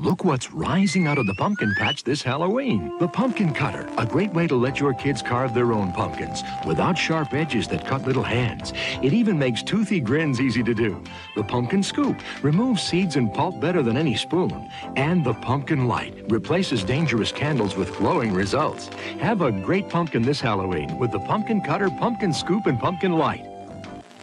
[0.00, 2.96] Look what's rising out of the pumpkin patch this Halloween.
[3.00, 6.96] The Pumpkin Cutter, a great way to let your kids carve their own pumpkins without
[6.96, 8.72] sharp edges that cut little hands.
[9.02, 11.04] It even makes toothy grins easy to do.
[11.36, 14.70] The Pumpkin Scoop removes seeds and pulp better than any spoon.
[14.96, 18.88] And the Pumpkin Light replaces dangerous candles with glowing results.
[19.18, 23.44] Have a great pumpkin this Halloween with the Pumpkin Cutter, Pumpkin Scoop, and Pumpkin Light.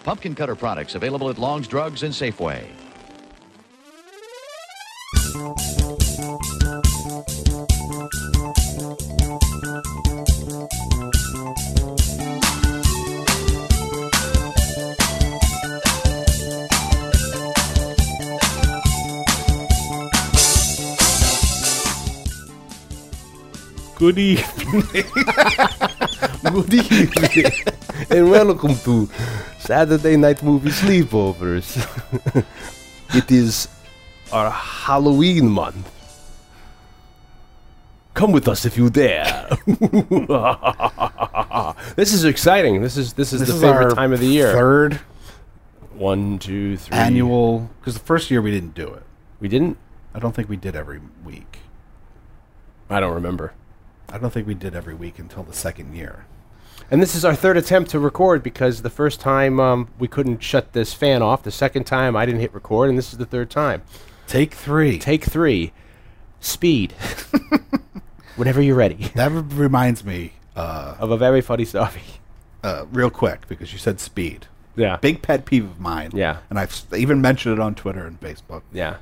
[0.04, 2.66] Pumpkin Cutter products available at Long's Drugs and Safeway.
[5.38, 5.46] Good
[24.18, 25.06] evening.
[26.52, 27.52] Good evening.
[28.10, 29.08] and welcome to
[29.60, 31.78] Saturday Night Movie Sleepovers.
[33.14, 33.67] it is
[34.31, 35.92] our Halloween month.
[38.14, 39.48] Come with us if you dare.
[41.95, 42.81] this is exciting.
[42.81, 44.53] This is this is This the is favorite time of the year.
[44.53, 45.00] Third
[45.94, 46.97] One, two, three.
[46.97, 49.03] annual, because the first year we didn't do it.
[49.39, 49.78] We didn't.
[50.16, 51.59] I don't think we did every week.
[52.89, 53.53] I don't remember.
[54.09, 56.25] I don't think we did every week until the second year.
[56.89, 60.41] And this is our third attempt to record because the first time um, we couldn't
[60.41, 61.44] shut this fan off.
[61.44, 63.81] The second time I didn't hit record, and this is the third time.
[64.28, 65.00] Take three.
[65.00, 65.72] Take three.
[66.39, 66.94] Speed.
[68.36, 69.11] Whenever you're ready.
[69.16, 71.89] that re- reminds me, uh, Of a very funny story.
[72.64, 74.45] uh, real quick, because you said speed.
[74.75, 74.97] Yeah.
[74.97, 76.11] Big pet peeve of mine.
[76.14, 76.38] Yeah.
[76.50, 78.61] And I've s- even mentioned it on Twitter and Facebook.
[78.72, 78.97] Yeah.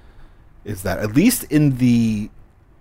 [0.63, 2.29] Is that at least in the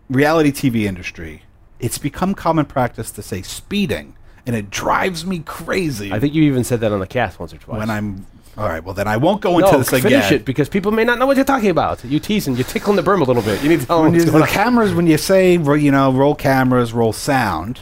[0.09, 1.43] reality TV industry,
[1.81, 4.15] it's become common practice to say speeding,
[4.47, 6.13] and it drives me crazy.
[6.13, 7.79] I think you even said that on the cast once or twice.
[7.81, 8.83] when I'm all right.
[8.83, 10.33] Well, then I won't go no, into this finish again.
[10.35, 12.05] it because people may not know what you're talking about.
[12.05, 13.63] You teasing, you're tickling the berm a little bit.
[13.63, 14.49] You need to tell them what's going the on.
[14.49, 17.81] cameras, when you say you know roll cameras, roll sound,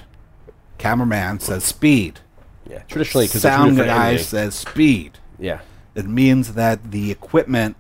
[0.79, 2.21] cameraman says speed.
[2.69, 5.19] Yeah, traditionally, because sound guy says speed.
[5.39, 5.61] Yeah.
[5.95, 7.77] It means that the equipment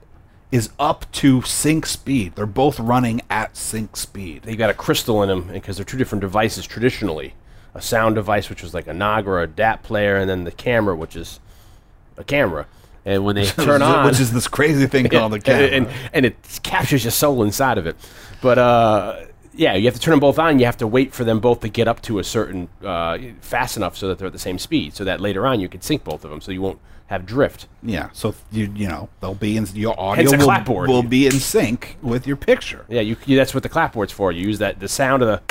[0.50, 2.34] is up to sync speed.
[2.34, 4.42] They're both running at sync speed.
[4.42, 7.34] They've got a crystal in them because they're two different devices traditionally.
[7.74, 10.52] A sound device, which was like a Nagra or a DAT player, and then the
[10.52, 11.40] camera, which is
[12.18, 12.66] a camera.
[13.04, 15.66] And when they turn on, which is this crazy thing called the camera.
[15.66, 17.96] and, and, and it captures your soul inside of it.
[18.40, 19.24] But uh,
[19.54, 20.58] yeah, you have to turn them both on.
[20.58, 23.76] You have to wait for them both to get up to a certain uh, fast
[23.76, 26.04] enough so that they're at the same speed, so that later on you can sync
[26.04, 27.66] both of them, so you won't have drift.
[27.82, 30.88] yeah, so you you know they'll be in your audio Hence a will, clapboard.
[30.88, 32.86] will be in sync with your picture.
[32.88, 34.32] Yeah, you, you that's what the clapboard's for.
[34.32, 35.42] You use that the sound of the,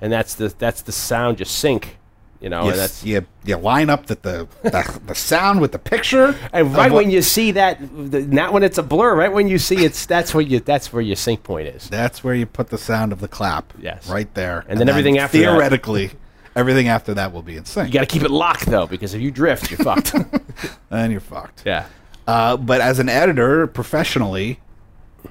[0.00, 1.98] and that's the that's the sound you sync.
[2.42, 5.78] You know, You, that's you, you line up the, the, the, the sound with the
[5.78, 6.34] picture.
[6.52, 9.46] And right what- when you see that, the, not when it's a blur, right when
[9.48, 11.88] you see it's that's where you that's where your sync point is.
[11.88, 13.72] That's where you put the sound of the clap.
[13.80, 14.08] Yes.
[14.10, 14.64] Right there.
[14.68, 16.10] And then everything after that- Theoretically,
[16.56, 17.86] everything after that will be in sync.
[17.88, 20.12] You got to keep it locked though, because if you drift, you're fucked.
[20.90, 21.62] and you're fucked.
[21.64, 21.86] Yeah.
[22.26, 24.58] Uh, but as an editor, professionally,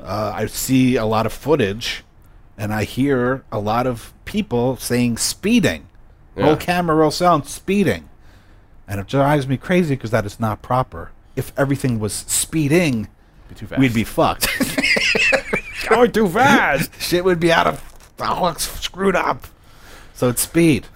[0.02, 2.04] uh, I see a lot of footage
[2.58, 5.88] and I hear a lot of people saying speeding.
[6.44, 8.10] Roll camera, roll sound, speeding.
[8.88, 11.12] And it drives me crazy because that is not proper.
[11.36, 13.08] If everything was speeding,
[13.48, 14.48] Be we'd be fucked.
[15.90, 16.92] going too fast.
[17.02, 17.84] Shit would be out of
[18.20, 19.48] all screwed up.
[20.14, 20.88] So it's speed.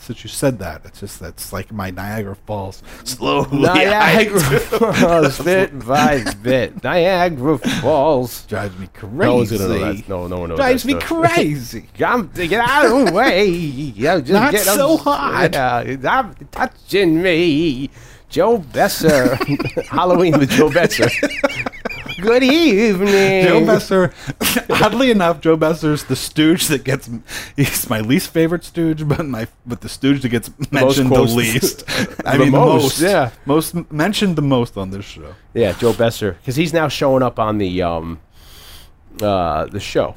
[0.00, 3.60] Since you said that, it's just that's like my Niagara Falls slowly.
[3.60, 6.82] Niagara Falls, bit by bit.
[6.82, 8.44] Niagara Falls.
[8.46, 9.16] drives me crazy.
[9.16, 10.08] No one's gonna know that.
[10.08, 11.28] No, no one knows drives me story.
[11.28, 11.80] crazy.
[11.96, 13.46] To get out of the way.
[13.48, 15.54] Yeah, just Not get so hard.
[15.54, 17.90] Yeah, touching me.
[18.28, 19.36] Joe Besser.
[19.88, 21.08] Halloween with Joe Besser.
[22.20, 23.44] Good evening.
[23.44, 24.12] Joe Besser,
[24.70, 27.10] oddly enough, Joe Besser's the stooge that gets.
[27.56, 31.34] He's my least favorite stooge, but my but the stooge that gets mentioned the, quotes.
[31.34, 31.84] least.
[32.24, 33.12] I The mean, most, the most.
[33.12, 33.30] yeah.
[33.44, 35.34] most mentioned the most on this show.
[35.52, 38.20] Yeah, Joe Besser, because he's now showing up on the um,
[39.20, 40.16] uh, the show.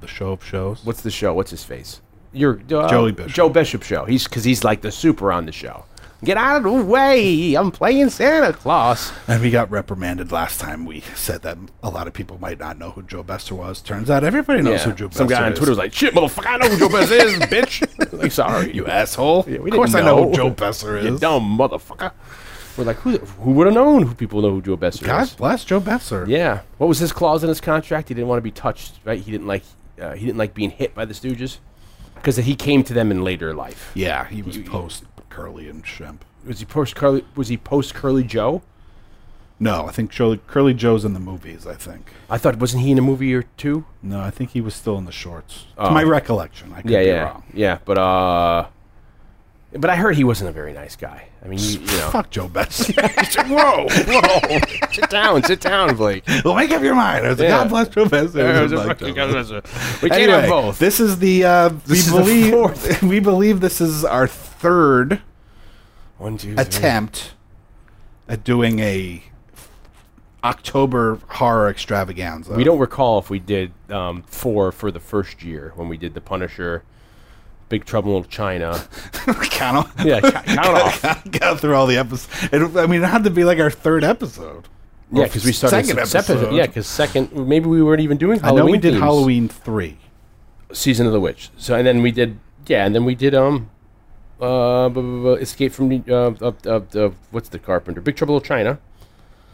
[0.00, 0.84] The show of shows.
[0.84, 1.32] What's the show?
[1.34, 2.00] What's his face?
[2.32, 3.32] Your uh, Joey Bishop.
[3.32, 4.06] Joe Bishop show.
[4.06, 5.84] He's because he's like the super on the show.
[6.24, 7.54] Get out of the way!
[7.54, 9.12] I'm playing Santa Claus.
[9.26, 12.78] And we got reprimanded last time we said that a lot of people might not
[12.78, 13.80] know who Joe Besser was.
[13.80, 15.16] Turns out everybody knows who Joe Besser is.
[15.16, 15.54] Some guy on.
[15.54, 18.86] Twitter was like, "Shit, motherfucker, I know who Joe Besser is, bitch." like, sorry, you
[18.86, 19.46] asshole.
[19.48, 20.34] Yeah, we of course didn't I know who.
[20.36, 21.06] Joe Besser is.
[21.06, 22.12] You dumb motherfucker.
[22.76, 23.18] We're like, who?
[23.18, 24.06] Who would have known?
[24.06, 25.30] Who people know who Joe Besser God is?
[25.30, 26.24] God bless Joe Besser.
[26.28, 26.60] Yeah.
[26.78, 28.08] What was his clause in his contract?
[28.08, 29.20] He didn't want to be touched, right?
[29.20, 29.64] He didn't like.
[30.00, 31.58] Uh, he didn't like being hit by the Stooges
[32.14, 33.90] because he came to them in later life.
[33.94, 36.18] Yeah, he was post Curly and Shemp.
[36.46, 37.24] Was he post Curly?
[37.34, 38.60] Was he post Curly Joe?
[39.58, 41.66] No, I think Curly, Curly Joe's in the movies.
[41.66, 42.10] I think.
[42.28, 43.86] I thought wasn't he in a movie or two?
[44.02, 45.66] No, I think he was still in the shorts.
[45.78, 45.86] Oh.
[45.86, 47.42] To my recollection, I could yeah, be yeah, wrong.
[47.54, 47.78] yeah.
[47.84, 48.66] But uh,
[49.74, 51.28] but I heard he wasn't a very nice guy.
[51.42, 52.10] I mean, you, you know.
[52.10, 52.90] Fuck Joe Best.
[52.98, 54.58] whoa, whoa!
[54.92, 56.24] sit down, sit down, Blake.
[56.44, 57.24] well, make up your mind.
[57.24, 57.48] There's a Yeah.
[57.50, 58.34] God bless Joe Best.
[58.34, 60.02] Yeah, There's it a was a fuck fucking- Joe Best.
[60.02, 60.78] we can't Anyway, have both.
[60.78, 63.02] This is the uh, we the believe fourth.
[63.14, 64.26] we believe this is our
[64.62, 65.20] third
[66.18, 66.62] One, two, three.
[66.62, 67.34] attempt
[68.28, 69.22] at doing a
[70.44, 72.54] October horror extravaganza.
[72.54, 76.14] We don't recall if we did um, four for the first year when we did
[76.14, 76.82] the Punisher,
[77.68, 78.84] Big Trouble in Little China.
[79.50, 79.94] count off.
[80.04, 81.30] Yeah, ca- count off.
[81.30, 82.52] Got through all the episodes.
[82.52, 84.68] It, I mean, it had to be like our third episode.
[85.12, 86.54] Yeah, because we started second se- episode.
[86.54, 89.02] Yeah, because second, maybe we weren't even doing I know we did themes.
[89.02, 89.98] Halloween three.
[90.72, 91.50] season of the witch.
[91.58, 93.68] So and then we did yeah, and then we did um
[94.42, 98.78] uh Escape from uh, uh, uh, uh what's the Carpenter Big Trouble in China.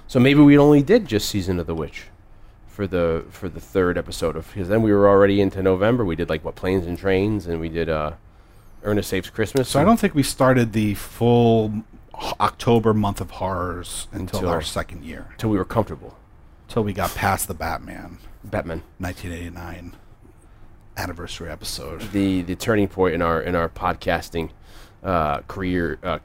[0.07, 2.07] So maybe we only did just season of the witch
[2.67, 6.05] for the for the third episode of because then we were already into November.
[6.05, 8.13] We did like what planes and trains, and we did uh
[8.83, 9.69] Ernest Saves Christmas.
[9.69, 11.83] So I don't think we started the full
[12.41, 15.27] October month of horrors until, Until- our second year.
[15.33, 16.17] until we were comfortable.
[16.69, 18.83] Until we got past the Batman Batman.
[18.99, 19.97] 1989
[20.97, 22.13] anniversary episode.
[22.13, 24.51] the the turning point in our in our podcasting
[25.09, 26.19] uh, career uh,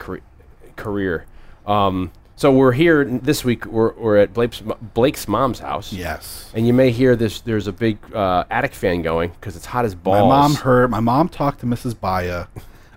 [0.75, 1.25] career.
[1.65, 3.65] Um, so we're here this week.
[3.65, 4.61] We're, we're at Blake's,
[4.93, 5.93] Blake's mom's house.
[5.93, 6.51] Yes.
[6.53, 7.39] And you may hear this.
[7.39, 10.23] There's a big uh, attic fan going because it's hot as balls.
[10.23, 10.89] My mom heard.
[10.89, 11.97] My mom talked to Mrs.
[11.97, 12.47] Baya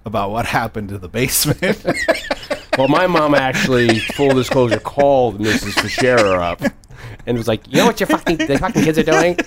[0.05, 1.85] about what happened to the basement.
[2.79, 5.75] well, my mom actually, full disclosure, called Mrs.
[5.75, 6.63] Fischera up
[7.27, 9.39] and was like, "You know what your fucking the fucking kids are doing?"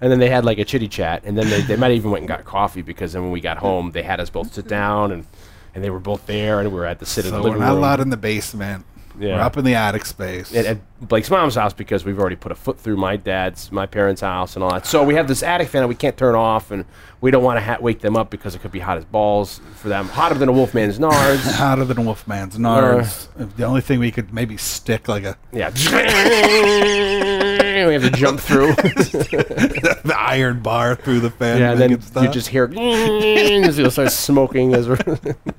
[0.00, 2.22] And then they had like a chitty chat, and then they, they might even went
[2.22, 5.12] and got coffee because then when we got home, they had us both sit down
[5.12, 5.26] and
[5.74, 7.56] and they were both there, and we were at the sit in so the we're
[7.58, 7.78] not room.
[7.78, 8.84] allowed in the basement.
[9.18, 9.36] Yeah.
[9.36, 10.54] We're up in the attic space.
[10.56, 13.84] at, at Blake's mom's house because we've already put a foot through my dad's, my
[13.84, 14.86] parents' house, and all that.
[14.86, 16.86] So we have this attic fan that we can't turn off, and
[17.20, 19.60] we don't want to ha- wake them up because it could be hot as balls
[19.76, 21.42] for them, hotter than a wolfman's nards.
[21.56, 23.28] Hotter than a Wolfman's Nards.
[23.38, 23.46] Uh.
[23.54, 25.68] the only thing we could maybe stick like a yeah,
[27.86, 28.72] we have to jump through.
[28.74, 31.58] the iron bar through the fan.
[31.58, 31.90] yeah, and then
[32.22, 34.96] you just hear as you'll start smoking as we're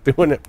[0.04, 0.42] doing it.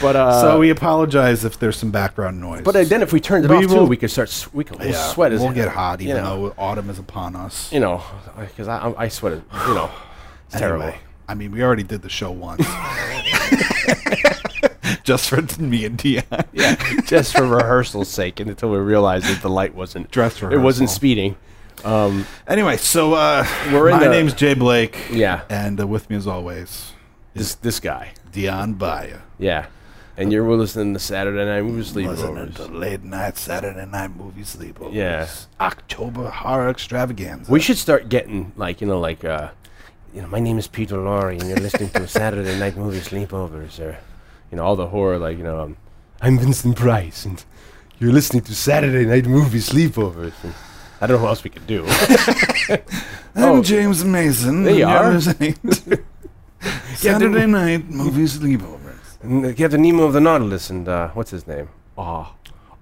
[0.00, 2.62] But uh, so we apologize if there's some background noise.
[2.62, 4.48] but uh, then if we turned it We off too, we could start.
[4.52, 6.48] We could we'll yeah, sweat as we'll get hot you even know.
[6.48, 7.72] though autumn is upon us.
[7.72, 8.02] you know,
[8.38, 9.34] because I, I sweat.
[9.34, 9.90] as- You know,
[10.48, 10.92] it's terrible.
[11.26, 12.64] I mean, we already did the show once.
[15.04, 16.24] Just for me and Dion.
[16.52, 20.56] Yeah, just for rehearsal's sake, and until we realized that the light wasn't Dress It
[20.58, 21.36] wasn't speeding.
[21.84, 24.96] Um, Anyway, so uh, We're in my the- name's Jay Blake.
[25.12, 25.42] Yeah.
[25.50, 26.92] And uh, with me as always,
[27.34, 28.14] this this guy.
[28.32, 29.18] Dion Baya.
[29.38, 29.66] Yeah,
[30.16, 32.14] and you're listening to Saturday Night Movie Listening to
[32.62, 32.74] Sleepovers.
[32.78, 34.92] late night Saturday night movie sleepovers.
[34.94, 35.28] Yeah.
[35.60, 37.50] October horror extravaganza.
[37.52, 39.50] We should start getting like you know like uh,
[40.14, 43.78] you know my name is Peter Lorre, and you're listening to Saturday Night Movie Sleepovers,
[43.80, 43.98] or
[44.54, 45.76] you know all the horror like you know um,
[46.20, 47.44] I'm Vincent Price, and
[47.98, 50.32] you're listening to Saturday Night Movie Sleepovers.
[50.44, 50.54] And
[51.00, 51.84] I don't know what else we could do.
[53.34, 53.62] I'm Oh.
[53.64, 54.62] James Mason.
[54.62, 55.54] There you and you're
[55.90, 55.98] are.
[56.94, 59.20] Saturday night movie sleepovers.
[59.22, 61.68] And uh, Captain Nemo of the Nautilus, and uh, what's his name?
[61.98, 62.32] Ah,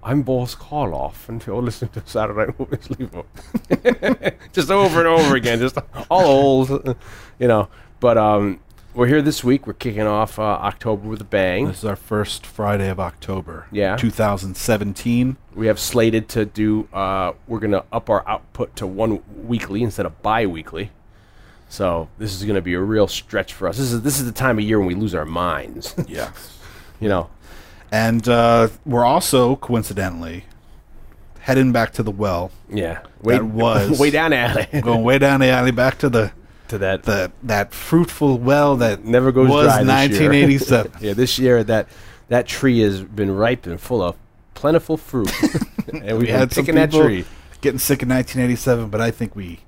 [0.03, 4.35] I'm Boris Karloff, and you're listening to Saturday Night Movie Sleepover.
[4.53, 5.79] just over and over again, just
[6.11, 6.97] all old,
[7.39, 7.71] you know.
[7.99, 8.61] But um,
[8.95, 9.67] we're here this week.
[9.67, 11.67] We're kicking off uh, October with a bang.
[11.69, 13.67] This is our first Friday of October.
[13.73, 13.97] Yeah.
[13.97, 15.37] 2017.
[15.55, 16.89] We have slated to do.
[16.93, 20.91] Uh, we're gonna up our output to one weekly instead of bi-weekly.
[21.69, 23.79] So this is gonna be a real stretch for us.
[23.79, 25.95] This is this is the time of year when we lose our minds.
[26.09, 26.33] Yeah.
[27.01, 27.31] you know.
[27.91, 30.45] And uh, we're also, coincidentally,
[31.41, 32.51] heading back to the well.
[32.71, 33.01] Yeah.
[33.21, 34.67] Way, That was- way down alley.
[34.81, 36.33] Going way down the alley back to the,
[36.73, 39.87] to that the that fruitful well that never goes was dry year.
[39.87, 40.93] 1987.
[41.01, 41.87] yeah, this year that
[42.29, 44.17] that tree has been ripe and full of
[44.55, 45.31] plentiful fruit,
[45.93, 47.25] and we had some picking that tree.
[47.61, 49.61] getting sick in 1987, but I think we,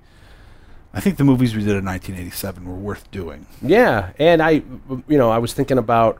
[0.94, 3.46] I think the movies we did in 1987 were worth doing.
[3.60, 4.62] Yeah, and I,
[5.06, 6.18] you know, I was thinking about.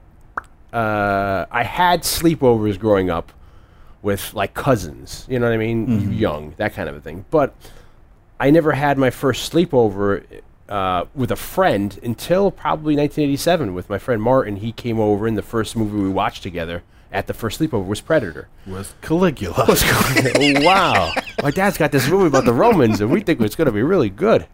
[0.72, 3.32] Uh, I had sleepovers growing up
[4.02, 5.24] with like cousins.
[5.30, 5.86] You know what I mean?
[5.86, 6.12] Mm-hmm.
[6.12, 7.24] Young, that kind of a thing.
[7.30, 7.54] But
[8.40, 13.98] I never had my first sleepover uh, with a friend until probably 1987 with my
[13.98, 14.56] friend Martin.
[14.56, 18.00] He came over, and the first movie we watched together at the first sleepover was
[18.00, 18.48] Predator.
[18.66, 19.54] Was Caligula?
[19.68, 21.12] oh, wow.
[21.42, 23.82] My dad's got this movie about the Romans, and we think it's going to be
[23.82, 24.46] really good.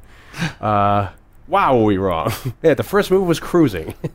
[0.60, 1.10] Uh,
[1.48, 2.32] wow, were we wrong?
[2.62, 3.94] yeah, the first movie was Cruising.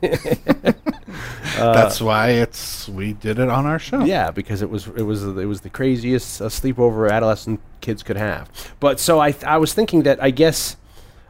[1.56, 4.04] That's why it's we did it on our show.
[4.04, 8.16] Yeah, because it was it was it was the craziest uh, sleepover adolescent kids could
[8.16, 8.50] have.
[8.78, 10.76] But so I th- I was thinking that I guess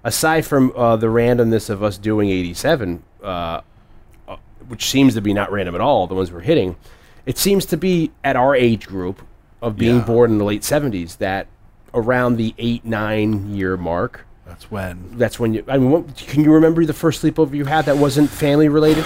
[0.06, 3.60] aside from uh, the randomness of us doing 87, uh,
[4.28, 4.36] uh,
[4.68, 6.76] which seems to be not random at all, the ones we're hitting,
[7.26, 9.20] it seems to be at our age group
[9.60, 10.04] of being Yeah.
[10.04, 11.48] born in the late 70s that
[11.92, 14.26] around the eight nine year mark.
[14.46, 15.64] That's when That's when you.
[15.66, 19.04] I mean, what, can you remember the first sleepover you had that wasn't family related?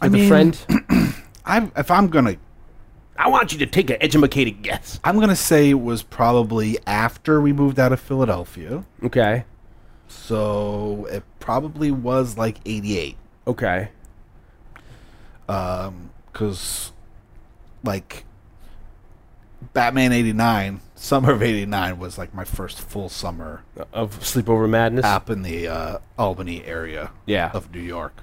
[0.00, 0.66] I With a mean- friend.
[1.44, 2.36] I if I'm gonna
[3.16, 5.00] I want you to take an educated guess.
[5.02, 8.84] I'm gonna say it was probably after we moved out of Philadelphia.
[9.02, 9.44] Okay.
[10.12, 13.16] So it probably was like 88.
[13.46, 13.88] Okay.
[15.48, 16.92] Um, because
[17.84, 18.24] like
[19.74, 25.04] Batman '89, summer of '89 was like my first full summer Of sleepover madness.
[25.04, 27.50] up in the uh, Albany area Yeah.
[27.52, 28.22] of New York.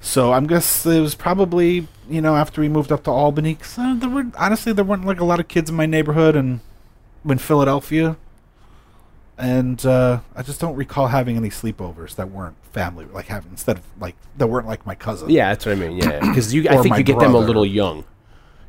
[0.00, 3.54] So I'm guess it was probably you know after we moved up to Albany.
[3.56, 6.36] 'cause, uh, there were honestly there weren't like a lot of kids in my neighborhood
[6.36, 6.60] and
[7.28, 8.16] in Philadelphia,
[9.38, 13.78] and uh, I just don't recall having any sleepovers that weren't family like having instead
[13.78, 15.30] of like that weren't like my cousin.
[15.30, 15.96] Yeah, that's what I mean.
[15.96, 18.04] Yeah, because you, I think you get them a little young.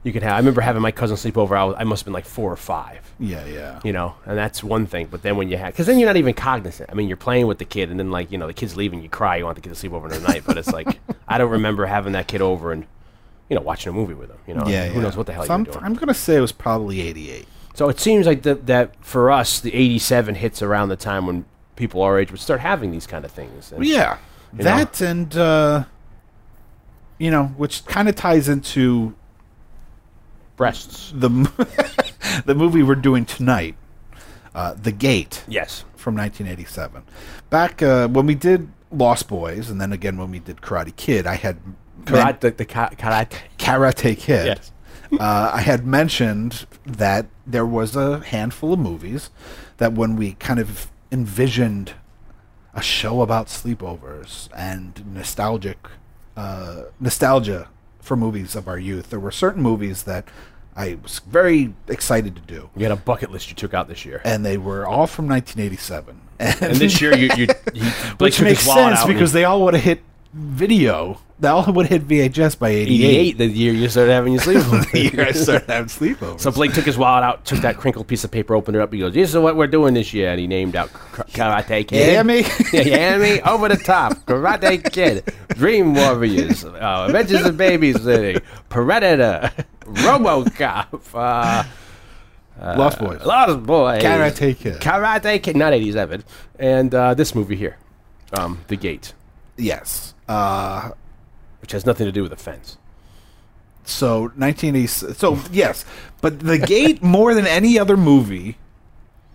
[0.03, 0.33] You could have.
[0.33, 1.57] I remember having my cousin sleep over.
[1.57, 2.99] I, was, I must have been like four or five.
[3.19, 3.81] yeah, yeah.
[3.83, 5.07] You know, and that's one thing.
[5.07, 6.89] But then when you have, because then you're not even cognizant.
[6.89, 9.01] I mean, you're playing with the kid, and then like you know, the kid's leaving,
[9.01, 10.43] you cry, you want the kid to sleep over the night.
[10.45, 12.85] But it's like I don't remember having that kid over and
[13.49, 14.37] you know watching a movie with him.
[14.47, 15.01] You know, Yeah, who yeah.
[15.01, 15.79] knows what the hell so you're I'm, doing.
[15.81, 17.45] I'm gonna say it was probably '88.
[17.77, 21.45] So it seems like that that for us, the '87 hits around the time when
[21.75, 23.71] people our age would start having these kind of things.
[23.71, 24.17] And, Yeah,
[24.57, 25.83] You that and uh,
[27.19, 29.13] you know, which kind of ties into
[30.55, 31.11] breasts.
[31.15, 31.29] the
[32.47, 33.75] the movie we're doing tonight,
[34.55, 35.83] uh, The Gate Yes.
[35.95, 37.03] from 1987.
[37.51, 41.27] Back uh, when we did Lost Boys, and then again when we did Karate Kid,
[41.27, 41.57] I had
[42.05, 43.37] Karate, the, the ka- karate.
[43.59, 44.45] Karate Kid.
[44.47, 44.71] Yes.
[45.19, 49.29] Uh, I had mentioned that there was a handful of movies
[49.77, 51.93] that when we kind of envisioned
[52.73, 55.77] a show about sleepovers and nostalgic
[56.35, 60.27] uh, nostalgia for movies of our youth, there were certain movies that
[60.75, 64.05] I was very excited to do, You had a bucket list you took out this
[64.05, 64.21] year.
[64.23, 66.21] and they were all from 1987.
[66.39, 67.81] And, And this year, you, you, you
[68.17, 71.19] Blake which makes sense out because they all would have hit video.
[71.39, 73.05] They all would hit VHS by 88.
[73.05, 76.39] 88, the year you started having your the year I started having sleepovers.
[76.39, 78.91] so Blake took his wallet out, took that crinkled piece of paper, opened it up.
[78.91, 82.09] He goes, "This is what we're doing this year." And he named out Karate Kid.
[82.09, 82.43] Hear me?
[82.73, 83.39] yeah, me?
[83.41, 89.51] Over the top, Karate Kid, Dream Warriors, uh, Adventures of Babysitting, Predator,
[89.81, 91.63] RoboCop, uh,
[92.77, 93.21] Lost Boys.
[93.23, 94.81] Lost Boys, Karate Kid.
[94.81, 96.23] Karate Kid, not 87,
[96.57, 97.77] and uh, this movie here,
[98.33, 99.13] um, The Gate,
[99.55, 100.15] yes.
[100.27, 100.91] Uh,
[101.67, 102.77] which has nothing to do with the fence.
[103.83, 104.87] so 1980.
[105.15, 105.83] So yes,
[106.21, 108.57] but The Gate more than any other movie.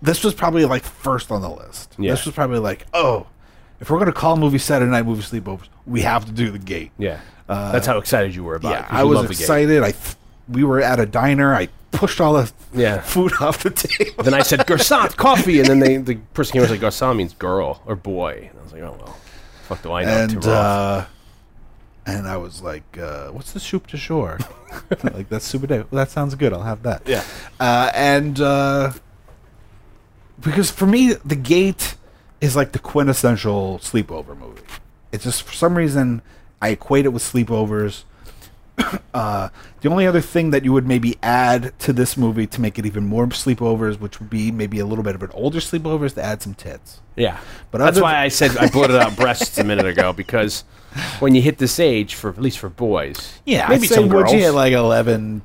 [0.00, 1.94] This was probably like first on the list.
[1.98, 2.12] Yeah.
[2.12, 3.26] This was probably like, oh,
[3.80, 6.58] if we're gonna call a movie Saturday Night Movie Sleepovers, we have to do The
[6.58, 6.90] Gate.
[6.96, 8.86] Yeah, that's how excited you were about it.
[8.92, 9.40] I was love The Gate.
[9.40, 9.82] excited.
[9.82, 10.16] I th-
[10.48, 11.54] we were at a diner.
[11.54, 13.00] I pushed all the Yeah.
[13.14, 14.24] food off the table.
[14.24, 17.34] Then I said "Garcon coffee," and then they, the person came and said "Garcon" means
[17.34, 18.48] girl or boy.
[18.50, 19.16] And I was like, "Oh well,
[19.64, 21.04] fuck do I know?" and uh,
[22.06, 24.38] and I was like, uh, "What's the soup to shore?"
[25.02, 25.76] like that's super de.
[25.90, 26.52] Well, that sounds good.
[26.52, 27.02] I'll have that.
[27.06, 27.24] Yeah.
[27.60, 28.92] Uh, and uh,
[30.40, 31.96] because for me, The Gate
[32.40, 34.62] is like the quintessential sleepover movie.
[35.12, 36.22] It's just for some reason
[36.60, 38.04] I equate it with sleepovers.
[39.14, 39.50] Uh,
[39.82, 42.86] the only other thing that you would maybe add to this movie to make it
[42.86, 46.14] even more sleepovers, which would be maybe a little bit of an older sleepover, is
[46.14, 47.00] to add some tits.
[47.14, 47.38] yeah,
[47.70, 50.64] but that's why th- I said I blurted out breasts a minute ago because
[51.20, 54.08] when you hit this age, for at least for boys, Yeah, maybe I'd say some
[54.08, 54.32] would girls.
[54.32, 55.42] you at like 11,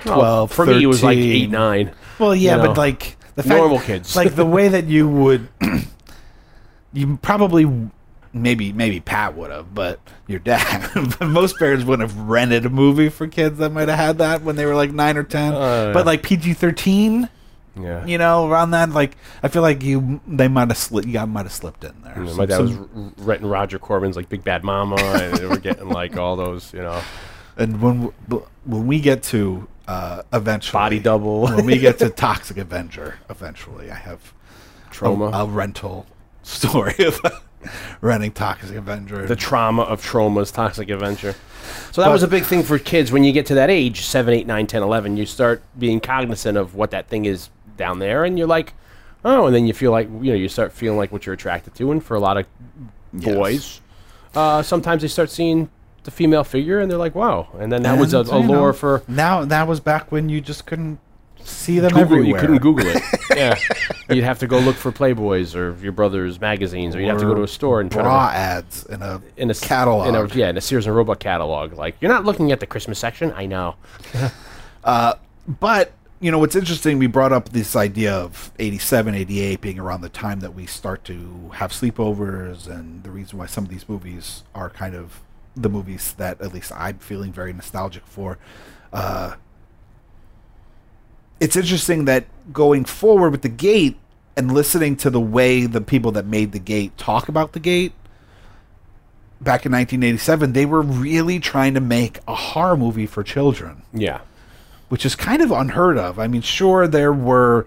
[0.00, 1.92] 12, Well, for me, it was like eight, nine.
[2.18, 4.14] Well, yeah, you but like the fact, Normal kids.
[4.14, 5.48] like the way that you would,
[6.92, 7.64] you probably,
[8.42, 12.70] maybe maybe Pat would have, but your dad, but most parents wouldn't have rented a
[12.70, 15.52] movie for kids that might have had that when they were like nine or ten.
[15.54, 17.28] Uh, but like PG thirteen,
[17.80, 21.12] Yeah, you know, around that, like I feel like you they might have slipped, you
[21.14, 22.14] got might have slipped in there.
[22.22, 22.86] Yeah, Some- my dad was r-
[23.18, 26.80] renting Roger Corman's like Big Bad Mama, and they were getting like all those, you
[26.80, 27.00] know,
[27.56, 31.42] and when w- when we get to uh, eventually Body Double.
[31.44, 34.32] when we get to Toxic Avenger, eventually I have
[34.90, 35.26] trauma.
[35.26, 36.06] a, a rental
[36.42, 37.20] story of
[38.00, 39.26] renting Toxic Avenger.
[39.26, 41.34] the trauma of Troma's toxic adventure.
[41.92, 44.02] So that But- was a big thing for kids when you get to that age
[44.02, 47.98] 7 8 9 10 11 you start being cognizant of what that thing is down
[47.98, 48.72] there and you're like
[49.24, 51.74] oh and then you feel like you know you start feeling like what you're attracted
[51.74, 52.46] to and for a lot of
[53.12, 53.34] Yes.
[53.34, 53.80] boys
[54.34, 55.70] uh, sometimes they start seeing
[56.04, 57.48] the female figure, and they're like, wow.
[57.58, 59.44] And then that was a, And, a lore know, for now.
[59.46, 60.98] That was back when you just couldn't
[61.46, 62.02] see them Google.
[62.02, 62.26] everywhere.
[62.26, 63.02] You couldn't Google it.
[63.36, 63.58] yeah,
[64.08, 67.24] you'd have to go look for Playboys or your brother's magazines, or you'd have to
[67.24, 70.08] go to a store and try to bra ads in a in a catalog.
[70.08, 71.74] In a, yeah, in a Sears and Roebuck catalog.
[71.74, 73.32] Like you're not looking at the Christmas section.
[73.32, 73.76] I know.
[75.46, 80.00] But, you know, what's interesting, we brought up this idea of 87, 88 being around
[80.00, 83.88] the time that we start to have sleepovers, and the reason why some of these
[83.88, 85.20] movies are kind of
[85.54, 88.38] the movies that at least I'm feeling very nostalgic for.
[88.92, 89.36] Uh,
[91.40, 93.96] it's interesting that going forward with the gate
[94.36, 97.92] and listening to the way the people that made the gate talk about the gate
[99.40, 104.20] back in 1987 they were really trying to make a horror movie for children Yeah.
[104.88, 106.18] which is kind of unheard of.
[106.18, 107.66] I mean, sure there were,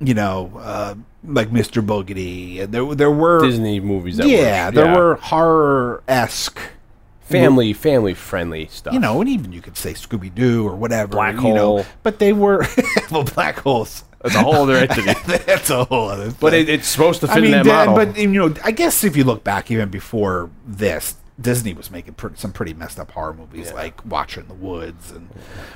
[0.00, 1.84] you know, uh, like Mr.
[1.84, 4.16] Boogedy, and there there were Disney movies.
[4.18, 6.60] That yeah, were, there were horror esque,
[7.28, 8.92] family family friendly stuff.
[8.94, 11.86] you know, and even you could say Scooby Doo or whatever, Black you know, Hole.
[12.02, 12.66] but they were
[13.10, 14.04] well, black holes.
[14.22, 15.12] That's a whole other entity.
[15.46, 16.32] That's a whole other.
[16.40, 16.62] But thing.
[16.62, 18.06] it, it's supposed to fit I mean, in that Dan, model.
[18.12, 22.14] but you know, I guess if you look back even before this, Disney was making
[22.14, 25.28] pr- some pretty messed up horror movies, like Watcher in the Woods, and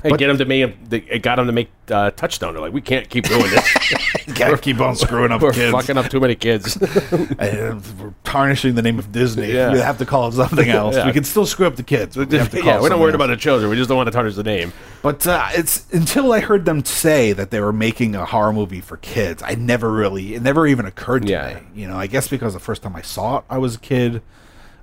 [0.03, 2.53] Hey, but- get them to make they, got them to make uh, Touchstone.
[2.53, 3.73] They're like, we can't keep doing this.
[4.35, 5.71] gotta keep on screwing up We're kids.
[5.71, 6.77] fucking up too many kids.
[7.43, 9.51] Uh, we're tarnishing the name of Disney.
[9.51, 9.71] Yeah.
[9.71, 10.95] We have to call it something else.
[10.95, 11.05] Yeah.
[11.05, 12.15] We can still screw up the kids.
[12.15, 13.15] We have to call yeah, we're not worried else.
[13.15, 13.69] about the children.
[13.69, 14.71] We just don't want to tarnish the name.
[15.01, 18.81] But uh, it's until I heard them say that they were making a horror movie
[18.81, 19.43] for kids.
[19.43, 21.59] I never really, it never even occurred to Yeah.
[21.73, 21.81] me.
[21.81, 24.21] You know, I guess because the first time I saw it, I was a kid.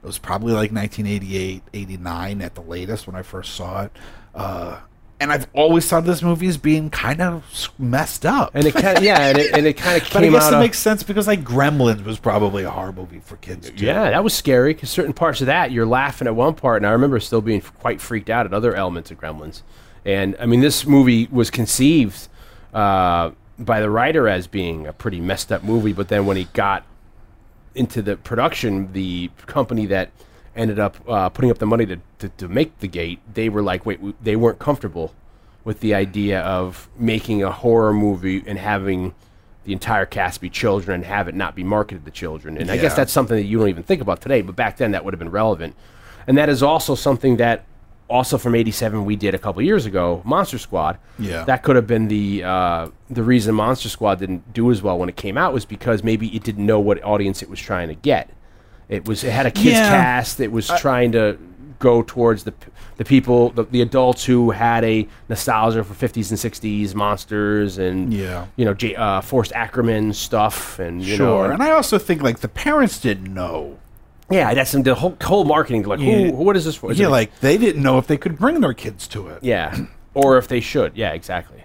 [0.02, 3.92] It was probably like 1988, 89 at the latest when I first saw it.
[4.34, 4.80] Uh,
[5.20, 7.44] and I've always thought this movie as being kind of
[7.78, 8.52] messed up.
[8.54, 10.54] And it kind of yeah, and it, and it kind of but I guess it
[10.54, 13.84] of- makes sense because like Gremlins was probably a horror movie for kids too.
[13.84, 16.86] Yeah, that was scary because certain parts of that you're laughing at one part, and
[16.86, 19.60] I remember still being quite freaked out at other elements of Gremlins.
[20.06, 22.28] And I mean, this movie was conceived
[22.72, 26.44] uh, by the writer as being a pretty messed up movie, but then when he
[26.54, 26.84] got
[27.74, 30.10] into the production, the company that
[30.56, 33.62] ended up uh, putting up the money to, to, to make the gate, they were
[33.62, 35.14] like, wait, w- they weren't comfortable
[35.64, 39.14] with the idea of making a horror movie and having
[39.64, 42.56] the entire cast be children and have it not be marketed to children.
[42.56, 44.92] And I guess that's something that you don't even think about today, but back then
[44.92, 45.76] that would have been relevant.
[46.26, 47.64] And that is also something that
[48.10, 50.98] also from 87 we did a couple years ago, Monster Squad.
[51.18, 51.44] Yeah.
[51.44, 55.08] That could have been the uh, the reason Monster Squad didn't do as well when
[55.08, 57.94] it came out was because maybe it didn't know what audience it was trying to
[57.94, 58.28] get.
[58.88, 59.88] It was it had a kids Yeah.
[59.88, 60.40] cast.
[60.40, 61.38] It was trying to
[61.78, 62.52] go towards the
[62.98, 68.12] the people, the, the adults who had a nostalgia for 50s and 60s monsters and
[68.12, 68.46] Yeah.
[68.56, 72.20] you know J, uh, Forrest Ackerman stuff and you Sure, know and I also think
[72.22, 73.78] like the parents didn't know.
[74.30, 76.28] Yeah that's some the whole whole marketing like Yeah.
[76.28, 76.92] who, what is this for?
[76.92, 79.42] Is yeah, it- like they didn't know if they could bring their kids to it.
[79.42, 79.76] yeah
[80.14, 81.56] or if they should yeah exactly.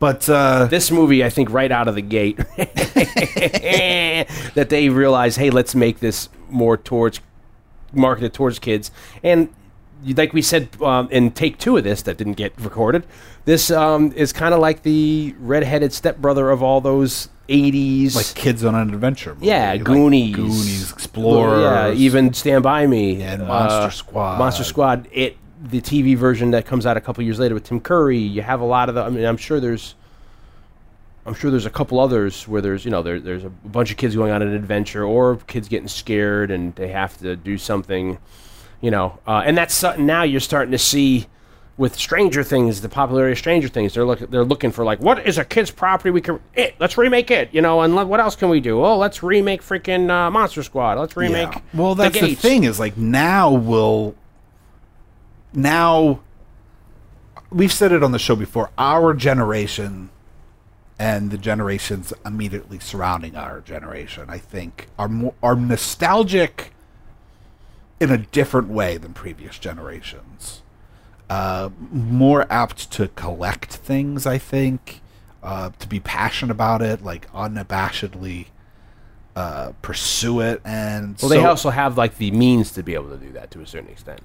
[0.00, 5.50] But uh, this movie, I think, right out of the gate, that they realize, hey,
[5.50, 7.18] let's make this more towards
[7.92, 8.92] marketed towards kids.
[9.24, 9.48] And
[10.16, 13.06] like we said um, in take two of this that didn't get recorded,
[13.44, 18.64] this um, is kind of like the redheaded stepbrother of all those '80s, like kids
[18.64, 19.34] on an adventure.
[19.34, 19.46] Movie.
[19.46, 21.62] yeah, like Goonies, Goonies, Explorers.
[21.62, 24.38] yeah, even Stand by Me And uh, Monster Squad.
[24.38, 25.08] Monster Squad.
[25.12, 28.18] It the TV version that comes out a couple years later with Tim Curry.
[28.18, 29.02] You have a lot of the.
[29.02, 29.94] I mean, I'm sure there's.
[31.26, 33.96] I'm sure there's a couple others where there's you know there, there's a bunch of
[33.98, 38.18] kids going on an adventure or kids getting scared and they have to do something,
[38.80, 41.26] you know, uh, and that's something now you're starting to see
[41.76, 43.94] with Stranger Things, the popularity of Stranger Things.
[43.94, 46.98] They're looking they're looking for like what is a kid's property we can it let's
[46.98, 48.84] remake it you know and what else can we do?
[48.84, 50.98] Oh, let's remake freaking uh, Monster Squad.
[50.98, 51.54] Let's remake.
[51.54, 51.60] Yeah.
[51.74, 52.40] Well, that's the, Gates.
[52.40, 54.14] thing is like now will
[55.52, 56.20] now
[57.50, 58.70] we've said it on the show before.
[58.76, 60.10] Our generation
[60.98, 66.72] and the generations immediately surrounding our generation, I think, are more are nostalgic
[68.00, 70.62] in a different way than previous generations.
[71.28, 75.00] Uh, more apt to collect things, I think,
[75.42, 78.46] uh, to be passionate about it, like unabashedly
[79.36, 83.18] uh, pursue it, and Well, they also have like the means to be able to
[83.18, 84.20] do that to a certain extent.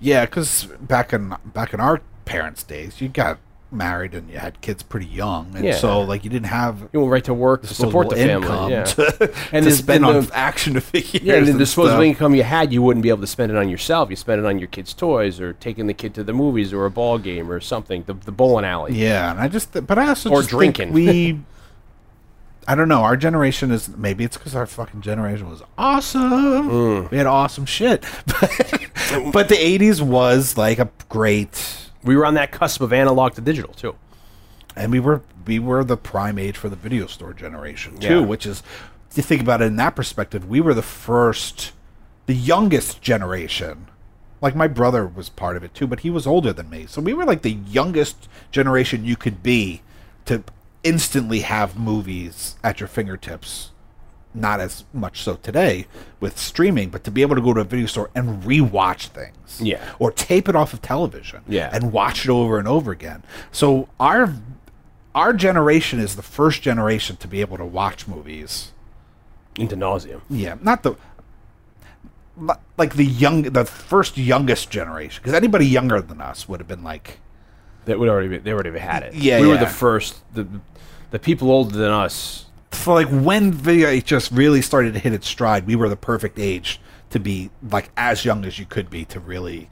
[0.00, 3.38] yeah, because back in back in our parents' days, you got
[3.72, 5.76] married and you had kids pretty young, and Yeah.
[5.76, 8.46] so like you didn't have You went right to work to support the family.
[8.48, 8.84] income Yeah.
[8.84, 11.22] to, And to the- spend on the- action figures.
[11.22, 12.04] Yeah, and the disposable stuff.
[12.04, 14.10] income you had, you wouldn't be able to spend it on yourself.
[14.10, 16.84] You spend it on your kid's toys or taking the kid to the movies or
[16.86, 18.94] a ball game or something, the, the bowling alley.
[18.94, 20.92] Yeah, and I just, but I also Or just think drinking.
[20.92, 21.40] we.
[22.68, 23.00] I don't know.
[23.02, 26.68] Our generation is maybe it's because our fucking generation was awesome.
[26.70, 27.10] Mm.
[27.10, 32.34] We had awesome shit, but, but the '80s was like a great, We were on
[32.34, 33.94] that cusp of analog to digital too.
[34.76, 38.20] and we were we were the prime age for the video store generation too.
[38.20, 38.26] Yeah.
[38.26, 38.62] Which is,
[39.10, 41.72] if you think about it in that perspective, we were the first,
[42.26, 43.86] the youngest generation.
[44.40, 47.00] Like my brother was part of it too, but he was older than me, so
[47.02, 49.82] we were like the youngest generation you could be
[50.26, 50.42] to
[50.82, 53.70] instantly have movies at your fingertips
[54.34, 55.86] not as much so today
[56.20, 59.60] with streaming, but to be able to go to a video store and rewatch things.
[59.60, 59.82] Yeah.
[59.98, 61.42] Or tape it off of television.
[61.48, 61.70] Yeah.
[61.72, 63.22] And watch it over and over again.
[63.50, 64.34] So our
[65.14, 68.72] our generation is the first generation to be able to watch movies.
[69.56, 70.20] Into nauseum.
[70.30, 70.56] Yeah.
[70.62, 70.94] Not the
[72.78, 75.20] like the young the first youngest generation.
[75.22, 77.18] Because anybody younger than us would have been like
[77.86, 79.14] That would already be, they already had it.
[79.14, 80.22] Yeah, we were the first.
[80.34, 80.46] The
[81.10, 82.46] the people older than us.
[82.72, 86.80] For like when VHS really started to hit its stride, we were the perfect age
[87.10, 89.68] to be like as young as you could be to really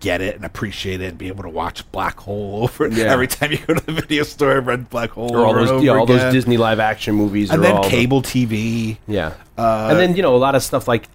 [0.00, 3.04] get it and appreciate it and be able to watch Black Hole over Yeah.
[3.12, 5.82] every time you go to the video store and rent Black Hole Or all those,
[5.84, 6.32] yeah, all those.
[6.32, 7.50] Disney live action movies.
[7.50, 8.98] and then all the- cable TV.
[9.06, 9.34] Yeah.
[9.56, 11.06] Uh, and then, you know, a lot of stuff like,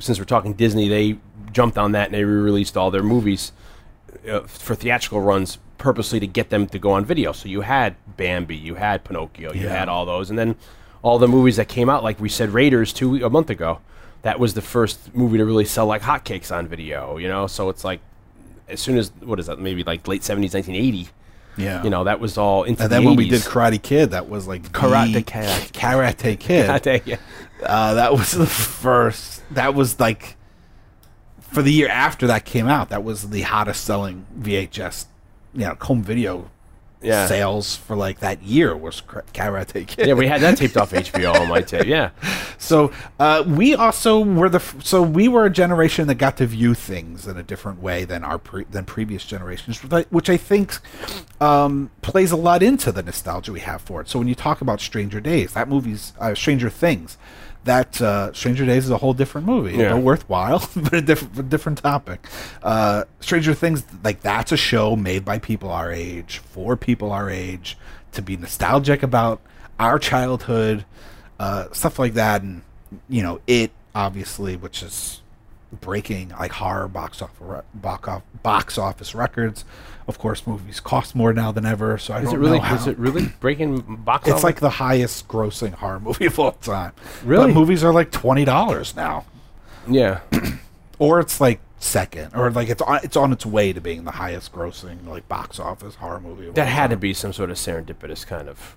[0.00, 1.16] since we're talking Disney, they
[1.52, 3.52] jumped on that and they re released all their movies
[4.28, 7.32] uh, for theatrical runs purposely to get them to go on video.
[7.32, 9.76] So you had Bambi, you had Pinocchio, you Yeah.
[9.78, 10.30] had all those.
[10.30, 10.56] And then
[11.02, 13.80] all the movies that came out, like we said, Raiders two a month ago,
[14.22, 17.46] that was the first movie to really sell like hotcakes on video, you know?
[17.46, 18.00] So it's like,
[18.68, 21.08] as soon as, what is that, maybe like late 70s, 1980,
[21.58, 21.82] Yeah.
[21.84, 23.30] you know, that was all into and the then when we 80s.
[23.30, 25.72] did Karate Kid, that was like Karate the- Kid.
[25.74, 27.02] Karate Kid.
[27.06, 27.16] yeah.
[27.62, 29.42] Uh, that was the first.
[29.54, 30.36] That was like
[31.40, 32.88] for the year after that came out.
[32.88, 35.06] That was the hottest selling VHS,
[35.54, 36.50] you know, home video
[37.02, 37.26] Yeah.
[37.26, 40.06] sales for like that year was Kar- Karate Kid.
[40.08, 41.86] Yeah, we had that taped off HBO on my tape.
[41.86, 42.10] Yeah.
[42.56, 46.46] So uh, we also were the f- so we were a generation that got to
[46.46, 50.30] view things in a different way than our pre- than previous generations, which I- which
[50.30, 50.78] I think
[51.42, 54.08] um, plays a lot into the nostalgia we have for it.
[54.08, 57.18] So when you talk about Stranger Days, that movie's uh, Stranger Things.
[57.64, 59.94] That uh, Stranger Days is a whole different movie, Yeah.
[59.94, 62.26] worthwhile, but a different, different topic.
[62.62, 67.30] Uh, Stranger Things, like that's a show made by people our age for people our
[67.30, 67.78] age
[68.12, 69.40] to be nostalgic about
[69.80, 70.84] our childhood,
[71.40, 72.62] uh, stuff like that, and
[73.08, 75.22] you know it obviously, which is
[75.80, 79.64] breaking like horror box office box, off, box office records.
[80.06, 82.58] Of course, movies cost more now than ever, so I Is don't it really?
[82.58, 82.74] know how.
[82.76, 84.28] Is it really breaking box office?
[84.28, 84.44] it's office?
[84.44, 86.92] like the highest grossing horror movie of all time.
[87.24, 87.46] Really?
[87.46, 89.24] But movies are like twenty dollars now,
[89.88, 90.20] yeah.
[90.98, 94.10] or it's like second, or like it's on it's on its way to being the
[94.12, 96.48] highest grossing like box office horror movie.
[96.48, 98.76] Of That had to be some sort of serendipitous kind of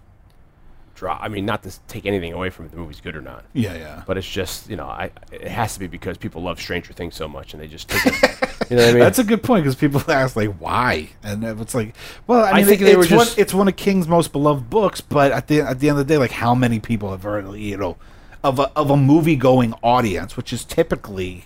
[0.95, 1.17] draw.
[1.21, 3.75] I mean, not to take anything away from if the movie's good or not, Yeah,
[3.75, 4.03] yeah.
[4.07, 7.15] but it's just you know, I it has to be because people love Stranger Things
[7.15, 8.49] so much and they just took it.
[8.69, 8.99] you know what I mean?
[8.99, 11.95] That's a good point because people ask like why, and it's like,
[12.27, 14.69] well, I I think it- they were it's one, it's one of King's most beloved
[14.69, 17.23] books, but at the at the end of the day, like how many people have
[17.23, 17.97] heard, you know,
[18.43, 21.45] of a of a movie going audience, which is typically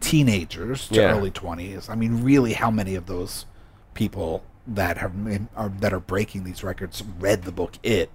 [0.00, 1.16] teenagers to Yeah.
[1.16, 1.88] early twenties.
[1.88, 3.46] I mean, really, how many of those
[3.94, 5.12] people that have
[5.56, 8.10] are that are breaking these records read the book It?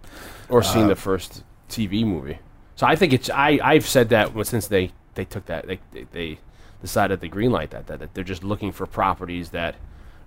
[0.49, 2.39] or seen uh, the first TV movie.
[2.75, 5.79] So I think it's I I've said that since they they took that they
[6.11, 6.39] they,
[6.81, 9.75] decided to greenlight that, that that they're just looking for properties that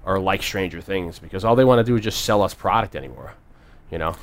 [0.05, 2.97] are like Stranger Things because all they want to do is just sell us product
[2.97, 3.35] anymore,
[3.91, 4.17] you know.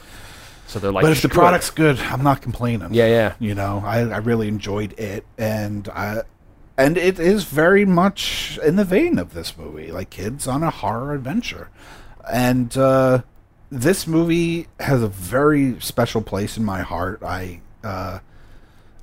[0.67, 2.93] So they're like, but if the "Screw it." product's good, I'm not complaining.
[2.93, 3.33] Yeah, yeah.
[3.39, 6.23] You know, I, I really enjoyed it, and I,
[6.77, 10.69] and it is very much in the vein of this movie, like kids on a
[10.69, 11.69] horror adventure,
[12.29, 13.21] and uh,
[13.69, 17.21] this movie has a very special place in my heart.
[17.23, 17.61] I.
[17.83, 18.19] Uh,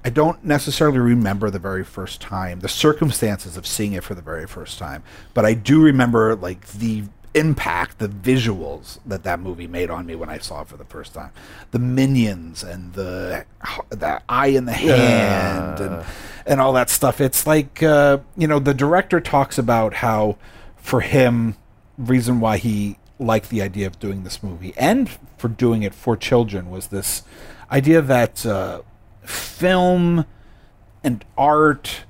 [0.05, 4.23] I don't necessarily remember the very first time, the circumstances of seeing it for the
[4.23, 9.67] very first time, but I do remember like the impact, the visuals that that movie
[9.67, 11.31] made on me when I saw it for the first time.
[11.73, 13.45] The minions and the
[13.89, 16.05] the eye in the hand and
[16.47, 17.21] and all that stuff.
[17.21, 20.37] It's like uh, you know, the director talks about how
[20.77, 21.57] for him
[21.99, 26.17] reason why he liked the idea of doing this movie and for doing it for
[26.17, 27.23] children was this
[27.71, 28.83] idea that uh,
[29.25, 30.27] film
[31.03, 32.05] and art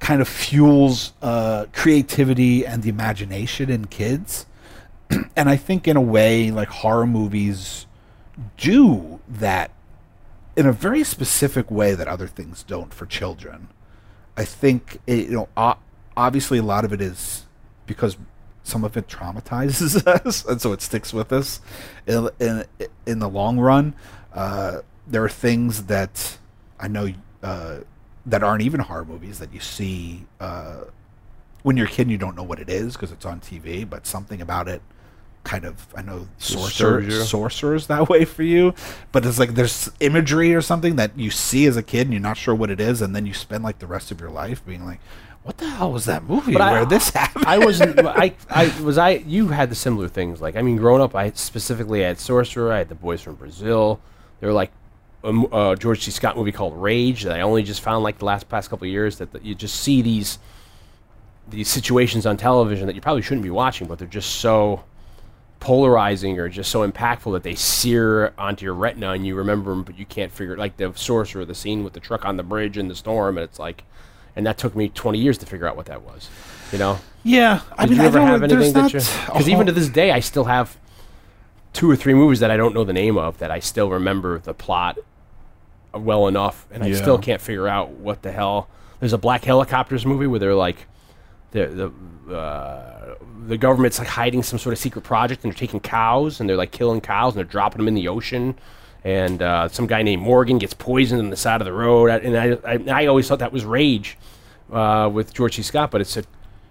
[0.00, 4.46] kind of fuels uh, creativity and the imagination in kids.
[5.36, 7.86] and I think, in a way, like horror movies
[8.56, 9.70] do that
[10.56, 13.68] in a very specific way that other things don't for children.
[14.36, 15.74] I think, it, you know,
[16.16, 17.46] obviously a lot of it is
[17.86, 18.16] because
[18.62, 21.60] some of it traumatizes us, and so it sticks with us
[22.06, 22.64] in in,
[23.06, 23.94] in the long run.
[24.32, 26.38] Uh, there are things that
[26.78, 27.78] I know uh,
[28.26, 30.84] that aren't even horror movies that you see uh,
[31.62, 32.02] when you're a kid.
[32.02, 34.82] and You don't know what it is because it's on TV, but something about it
[35.44, 38.74] kind of I know sorcerer, sorcerers that way for you,
[39.12, 42.20] but it's like there's imagery or something that you see as a kid and you're
[42.20, 44.66] not sure what it is, and then you spend like the rest of your life
[44.66, 45.00] being like,
[45.44, 47.98] "What the hell was that movie But I- where this happened?" I wasn't.
[48.00, 48.98] I, I was.
[48.98, 49.10] I.
[49.26, 50.42] You had the similar things.
[50.42, 52.72] Like I mean, growing up, I specifically had Sorcerer.
[52.72, 54.00] I had the Boys from Brazil.
[54.40, 54.70] They were like
[55.24, 56.10] a uh, George C.
[56.10, 58.90] Scott movie called Rage that I only just found like the last past couple of
[58.92, 59.18] years.
[59.18, 60.38] That the, you just see these
[61.48, 64.84] these situations on television that you probably shouldn't be watching, but they're just so
[65.60, 69.82] polarizing or just so impactful that they sear onto your retina and you remember them,
[69.82, 72.78] but you can't figure like the sorcerer, the scene with the truck on the bridge
[72.78, 73.82] in the storm, and it's like,
[74.36, 76.28] and that took me 20 years to figure out what that was,
[76.70, 76.98] you know.
[77.24, 79.00] yeah, I Did mean, you I ever don't- have anything that you?
[79.26, 80.76] Because even to this day, I still have
[81.78, 84.40] two or three movies that I don't know the name of that I still remember
[84.40, 84.98] the plot
[85.94, 86.96] well enough, and I Yeah.
[86.96, 88.66] still can't figure out what the hell.
[88.98, 90.88] There's a Black Helicopters movie where they're like,
[91.52, 91.92] the
[92.26, 93.14] the uh,
[93.46, 96.56] the government's like hiding some sort of secret project, and they're taking cows, and they're
[96.56, 98.56] like killing cows, and they're dropping them in the ocean.
[99.04, 102.36] And uh, some guy named Morgan gets poisoned on the side of the road, and
[102.36, 104.18] I I, I always thought that was Rage
[104.72, 105.62] uh, with George C.
[105.62, 106.24] Scott, but it's a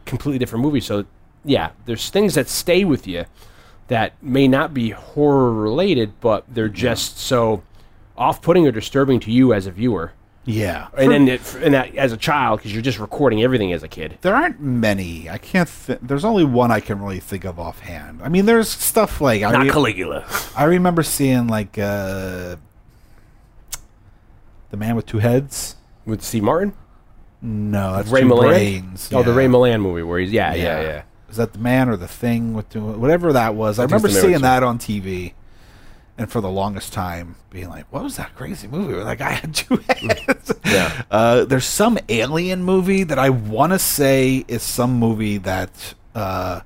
[0.05, 0.81] completely different movie.
[0.81, 1.05] So
[1.45, 3.23] yeah, there's things that stay with you
[3.87, 7.63] that may not be horror related, but they're just so
[8.17, 10.11] off-putting or disturbing to you as a viewer.
[10.45, 13.83] yeah, And then it, and that, as a child, because you're just recording everything as
[13.83, 14.17] a kid.
[14.21, 15.29] there aren't many.
[15.29, 15.69] I can't.
[15.85, 18.21] Th- there's only one I can really think of offhand.
[18.23, 20.25] I mean, there's stuff like I, Not re- Caligula.
[20.55, 22.55] I remember seeing like uh,
[24.69, 25.75] the man with two heads.
[26.05, 26.73] With Steve Martin.
[27.41, 28.41] No, that's Ray two Milland?
[28.49, 29.09] brains.
[29.13, 29.33] Oh, the.
[29.33, 31.01] Ray Milland movie where he's, yeah, yeah, yeah.
[31.29, 33.79] Is that the man or the thing with two, whatever that was?
[33.79, 35.33] I, I remember it's the man seeing that on TV,
[36.17, 39.31] and for the longest time being like, "What was that crazy movie where that guy
[39.31, 41.03] had two heads?" Yeah.
[41.11, 46.61] Uh, there's some alien movie that I want to say is some movie that uh,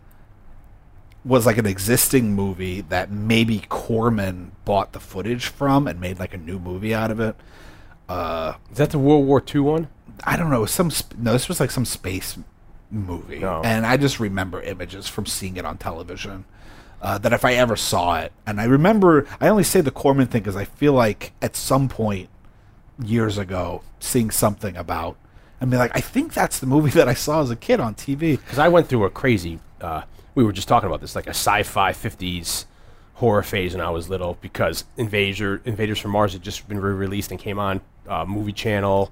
[1.25, 6.33] was like an existing movie that maybe Corman bought the footage from and made like
[6.33, 7.35] a new movie out of it.
[8.09, 9.87] Is that the World War II one?
[10.23, 10.65] I don't know.
[10.65, 12.37] Some sp- no, this was like some space
[12.91, 13.61] movie, No.
[13.63, 16.45] and I just remember images from seeing it on television.
[17.01, 20.27] Uh, that if I ever saw it, and I remember, I only say the Corman
[20.27, 22.29] thing because I feel like at some point
[23.03, 25.17] years ago, seeing something about,
[25.59, 27.95] and be like, I think that's the movie that I saw as a kid on
[27.95, 28.31] TV.
[28.37, 29.59] Because I went through a crazy.
[29.79, 30.03] Uh,
[30.35, 32.65] we were just talking about this, like a sci-fi '50s
[33.15, 37.31] horror phase when I was little, because Invader, Invaders from Mars had just been re-released
[37.31, 39.11] and came on uh, Movie Channel,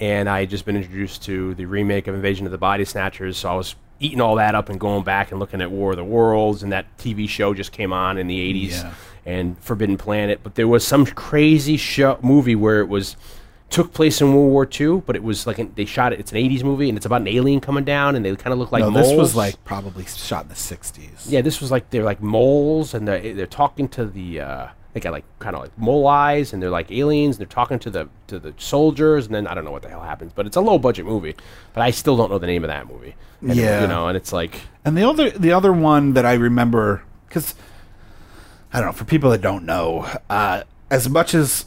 [0.00, 3.36] and I had just been introduced to the remake of Invasion of the Body Snatchers.
[3.36, 5.96] So I was eating all that up and going back and looking at War of
[5.98, 8.92] the Worlds, and that TV show just came on in the '80s, Yeah.
[9.26, 10.40] and Forbidden Planet.
[10.42, 13.16] But there was some crazy show movie where it was
[13.68, 16.18] took place in World War II, but it was like an, they shot it.
[16.18, 18.58] It's an '80s movie, and it's about an alien coming down, and they kind of
[18.58, 19.08] look like no, moles.
[19.10, 21.26] this was like probably shot in the '60s.
[21.30, 24.40] yeah, this was like they're like moles, and they're, they're talking to the.
[24.40, 27.36] Uh, they got like kind of like mole eyes, and they're like aliens.
[27.36, 29.88] And they're talking to the to the soldiers, and then I don't know what the
[29.88, 31.34] hell happens, but it's a low budget movie.
[31.72, 33.14] But I still don't know the name of that movie.
[33.40, 33.82] And, Yeah.
[33.82, 37.54] you know, and it's like And the other the other one that I remember because
[38.72, 41.66] I don't know for people that don't know, uh, as much as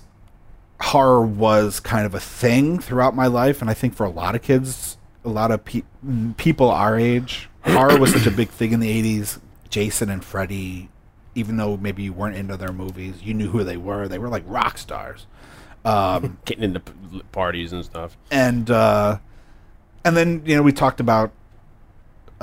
[0.82, 4.36] horror was kind of a thing throughout my life, and I think for a lot
[4.36, 5.84] of kids, a lot of pe-
[6.38, 9.40] people our age, horror was such a big thing in the '80s.
[9.70, 10.90] Jason and Freddy,
[11.36, 14.08] even though maybe you weren't into their movies, you knew who they were.
[14.08, 15.26] They were like rock stars.
[16.46, 18.16] getting into p- parties and stuff.
[18.32, 19.18] and uh,
[20.06, 21.32] and then you know we talked about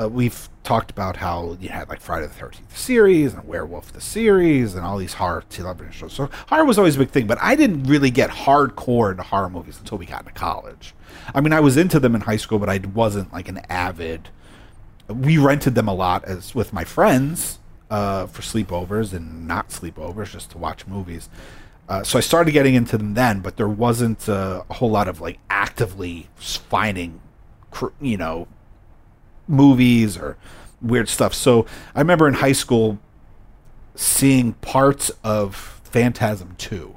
[0.01, 4.01] uh, we've talked about how you had like Friday the Thirteenth series and Werewolf the
[4.01, 6.13] series and all these horror television shows.
[6.13, 9.49] So horror was always a big thing, but I didn't really get hardcore into horror
[9.51, 10.95] movies until we got into college.
[11.35, 14.29] I mean, I was into them in high school, but I wasn't like an avid.
[15.09, 17.60] We rented them a lot as with my friends
[17.91, 21.29] uh, for sleepovers and not sleepovers, just to watch movies.
[21.89, 25.09] Uh, so I started getting into them then, but there wasn't uh, a whole lot
[25.09, 27.21] of like actively finding,
[27.73, 28.47] cr- you know,
[29.49, 30.37] movies or
[30.81, 31.35] weird stuff.
[31.35, 32.99] So I remember in high school
[33.95, 36.97] seeing parts of Phantasm 2,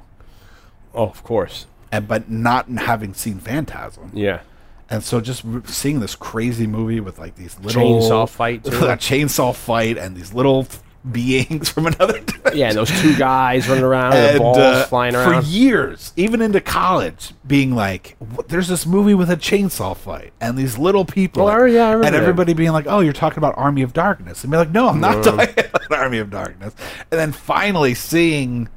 [0.94, 1.66] Oh, of course.
[1.90, 4.10] and but not having seen Phantasm.
[4.14, 4.40] Yeah.
[4.90, 8.70] And so just r- seeing this crazy movie with like these little Chainsaw fight, too.
[8.76, 10.66] a chainsaw fight, and these little
[11.10, 12.58] beings from another dimension.
[12.58, 15.42] Yeah, and those two guys running around, and, and balls uh, flying around.
[15.42, 18.16] for years, even into college, being like,
[18.48, 22.14] "There's this movie with a chainsaw fight and these little people." I- yeah, and that.
[22.14, 25.00] everybody being like, "Oh, you're talking about Army of Darkness," and be like, "No, I'm
[25.00, 26.74] not talking about Army of Darkness."
[27.10, 28.68] And then finally seeing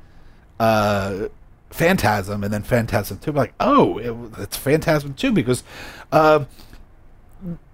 [0.60, 1.28] uh,
[1.70, 5.64] Phantasm and then Phantasm 2, like, oh, it, it's Phantasm 2 because,
[6.12, 6.46] uh,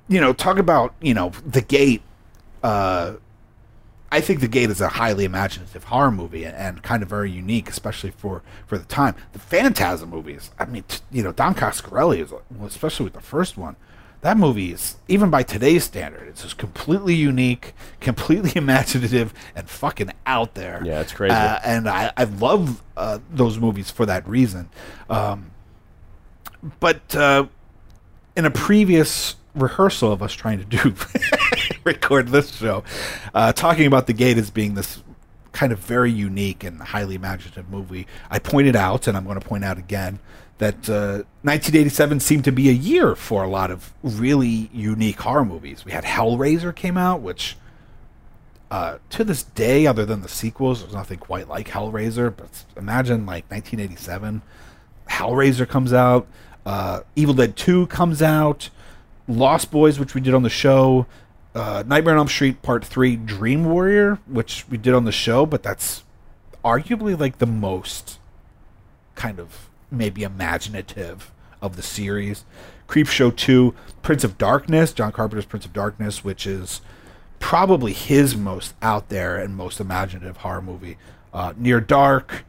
[0.07, 2.01] you know, talk about, you know, The Gate.
[2.61, 3.13] Uh,
[4.11, 7.31] I think The Gate is a highly imaginative horror movie and, and kind of very
[7.31, 9.15] unique, especially for, for the time.
[9.31, 13.57] The Phantasm movies, I mean, t- you know, Don Coscarelli, is, especially with the first
[13.57, 13.75] one,
[14.23, 20.11] that movie is, even by today's standard, it's just completely unique, completely imaginative, and fucking
[20.25, 20.81] out there.
[20.83, 21.35] Yeah, it's crazy.
[21.35, 24.69] Uh, and I, I love uh, those movies for that reason.
[25.09, 25.51] Um,
[26.79, 27.47] but uh,
[28.37, 30.95] in a previous rehearsal of us trying to do
[31.83, 32.85] record this show,
[33.33, 35.03] uh, talking about the gate as being this
[35.51, 39.45] kind of very unique and highly imaginative movie, I pointed out, and I'm going to
[39.45, 40.19] point out again,
[40.59, 45.45] that uh, 1987 seemed to be a year for a lot of really unique horror
[45.45, 45.83] movies.
[45.83, 47.57] We had Hellraiser came out, which
[48.71, 52.35] uh, to this day, other than the sequels, there's nothing quite like Hellraiser.
[52.35, 54.41] But imagine like 1987,
[55.09, 56.27] Hellraiser comes out,
[56.65, 58.69] uh, Evil Dead 2 comes out,
[59.27, 61.05] Lost Boys, which we did on the show,
[61.55, 65.45] uh, Nightmare on Elm Street Part 3, Dream Warrior, which we did on the show,
[65.45, 66.03] but that's
[66.63, 68.17] arguably like the most
[69.15, 72.43] kind of maybe imaginative of the series.
[72.87, 76.81] Creepshow 2, Prince of Darkness, John Carpenter's Prince of Darkness, which is
[77.39, 80.97] probably his most out there and most imaginative horror movie.
[81.33, 82.43] Uh, Near Dark,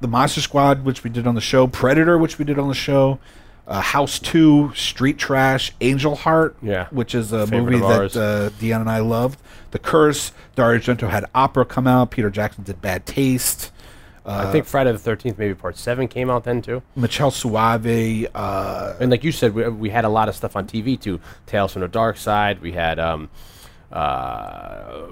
[0.00, 2.74] The Monster Squad, which we did on the show, Predator, which we did on the
[2.74, 3.18] show,
[3.66, 6.86] uh, House 2, Street Trash, Angel Heart, Yeah.
[6.90, 9.38] which is a Favorite movie that uh, Dion and I loved.
[9.70, 13.70] The Curse, Dario Argento had Opera come out, Peter Jackson did Bad Taste.
[14.30, 16.82] I think Friday the Thirteenth, maybe Part Seven, came out then too.
[16.96, 20.66] Michele Soavi, uh, And like you said, we, we had a lot of stuff on
[20.66, 21.20] TV too.
[21.46, 22.60] Tales from the Dark Side.
[22.60, 23.30] We had um,
[23.90, 25.06] uh,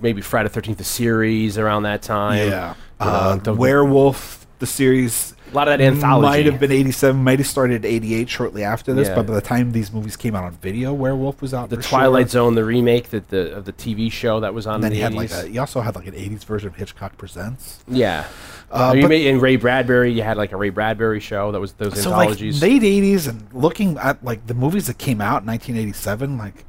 [0.00, 2.48] maybe Friday the Thirteenth, the series around that time.
[2.48, 5.34] yeah, You know, uh, the- Werewolf, the series.
[5.52, 6.26] A lot of that anthology.
[6.26, 9.16] Might have been 87, might have started 88 shortly after this, Yeah.
[9.16, 11.68] but by the time these movies came out on video, Werewolf was out.
[11.68, 12.40] the for Twilight sure.
[12.44, 14.96] Zone, the remake that the of the TV show that was on And then in
[14.96, 15.44] he the had like 80s.
[15.44, 17.84] a, he also had like an 80s version of Hitchcock Presents.
[17.86, 18.24] yeah.
[18.70, 21.60] Uh, you but- made, in Ray Bradbury, you had like a Ray Bradbury show that
[21.60, 22.62] was those So like anthologies.
[22.62, 26.64] late 80s and looking at like the movies that came out in 1987, like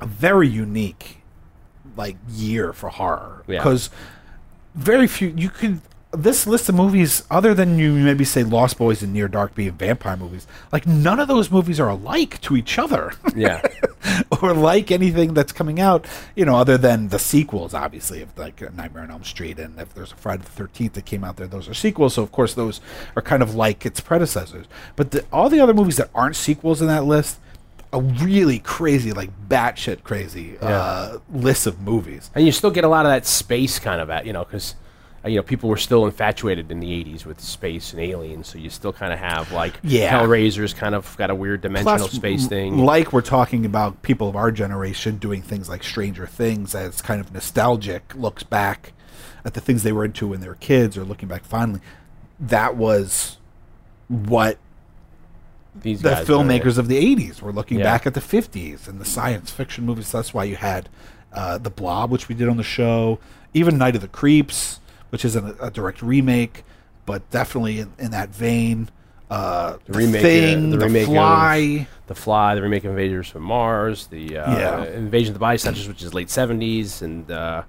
[0.00, 1.22] a very unique
[1.96, 3.60] like year for horror Yeah.
[3.60, 3.88] because
[4.74, 5.80] very few you could
[6.22, 9.72] this list of movies other than you maybe say Lost Boys and Near Dark being
[9.72, 13.12] vampire movies like none of those movies are alike to each other.
[13.34, 13.62] Yeah.
[14.42, 18.60] or like anything that's coming out you know other than the sequels obviously of like
[18.74, 21.46] Nightmare on Elm Street and if there's a Friday the 13th that came out there
[21.46, 22.14] those are sequels.
[22.14, 22.80] So of course those
[23.14, 24.66] are kind of like its predecessors.
[24.96, 27.38] But the, all the other movies that aren't sequels in that list
[27.92, 32.30] a really crazy like batshit crazy uh, list of movies.
[32.34, 34.74] And you still get a lot of that space kind of at, you know, because,
[35.26, 38.46] uh, you know, people were still infatuated in the 80s with space and aliens.
[38.46, 40.18] So you still kind of have, like, Yeah.
[40.18, 42.78] Hellraiser's kind of got a weird dimensional Plus, space thing.
[42.78, 47.20] Like we're talking about people of our generation doing things like Stranger Things as kind
[47.20, 48.92] of nostalgic looks back
[49.44, 51.80] at the things they were into when they were kids or looking back fondly.
[52.38, 53.38] That was
[54.08, 54.58] what
[55.74, 57.84] These the filmmakers of the 80s were looking Yeah.
[57.84, 60.10] back at the 50s and the science fiction movies.
[60.12, 60.88] That's why you had
[61.32, 63.18] uh, The Blob, which we did on the show,
[63.52, 66.64] even Night of the Creeps, which isn't a, a direct remake,
[67.04, 68.88] but definitely in, in that vein.
[69.28, 71.86] Uh, the, remake, uh, the The, remake of- Fly.
[72.06, 74.84] The Fly, the remake of Invaders from Mars, the uh, Yeah.
[74.84, 77.62] Invasion of the Body Snatchers, which is late 70s, and uh,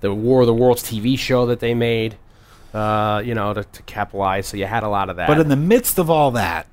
[0.00, 2.16] the War of the Worlds TV show that they made,
[2.72, 4.46] uh, you know, to, to capitalize.
[4.46, 5.26] So you had a lot of that.
[5.26, 6.66] But in the midst of all that,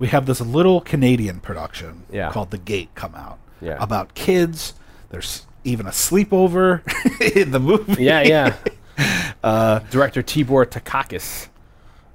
[0.00, 2.32] we have this little Canadian production Yeah.
[2.32, 3.76] called The Gate come out Yeah.
[3.78, 4.74] about kids.
[5.10, 6.80] There's even a sleepover
[7.36, 8.02] in the movie.
[8.02, 8.56] yeah, yeah.
[9.42, 11.48] uh, Director Tibor Takács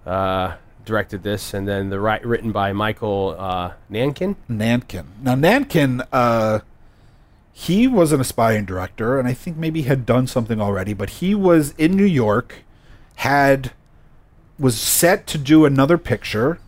[0.05, 4.35] uh, directed this, and then the ri- written by Michael uh, Nankin.
[4.49, 5.05] Nankin.
[5.21, 6.59] Now Nankin, uh,
[7.51, 10.93] he was an aspiring director, and I think maybe had done something already.
[10.93, 12.63] But he was in New York,
[13.15, 13.71] had
[14.59, 16.59] was set to do another picture,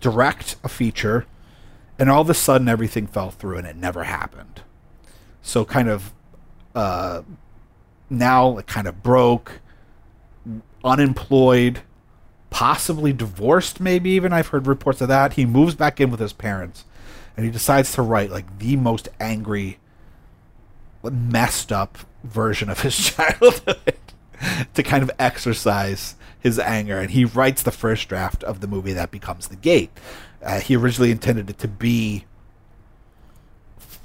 [0.00, 1.26] direct a feature,
[1.98, 4.62] and all of a sudden everything fell through, and it never happened.
[5.42, 6.12] So kind of
[6.74, 7.22] uh,
[8.08, 9.60] now it kind of broke,
[10.84, 11.80] unemployed,
[12.50, 14.32] possibly divorced, maybe even.
[14.32, 15.32] I've heard reports of that.
[15.32, 16.84] He moves back in with his parents
[17.36, 19.78] and he decides to write like the most angry,
[21.02, 23.96] messed up version of his childhood
[24.74, 26.98] to kind of exercise his anger.
[26.98, 29.90] And he writes the first draft of the movie that becomes The Gate.
[30.42, 32.26] Uh, he originally intended it to be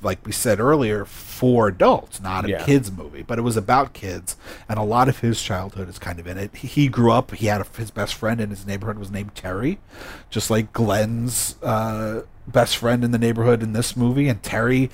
[0.01, 2.63] like we said earlier, for adults, not a Yeah.
[2.63, 4.35] kids movie, but it was about kids,
[4.67, 6.55] and a lot of his childhood is kind of in it.
[6.55, 7.31] He- He grew up.
[7.31, 9.79] He had a, his best friend in his neighborhood was named Terry,
[10.29, 14.89] just like Glenn's uh, best friend in the neighborhood in this movie, and Terry.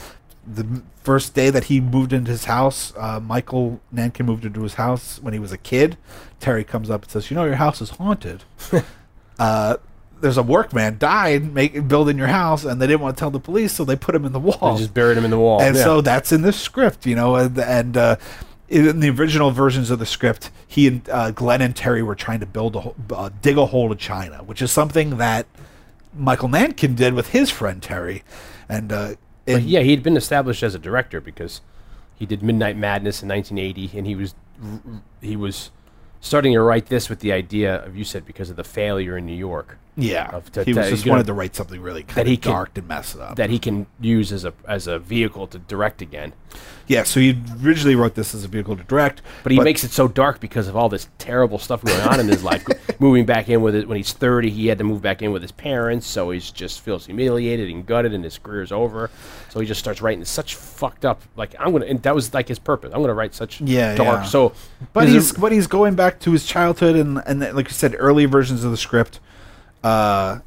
[0.48, 4.76] The first day that he moved into his house, uh, Michael Nankin moved into his
[4.76, 5.98] house when he was a kid.
[6.40, 8.44] Terry comes up and says, "You know, your house is haunted."
[9.40, 9.78] uh,
[10.22, 13.40] there's a workman died making building your house, and they didn't want to tell the
[13.40, 14.74] police, so they put him in the wall.
[14.74, 15.62] They just buried him in the wall.
[15.62, 15.84] and Yeah.
[15.84, 18.16] so that's in the script, you know, and, and uh,
[18.70, 22.40] in the original versions of the script, he and uh, Glenn and Terry were trying
[22.40, 25.46] to build a ho- uh, dig a hole to China, which is something that
[26.18, 28.24] Michael Nankin did with his friend Terry,
[28.70, 31.62] and uh, yeah, he had been established as a director because
[32.16, 34.34] he did Midnight Madness in 1980, and he was
[35.22, 35.70] he was
[36.22, 39.26] starting to write this with the idea of you said because of the failure in
[39.26, 41.82] New York yeah, of- to- he was to- just you know, wanted to write something
[41.82, 43.36] really kind he dark and mess it up.
[43.38, 46.34] that he can use as a as a vehicle to direct again.
[46.88, 49.92] yeah, so he originally wrote this as a vehicle to direct, But he makes it
[49.92, 52.66] so dark because of all this terrible stuff going on in his life.
[53.00, 55.42] Moving back in with it when he's 30, he had to move back in with
[55.42, 59.10] his parents, so he just feels humiliated and gutted, and his career's over.
[59.50, 61.22] So he just starts writing such fucked up.
[61.36, 62.92] Like I'm gonna, and that was like his purpose.
[62.94, 64.22] I'm gonna write such Yeah, dark.
[64.22, 64.24] yeah.
[64.24, 64.54] So,
[64.94, 67.96] But he's a- but he's going back to his childhood and and like you said,
[67.98, 69.20] early versions of the script.
[69.86, 70.40] Uh,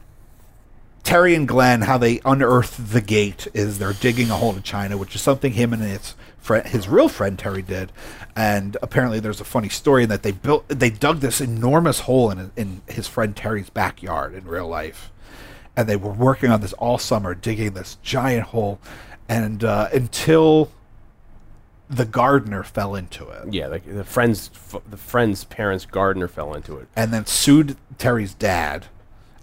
[1.05, 4.99] Terry and Glenn, how they unearth the gate is they're digging a hole to China,
[4.99, 7.93] which is something him and his friend, his real friend Terry did.
[8.37, 12.31] And apparently, there's a funny story in that they built, they dug this enormous hole
[12.31, 15.11] in in his friend Terry's backyard in real life,
[15.77, 18.79] and they were working on this all summer, digging this giant hole,
[19.29, 20.71] and uh, until
[21.89, 23.55] the gardener fell into it.
[23.55, 26.89] yeah, like the friend's f- the friend's parents' gardener fell into it.
[26.95, 28.87] and then sued Terry's dad,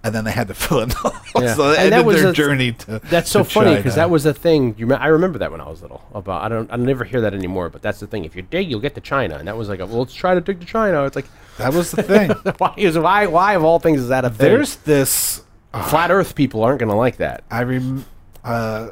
[0.06, 1.12] and then they had to fill in the hole.
[1.43, 1.53] Yeah.
[1.56, 2.99] So they And that was their a- journey to.
[3.06, 4.76] That's so to funny because that was the thing.
[4.78, 6.01] You, I remember that when I was little.
[6.14, 7.70] About I don't, I never hear that anymore.
[7.70, 8.24] But that's the thing.
[8.24, 10.34] If you dig, you'll get to China, and that was like, a, well, let's try
[10.36, 11.03] to dig to China.
[11.06, 11.26] It's like,
[11.58, 12.30] that was the thing.
[12.60, 14.38] why is why why of all things is that a thing?
[14.47, 15.43] There's this.
[15.89, 17.43] flat Earth people aren't going to like that.
[17.51, 18.06] I rem.
[18.43, 18.89] Uh,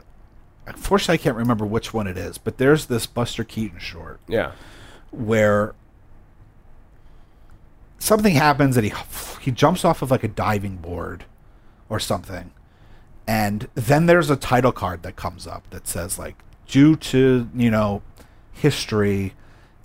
[0.65, 4.53] unfortunately, I can't remember which one it is, but there's this Buster Keaton short Yeah,
[5.11, 5.75] where
[8.03, 8.93] something happens and he
[9.41, 11.25] he jumps off of like a diving board
[11.89, 12.51] or something.
[13.25, 16.35] And then there's a title card that comes up that says like
[16.67, 18.01] due to you know
[18.51, 19.33] history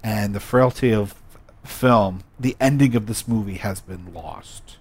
[0.03, 1.14] and the frailty of
[1.64, 4.79] film the ending of this movie has been lost.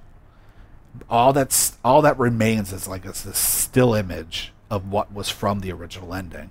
[1.08, 5.60] All that's all that remains is like this, this still image of what was from
[5.60, 6.50] the original ending.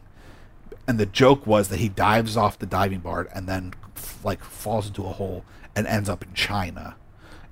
[0.86, 3.74] And the joke was that he dives off the diving board and then
[4.22, 5.44] like falls into a hole
[5.76, 6.96] and ends up in China.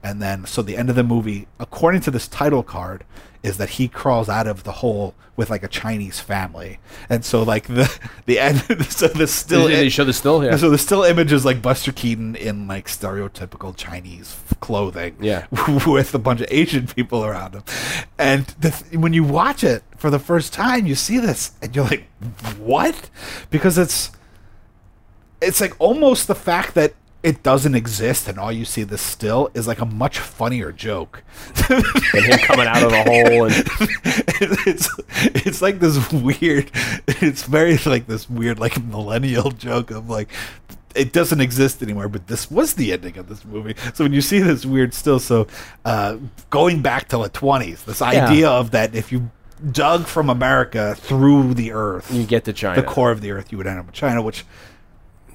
[0.03, 3.05] And then so the end of the movie, according to this title card,
[3.43, 6.79] is that he crawls out of the hole with like a Chinese family.
[7.11, 7.91] And so like the
[8.27, 8.61] the end
[8.91, 10.45] so the still Did they show the still?
[10.45, 10.57] Yeah.
[10.57, 15.47] so the still image is like Buster Keaton in like stereotypical Chinese clothing, Yeah.
[15.87, 17.63] with a bunch of Asian people around him.
[18.19, 21.85] And the when you watch it for the first time, you see this, and you're
[21.87, 22.07] like,
[22.59, 23.09] "What?"
[23.51, 24.11] Because it's
[25.41, 26.95] it's like almost the fact that
[27.25, 31.25] it doesn't exist, and all you see this still is like a much funnier joke.
[31.71, 33.55] and him coming out of the hole, and
[34.67, 34.91] it's
[35.47, 36.71] it's like this weird
[37.07, 40.29] it's very like this weird like millennial joke of like
[40.95, 44.21] it doesn't exist anymore but this was the ending of this movie so when you
[44.21, 45.47] see this weird still so
[45.85, 46.17] uh
[46.51, 49.31] going back to the 20s this idea of that if you
[49.73, 52.81] dug from america through the earth you get to China.
[52.81, 54.45] the core of the earth you would end up in china which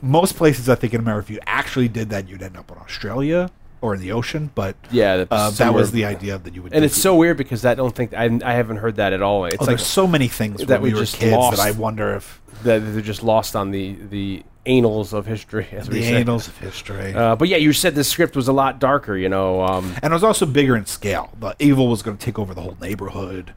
[0.02, 2.78] most places i think in america if you actually did that you'd end up in
[2.78, 3.50] australia
[3.82, 6.84] or in the ocean but Yeah, uh, that was the idea that you would and
[6.84, 9.45] it's so weird because I don't think I, I haven't heard that at all.
[9.45, 11.56] It's Oh, like there's so many things that we we were just kids lost.
[11.58, 15.66] that I wonder if that they're just lost on the the annals of history.
[15.72, 16.16] As the we say.
[16.20, 17.14] annals of history.
[17.14, 19.16] Uh, but yeah, you said the script was a lot darker.
[19.16, 21.32] You know, um, and it was also bigger in scale.
[21.39, 23.54] The evil was going to take over the whole neighborhood,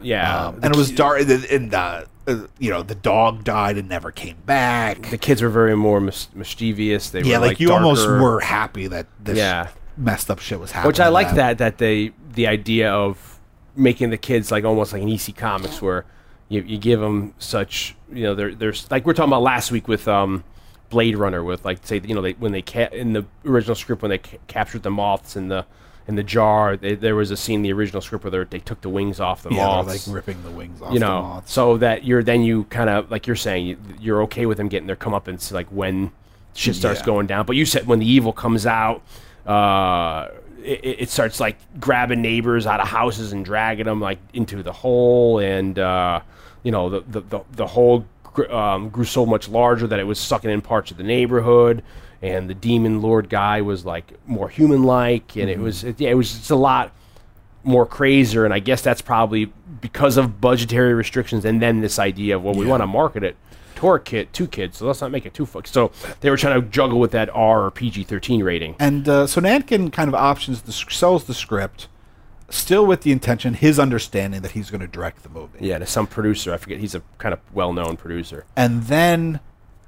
[0.00, 1.20] yeah, um, and it was dark.
[1.20, 5.10] And uh, uh, you know, the dog died and never came back.
[5.10, 7.10] The kids were very more mis- mischievous.
[7.10, 9.68] They yeah, were like, like you almost were happy that this Yeah.
[9.96, 10.88] messed up shit was happening.
[10.88, 13.38] Which I like that that they the idea of
[13.76, 16.04] making the kids like almost like an EC Comics where
[16.48, 19.70] you, you give them such you know there there's like we are talking about last
[19.70, 20.42] week with um
[20.90, 24.02] Blade Runner with like say you know they when they ca- in the original script
[24.02, 25.64] when they ca- captured the moths and the
[26.10, 28.80] in the jar they, there was a scene in the original script where they took
[28.82, 31.50] the wings off the Yeah, moths like ripping the wings off you the know moths.
[31.52, 34.68] so that you're then you kind of like you're saying you, you're okay with them
[34.68, 36.10] getting their comeuppance like when
[36.54, 37.06] shit starts Yeah.
[37.06, 39.02] going down but you said when the evil comes out
[39.46, 40.28] uh
[40.62, 44.72] it, it starts like grabbing neighbors out of houses and dragging them like into the
[44.72, 46.20] hole, and uh,
[46.62, 48.04] you know the the the, the hole
[48.50, 51.82] um, grew so much larger that it was sucking in parts of the neighborhood,
[52.22, 56.10] and the demon lord guy was like more human like, and it was it, yeah,
[56.10, 56.92] it was just a lot
[57.62, 62.36] more crazier, and I guess that's probably because of budgetary restrictions, and then this idea
[62.36, 63.36] of well, we want to market it
[63.80, 65.66] tour kit two kids, so let's not make it too fuck.
[65.66, 65.90] So
[66.20, 68.76] they were trying to juggle with that R or PG thirteen rating.
[68.78, 71.88] And uh, so Nankin kind of options the sells the script,
[72.50, 75.58] still with the intention, his understanding that he's going to direct the movie.
[75.60, 76.78] Yeah, to some producer, I forget.
[76.78, 78.44] He's a kind of well-known producer.
[78.54, 79.40] And then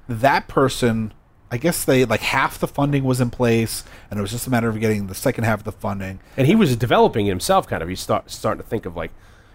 [0.09, 1.13] that person,
[1.53, 4.49] I guess they like half the funding was in place, and it was just a
[4.49, 6.19] matter of getting the second half of the funding.
[6.35, 7.89] And he was developing it himself, kind of.
[7.89, 9.11] He's start, starting to think of like,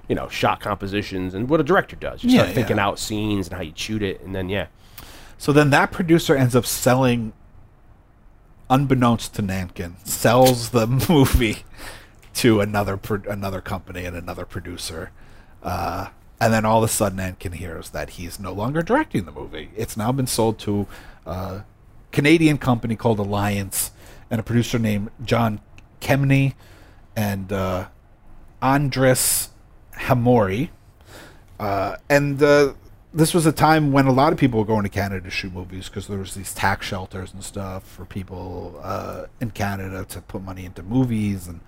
[0.08, 2.22] you know, shot compositions and what a director does.
[2.22, 2.86] You start Yeah, thinking yeah.
[2.86, 4.68] out scenes and how you shoot it, and then yeah,
[5.38, 7.32] So then that producer ends up selling,
[8.70, 11.64] unbeknownst to Nankin, sells the movie
[12.34, 15.10] to another pro- another company and another producer.
[15.64, 19.32] Uh, and then all of a sudden, Nankin hears that he's no longer directing the
[19.32, 19.70] movie.
[19.76, 20.86] It's now been sold to
[21.26, 21.64] a
[22.12, 23.90] Canadian company called Alliance
[24.30, 25.60] and a producer named John
[26.00, 26.54] Kemeny
[27.16, 27.88] and uh,
[28.62, 29.50] Andras
[29.94, 30.70] Hamori.
[31.58, 32.74] Uh, and uh,
[33.12, 35.52] this was a time when a lot of people were going to Canada to shoot
[35.52, 40.20] movies because there was these tax shelters and stuff for people uh, in Canada to
[40.20, 41.60] put money into movies, and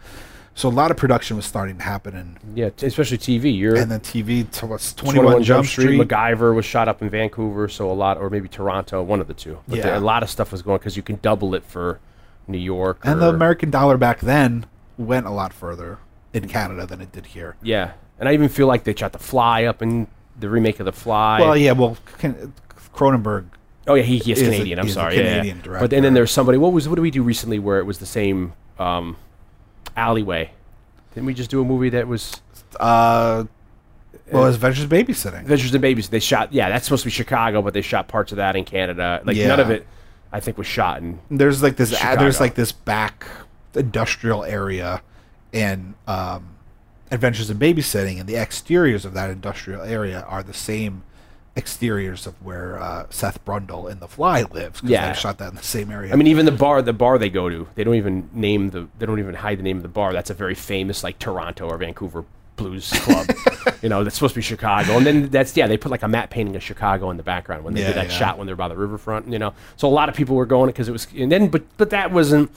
[0.54, 2.14] so a lot of production was starting to happen.
[2.16, 3.56] And yeah, t- especially TV.
[3.56, 5.98] You're and then TV to what's Twenty One Jump Street.
[6.00, 9.34] MacGyver was shot up in Vancouver, so a lot, or maybe Toronto, one of the
[9.34, 9.58] two.
[9.68, 9.82] But Yeah.
[9.84, 11.98] there- a lot of stuff was going because you can double it for
[12.48, 12.98] New York.
[13.04, 14.66] and the American dollar back then
[14.98, 15.98] went a lot further
[16.34, 17.56] in Canada than it did here.
[17.62, 20.86] yeah, and I even feel like they shot The Fly up in the remake of
[20.86, 21.40] The Fly.
[21.40, 22.52] Well, yeah, well, Can-
[22.94, 23.44] Cronenberg.
[23.86, 24.78] Oh yeah, he, he is is Canadian.
[24.78, 25.16] I'm sorry.
[25.16, 25.28] yeah, yeah.
[25.36, 26.00] Canadian But and director.
[26.02, 26.58] then there's somebody.
[26.58, 29.16] What was what did we do recently where it was the same um,
[29.96, 30.52] alleyway?
[31.14, 32.40] Didn't we just do a movie that was
[32.78, 33.44] Uh,
[34.32, 35.40] well, it's Adventures Babysitting.
[35.40, 36.08] Adventures in Babies?
[36.08, 36.52] They shot.
[36.52, 39.20] Yeah, that's supposed to be Chicago, but they shot parts of that in Canada.
[39.24, 39.64] Like none Yeah.
[39.64, 39.86] of it,
[40.32, 41.18] I think, was shot in.
[41.30, 42.20] there's like this uh, Chicago.
[42.22, 43.26] there's like this back
[43.74, 45.02] industrial area
[45.52, 46.50] in um,
[47.10, 51.02] Adventures in Babysitting, and the exteriors of that industrial area are the same
[51.56, 54.80] exteriors of where uh, Seth Brundle in The Fly lives.
[54.80, 55.12] 'cause Yeah.
[55.12, 56.12] they shot that in the same area.
[56.12, 58.86] I mean, even the bar, the bar they go to, they don't even name the,
[58.98, 60.12] they don't even hide the name of the bar.
[60.12, 62.24] That's a very famous like Toronto or Vancouver
[62.56, 63.26] blues club.
[63.82, 66.08] you know, that's supposed to be Chicago, and then that's yeah, they put like a
[66.08, 68.18] matte painting of Chicago in the background when they Yeah, did that yeah.
[68.18, 69.28] shot when they're by the riverfront.
[69.28, 71.62] You know, so a lot of people were going because it was, and then but
[71.78, 72.50] but that wasn't.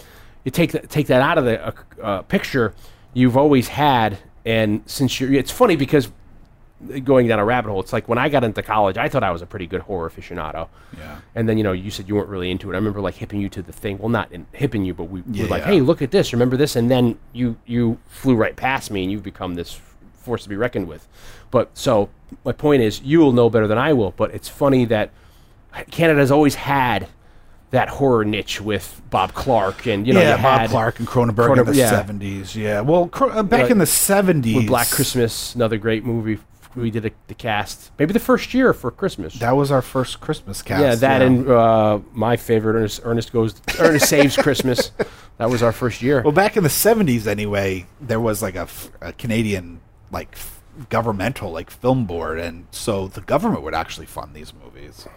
[0.44, 1.72] You take that take that out of the uh,
[2.02, 2.74] uh, picture.
[3.14, 6.10] You've always had, and since you're, it's funny because
[7.04, 7.80] going down a rabbit hole.
[7.80, 10.10] It's like when I got into college, I thought I was a pretty good horror
[10.10, 10.68] aficionado.
[10.98, 11.20] Yeah.
[11.36, 12.74] And then you know, you said you weren't really into it.
[12.74, 13.98] I remember like hipping you to the thing.
[13.98, 15.68] Well, not in, hipping you, but we were like, Yeah.
[15.72, 16.34] "Hey, look at this!
[16.34, 19.80] Remember this?" And then you you flew right past me, and you've become this
[20.14, 21.08] force to be reckoned with.
[21.52, 22.10] But so
[22.44, 24.12] my point is, you will know better than I will.
[24.12, 25.12] But it's funny that
[25.92, 27.08] Canada's always had
[27.72, 31.58] that horror niche with Bob Clark, and you know, yeah, you Bob Clark and Cronenberg,
[31.58, 31.90] in the yeah.
[31.90, 32.56] seventies.
[32.56, 36.40] Yeah, well, Cro- uh, back Like, in the seventies, with Black Christmas, another great movie.
[36.76, 39.36] We did a, the cast, maybe the first year for Christmas.
[39.36, 40.82] That was our first Christmas cast.
[40.82, 44.92] yeah, that and uh, my favorite, Ernest, Ernest goes, Ernest saves Christmas.
[45.38, 46.22] That was our first year.
[46.22, 50.62] Well, back in the seventies, anyway, there was like a, f- a Canadian like f-
[50.90, 55.08] governmental like film board, and so the government would actually fund these movies.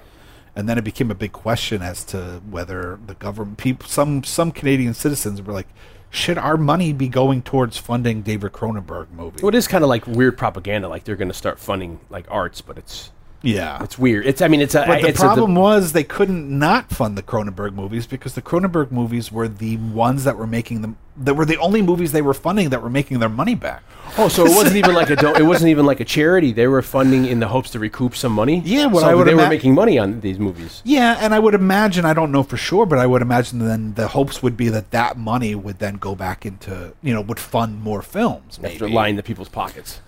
[0.57, 4.53] And then it became a big question as to whether the government, people, some some
[4.53, 5.69] Canadian citizens were like,
[6.11, 9.43] should our money be going towards funding David Cronenberg movies?
[9.43, 12.27] Well, it is kind of like weird propaganda, like they're going to start funding like
[12.31, 13.11] arts, but it's
[13.43, 14.27] yeah, it's weird.
[14.27, 17.17] It's I mean, it's a But the it's a- problem was they couldn't not fund
[17.17, 20.97] the Cronenberg movies because the Cronenberg movies were the ones that were making them.
[21.19, 23.83] That were the only movies they were funding that were making their money back.
[24.19, 26.53] oh, so it wasn't even like a do- it wasn't even like a charity.
[26.53, 28.61] They were funding in the hopes to recoup some money.
[28.65, 30.83] Yeah, well, so I would they were making money on these movies.
[30.85, 33.95] Yeah, and I would imagine I don't know for sure, but I would imagine then
[33.95, 37.41] the hopes would be that that money would then go back into you know would
[37.41, 38.59] fund more films.
[38.63, 38.93] After Maybe.
[38.95, 40.01] line the people's pockets.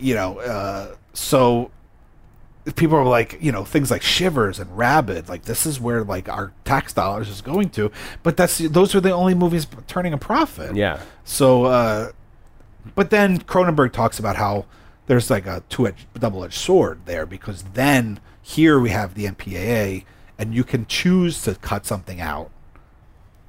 [0.00, 1.70] you know, uh, so
[2.76, 6.28] people are like, you know, things like Shivers and Rabid, like this is where like
[6.28, 7.90] our tax dollars is going to.
[8.22, 10.74] But that's those are the only movies turning a profit.
[10.74, 11.00] Yeah.
[11.24, 12.12] So, uh,
[12.94, 14.64] but then Cronenberg talks about how
[15.06, 20.04] there's like a two-edged, double-edged sword there because then here we have the MPAA,
[20.38, 22.50] and you can choose to cut something out,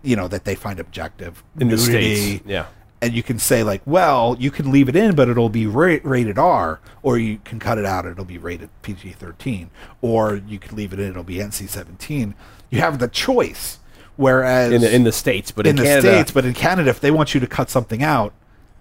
[0.02, 2.68] you know, that they find objective In the nudity, States, yeah.
[3.06, 6.00] And you can say like, well, you can leave it in, but it'll be ra-
[6.04, 9.70] rated R, or you can cut it out, it'll be rated PG-13,
[10.02, 12.34] or you can leave it in, it'll be NC-17.
[12.72, 13.80] You have the choice.
[14.18, 16.90] Whereas in the, in the states, but in in, the Canada, states, but in Canada,
[16.90, 18.34] if they want you to cut something out,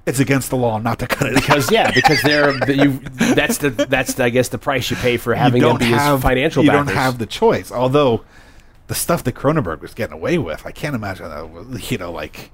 [0.06, 1.42] it's against the law not to cut it out.
[1.42, 3.00] because yeah, because they're you.
[3.34, 6.22] That's the that's the, I guess the price you pay for having them be as
[6.22, 6.62] financial.
[6.62, 6.86] you backers.
[6.86, 7.72] don't have the choice.
[7.72, 8.24] Although
[8.86, 11.50] the stuff that Cronenberg was getting away with, I can't imagine that.
[11.50, 12.52] Was, you know, like,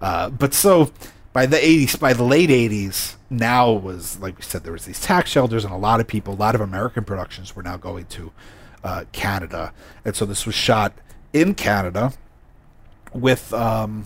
[0.00, 0.92] uh, but so
[1.32, 5.00] by the eighties, by the late eighties, now was like we said, there was these
[5.00, 8.06] tax shelters, and a lot of people, a lot of American productions were now going
[8.06, 8.32] to
[8.82, 9.72] uh, Canada,
[10.04, 10.92] and so this was shot
[11.32, 12.12] in Canada
[13.12, 13.52] with.
[13.52, 14.04] Um,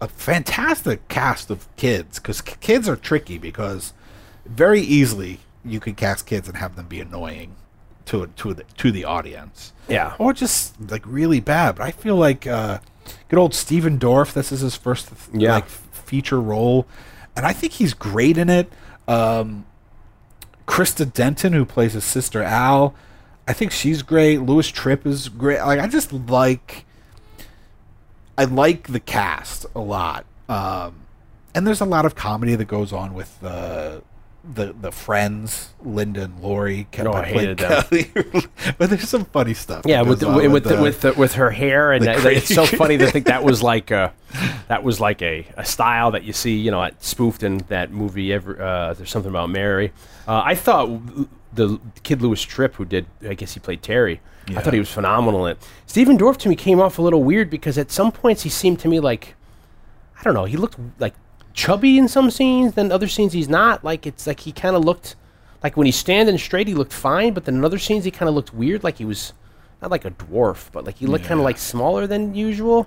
[0.00, 3.92] a fantastic cast of kids because kids are tricky because
[4.46, 7.56] very easily you can cast kids and have them be annoying
[8.06, 9.72] to to the to the audience.
[9.88, 10.14] Yeah.
[10.18, 11.76] Or just like really bad.
[11.76, 12.78] But I feel like uh,
[13.28, 14.32] good old Stephen Dorff.
[14.32, 15.54] This is his first Yeah.
[15.54, 16.86] like feature role,
[17.36, 18.70] and I think he's great in it.
[19.06, 19.64] Um,
[20.66, 22.94] Christa Denton, who plays his sister Al,
[23.46, 24.38] I think she's great.
[24.42, 25.60] Louis Tripp is great.
[25.60, 26.84] Like I just like.
[28.36, 30.24] I like the cast a lot.
[30.48, 30.94] Um,
[31.56, 33.98] and there's a lot of comedy that goes on with uh,
[34.54, 36.86] the the friends, Linda and Lori.
[36.98, 37.82] Oh, I hated them.
[37.82, 38.10] Kelly.
[38.78, 39.82] but there's some funny stuff.
[39.86, 42.66] Yeah, with the, on with the, with the, with her hair and that, it's so
[42.82, 44.12] funny to think that was like a,
[44.68, 47.90] that was like a, a style that you see you know at- spoofed in that
[47.90, 48.32] movie.
[48.32, 49.92] Ever uh, there's something about Mary.
[50.26, 50.88] Uh, I thought
[51.52, 54.20] the kid Louis Tripp who did I guess he played Terry.
[54.48, 55.68] I thought he was phenomenal in it.
[55.86, 58.80] Stephen Dorff to me came off a little weird because at some points he seemed
[58.80, 59.34] to me like
[60.18, 61.14] I don't know he looked like
[61.58, 64.84] chubby in some scenes then other scenes he's not like it's like he kind of
[64.84, 65.16] looked
[65.62, 68.28] like when he's standing straight he looked fine but then in other scenes he kind
[68.28, 69.32] of looked weird like he was
[69.82, 72.86] not like a dwarf but like he looked kind of like smaller than usual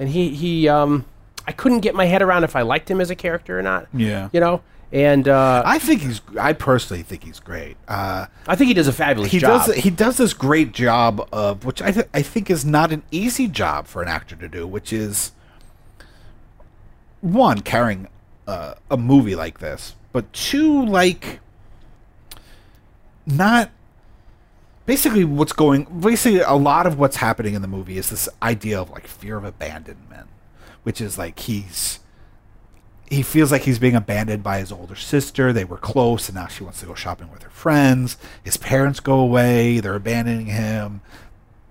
[0.00, 1.04] and he he um
[1.46, 3.86] I couldn't get my head around if I liked him as a character or not
[3.94, 4.28] Yeah.
[4.32, 6.22] you know and uh, I, think he's.
[6.40, 7.76] I personally think he's great.
[7.86, 9.34] Uh, I think he does a fabulous job.
[9.34, 9.76] he job does.
[9.76, 13.48] He does this great job of which I th- I think is not an easy
[13.48, 15.32] job for an actor to do, which is
[17.20, 18.08] one carrying
[18.46, 21.40] uh, a movie like this, but two like
[23.26, 23.70] not
[24.86, 28.80] basically what's going basically a lot of what's happening in the movie is this idea
[28.80, 30.26] of like fear of abandonment
[30.82, 32.00] which is like he's
[33.10, 35.52] he feels like he's being abandoned by his older sister.
[35.52, 38.18] They were close and now she wants to go shopping with her friends.
[38.44, 39.80] His parents go away.
[39.80, 41.00] They're abandoning him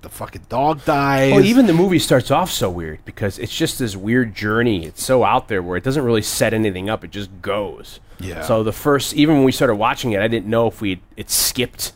[0.01, 3.79] the fucking dog dies Well, even the movie starts off so weird because it's just
[3.79, 4.85] this weird journey.
[4.85, 7.99] It's so out there where it doesn't really set anything up; it just goes.
[8.19, 8.43] Yeah.
[8.43, 11.29] So the first, even when we started watching it, I didn't know if we it
[11.29, 11.93] skipped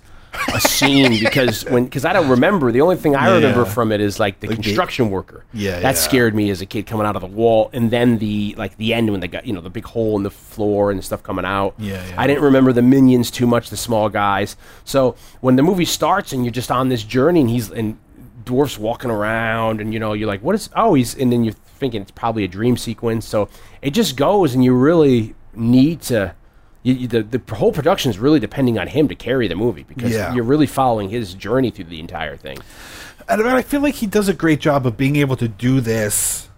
[0.54, 2.72] a scene because when because I don't remember.
[2.72, 3.36] The only thing I Yeah.
[3.36, 5.44] remember from it is like the The construction worker.
[5.54, 5.92] Yeah, that yeah.
[5.94, 8.94] scared me as a kid coming out of the wall, and then the like the
[8.94, 11.46] end when they got you know the big hole in the floor and stuff coming
[11.46, 11.74] out.
[11.78, 12.16] Yeah, yeah.
[12.18, 14.56] I didn't remember the minions too much, the small guys.
[14.86, 17.98] So when the movie starts and you're just on this journey and he's and
[18.46, 21.54] dwarfs walking around and you know you're like what is oh he's and then you're
[21.78, 23.48] thinking it's probably a dream sequence so
[23.84, 26.34] it just goes and you really need to
[26.84, 29.84] you, you- the, the whole production is really depending on him to carry the movie
[29.84, 30.34] because Yeah.
[30.34, 32.58] you're really following his journey through the entire thing.
[33.30, 36.50] And I feel like he does a great job of being able to do this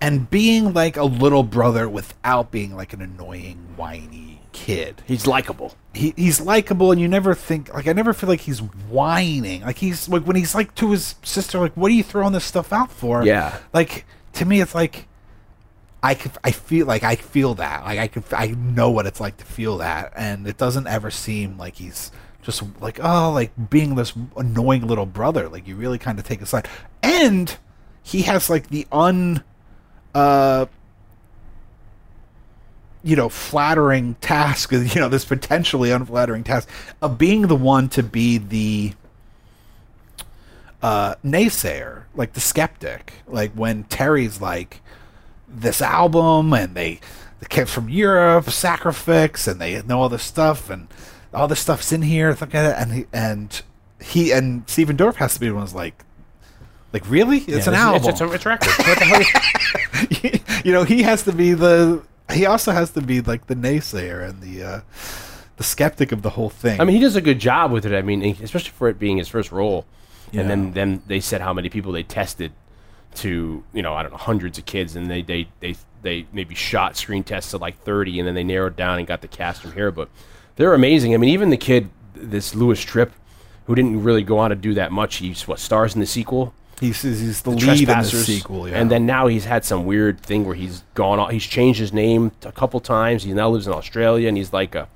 [0.00, 5.02] and being like a little brother without being like an annoying whiny kid.
[5.06, 5.76] He's likable.
[5.94, 9.62] He, he's likable and you never think like i never feel like he's whining.
[9.62, 12.44] Like he's like when he's like to his sister like what are you throwing this
[12.44, 13.24] stuff out for?
[13.24, 13.56] Yeah.
[13.72, 14.04] like
[14.34, 15.06] to me it's like
[16.02, 17.84] i i feel like i feel that.
[17.84, 20.12] Like i could i know what it's like to feel that.
[20.16, 22.10] And it doesn't ever seem like he's
[22.42, 25.48] just like oh like being this annoying little brother.
[25.48, 26.68] Like you really kind of take a side.
[27.02, 27.56] And
[28.02, 29.42] he has like the un
[30.14, 30.66] uh
[33.04, 36.68] you know, flattering task, you know, this potentially unflattering task
[37.00, 38.92] of being the one to be the
[40.82, 43.14] uh, naysayer, like the skeptic.
[43.26, 44.80] Like when Terry's like,
[45.52, 47.00] this album, and they,
[47.40, 50.88] the kids from Europe, Sacrifix, and they know all this stuff, and
[51.34, 53.62] all this stuff's in here, like and he, and
[54.00, 56.04] he and Stephen Dorff has to be the one who's like,
[56.92, 60.62] like really, it's an album it's, it's, a, it's a record what the hell is-
[60.64, 62.02] you know, he has to be the.
[62.32, 64.80] He also has to be like the naysayer and the uh,
[65.56, 66.80] the skeptic of the whole thing.
[66.80, 67.92] I mean, he does a good job with it.
[67.92, 69.86] I mean, especially for it being his first role.
[70.30, 70.40] Yeah.
[70.42, 72.52] And then, then they said how many people they tested
[73.16, 76.54] to, you know, I don't know, hundreds of kids, and they they they they maybe
[76.54, 79.62] shot screen tests to like thirty, and then they narrowed down and got the cast
[79.62, 79.90] from here.
[79.90, 80.08] But
[80.56, 81.14] they're amazing.
[81.14, 83.12] I mean, even the kid, this Louis Tripp,
[83.66, 85.16] who didn't really go on to do that much.
[85.16, 86.52] He's what stars in the sequel.
[86.80, 88.76] he's he's the, lead in the sequel, yeah.
[88.80, 91.18] And then now he's had some weird thing where he's gone.
[91.18, 93.22] on- He's changed his name a couple times.
[93.22, 94.88] He now lives in Australia, and he's like a.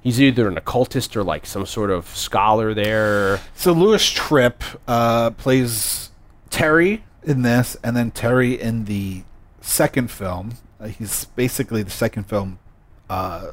[0.00, 3.40] He's either an occultist or like some sort of scholar there.
[3.54, 6.10] so Louis Tripp uh, plays
[6.50, 9.24] Terry in this, and then Terry in the
[9.60, 10.54] second film.
[10.80, 12.58] Uh, he's basically the second film.
[13.08, 13.52] Uh,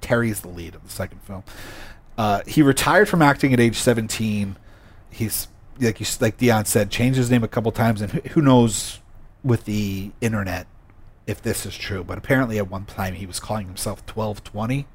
[0.00, 1.42] Terry's the lead of the second film.
[2.16, 4.56] Uh, he retired from acting at age 17.
[5.10, 5.48] He's
[5.80, 9.00] like you, like Dion said, changed his name a couple times, and who, who knows
[9.42, 10.66] with the internet
[11.26, 12.04] if this is true.
[12.04, 14.86] But apparently, at one time, he was calling himself 1220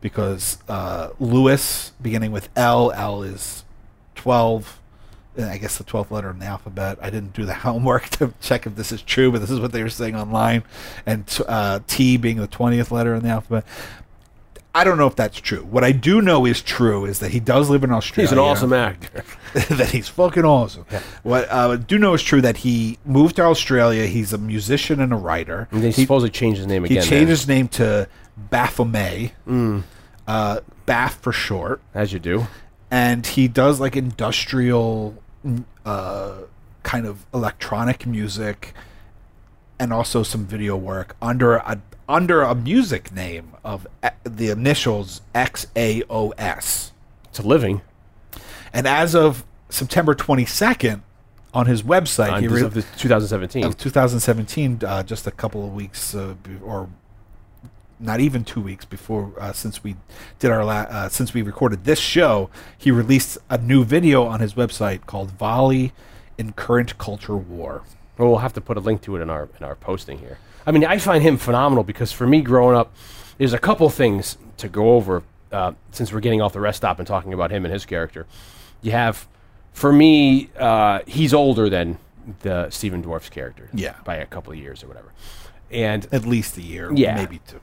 [0.00, 3.64] because uh, Louis, beginning with L, L is
[4.16, 4.79] 12.
[5.36, 6.98] And I guess the 12th letter in the alphabet.
[7.00, 9.72] I didn't do the homework to check if this is true, but this is what
[9.72, 10.64] they were saying online.
[11.06, 13.64] And t- uh, T being the 20th letter in the alphabet.
[14.72, 15.64] I don't know if that's true.
[15.64, 18.28] What I do know is true is that he does live in Australia.
[18.28, 19.24] He's an awesome actor.
[19.74, 20.84] that he's fucking awesome.
[21.24, 24.06] What uh, I do know is true that he moved to Australia.
[24.06, 25.66] He's a musician and a writer.
[25.72, 27.02] And He- supposedly changed his name again.
[27.02, 29.32] he changed his name to Baphomet,
[30.28, 32.46] uh, Bath for short, as you do.
[32.92, 35.19] and he does like industrial,
[35.84, 36.32] uh,
[36.82, 38.74] kind of electronic music,
[39.78, 43.86] and also some video work under a under a music name of
[44.24, 46.92] the initials X A O S.
[47.28, 47.82] It's a living.
[48.72, 51.02] And as of September twenty second,
[51.52, 53.64] on his website, On he re- of the 2017.
[53.64, 56.34] of 2017, uh, just a couple of weeks uh,
[56.64, 56.88] or
[58.00, 59.96] not even two weeks before uh, since we
[60.38, 62.48] did our la- uh, since we recorded this show,
[62.78, 65.92] he released a new video on his website called "Volley
[66.38, 67.82] in Current Culture War."
[68.18, 70.38] Well, we'll have to put a link to it in our in our posting here.
[70.66, 72.92] I mean, I find him phenomenal because for me, growing up,
[73.38, 75.22] there's a couple things to go over
[75.52, 78.26] uh, since we're getting off the rest stop and talking about him and his character.
[78.82, 79.26] You have,
[79.72, 81.98] for me, uh, he's older than
[82.40, 83.94] the Stephen Dorff's character, Yeah.
[84.04, 85.12] by a couple of years or whatever,
[85.70, 87.14] and At least a year, Yeah.
[87.16, 87.58] maybe two.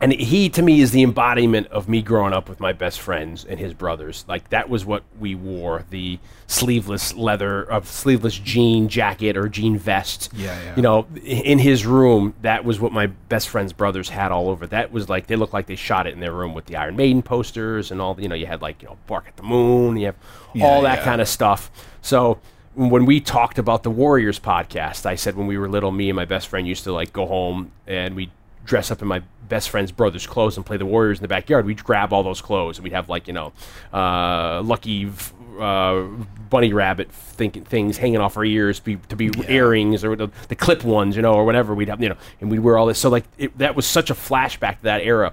[0.00, 3.44] And he to me is the embodiment of me growing up with my best friends
[3.44, 8.88] and his brothers like that was what we wore the sleeveless leather of sleeveless jean
[8.88, 10.76] jacket or jean vest Yeah, yeah.
[10.76, 14.66] you know in his room that was what my best friend's brothers had all over
[14.68, 16.96] that was like they looked like they shot it in their room with the iron
[16.96, 19.42] maiden posters and all the, you know you had like you know bark at the
[19.42, 20.16] moon you have
[20.62, 21.04] all that yeah.
[21.04, 21.70] kind of stuff
[22.02, 22.38] so
[22.74, 26.14] when we talked about the Warriors podcast, I said when we were little, me and
[26.16, 28.30] my best friend used to like go home and we'd
[28.70, 31.66] dress up in my best friend's brother's clothes and play the Warriors in the backyard.
[31.66, 33.52] We'd grab all those clothes and we'd have like you know,
[33.92, 36.04] uh, lucky v- uh,
[36.48, 40.54] bunny rabbit thinking things hanging off our ears be, to be earrings or the, the
[40.54, 41.74] clip ones, you know, or whatever.
[41.74, 43.00] We'd have you know, and we'd wear all this.
[43.00, 45.32] So like it, that was such a flashback to that era.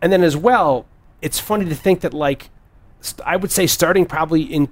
[0.00, 0.86] And then as well,
[1.20, 2.50] it's funny to think that like
[3.00, 4.68] st- I would say starting probably in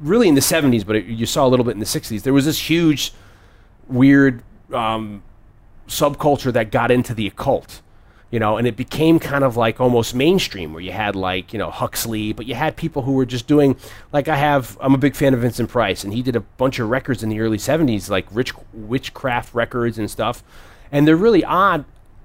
[0.00, 2.22] really in the 70s, but it, you saw a little bit in the 60s.
[2.22, 3.12] There was this huge,
[3.86, 4.42] weird
[4.72, 5.22] um,
[5.88, 7.82] subculture that got into the occult,
[8.30, 11.58] you know, and it became kind of like almost mainstream where you had like, you
[11.58, 13.76] know, Huxley, but you had people who were just doing,
[14.12, 16.78] like I have, I'm a big fan of Vincent Price, and he did a bunch
[16.78, 20.42] of records in the early 70s, like rich witchcraft records and stuff.
[20.90, 21.84] And they're really odd.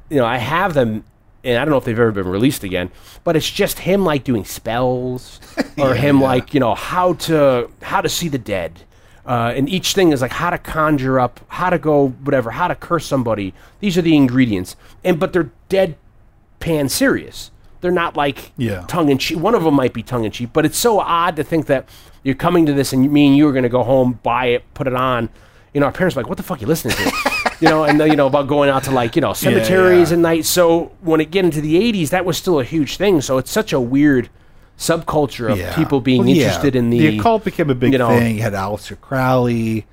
[0.10, 1.04] You know, I have them
[1.44, 2.92] and I don't know if they've ever been released again,
[3.24, 5.40] but it's just him like doing spells
[5.78, 8.82] or him like you know how to how to see the dead,
[9.30, 12.68] uh, and each thing is like how to conjure up, how to go whatever, how
[12.68, 13.54] to curse somebody.
[13.80, 17.52] These are the ingredients, and but they're deadpan serious.
[17.82, 18.86] They're not like Yeah.
[18.88, 19.38] tongue in cheek.
[19.38, 21.88] One of them might be tongue in cheek, but it's so odd to think that
[22.24, 24.64] you're coming to this and me and you are going to go home, buy it,
[24.74, 25.30] put it on.
[25.74, 27.84] You know, our parents are like, "What the fuck are you listening to?" you know,
[27.84, 30.16] and you know about going out to like you know cemeteries yeah.
[30.16, 30.46] and night.
[30.46, 33.22] So when it get into the '80s, that was still a huge thing.
[33.22, 34.30] So it's such a weird
[34.80, 35.76] subculture of Yeah.
[35.76, 36.44] people being Well, yeah.
[36.46, 38.38] interested in the, the occult became a big you know- thing.
[38.38, 39.86] You had Aleister Crowley.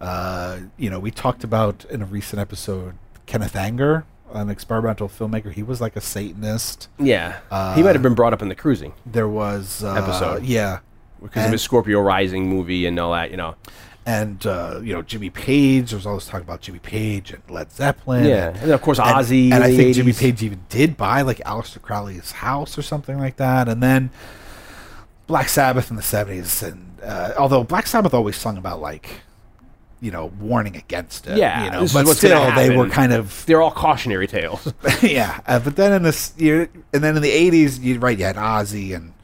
[0.00, 2.94] Uh, you know, we talked about in a recent episode
[3.26, 5.52] Kenneth Anger, an experimental filmmaker.
[5.52, 6.88] He was like a Satanist.
[6.98, 10.42] Yeah, Uh, he might have been brought up in the cruising There was uh, Episode.
[10.42, 10.80] yeah,
[11.22, 13.30] because of his Scorpio Rising movie and all that.
[13.30, 13.54] You know,
[14.04, 15.90] and uh, you know Jimmy Page.
[15.90, 18.24] There was always talk about Jimmy Page and Led Zeppelin.
[18.24, 21.22] Yeah, and, and of course, Ozzy And, in I think Jimmy Page even did buy
[21.22, 23.68] like Aleister Crowley's house or something like that.
[23.68, 24.10] And then
[25.26, 26.62] Black Sabbath in the seventies.
[26.62, 29.08] And uh, although Black Sabbath always sung about like
[30.00, 31.38] you know warning against it.
[31.38, 34.72] Yeah, you know, but still they were kind of they're all cautionary tales.
[35.02, 35.40] yeah.
[35.46, 38.94] Uh, but then in this and then in the eighties, you right, you had Ozzy
[38.94, 39.14] and.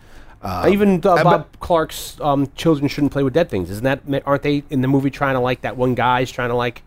[0.43, 4.23] Um, Even uh, uh, Bob Clark's um, "Children Shouldn't Play with Dead Things." Isn't that?
[4.25, 6.83] Aren't they in the movie trying to like that one guy's trying to like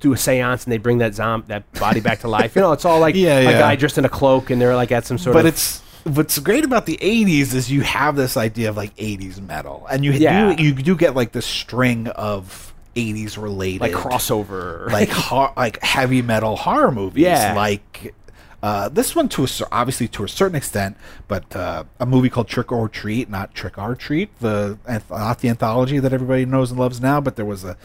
[0.00, 2.54] do a séance and they bring that zom that body back to life?
[2.54, 3.58] You know, it's all like Yeah, a yeah.
[3.58, 5.44] guy dressed in a cloak and they're like at some sort but of.
[5.44, 9.40] But it's what's great about the 80s is you have this idea of like 80s
[9.40, 10.54] metal and you Yeah.
[10.54, 15.80] do you do get like this string of 80s related like crossover, like har- like
[15.82, 17.54] heavy metal horror movies Yeah.
[17.54, 18.14] like
[18.62, 20.96] Uh, this one, to a, obviously to a certain extent,
[21.28, 25.48] but uh, a movie called Trick or Treat, not Trick or Treat, the not the
[25.48, 27.76] anthology that everybody knows and loves now, but there was a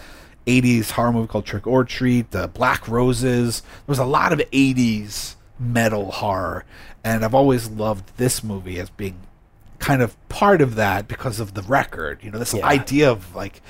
[0.47, 3.61] 80s horror movie called Trick or Treat, the Black Roses.
[3.61, 6.65] There was a lot of 80s metal horror,
[7.05, 9.15] and I've always loved this movie as being
[9.79, 12.19] kind of part of that because of the record.
[12.21, 12.65] You know, this Yeah.
[12.65, 13.61] idea of like.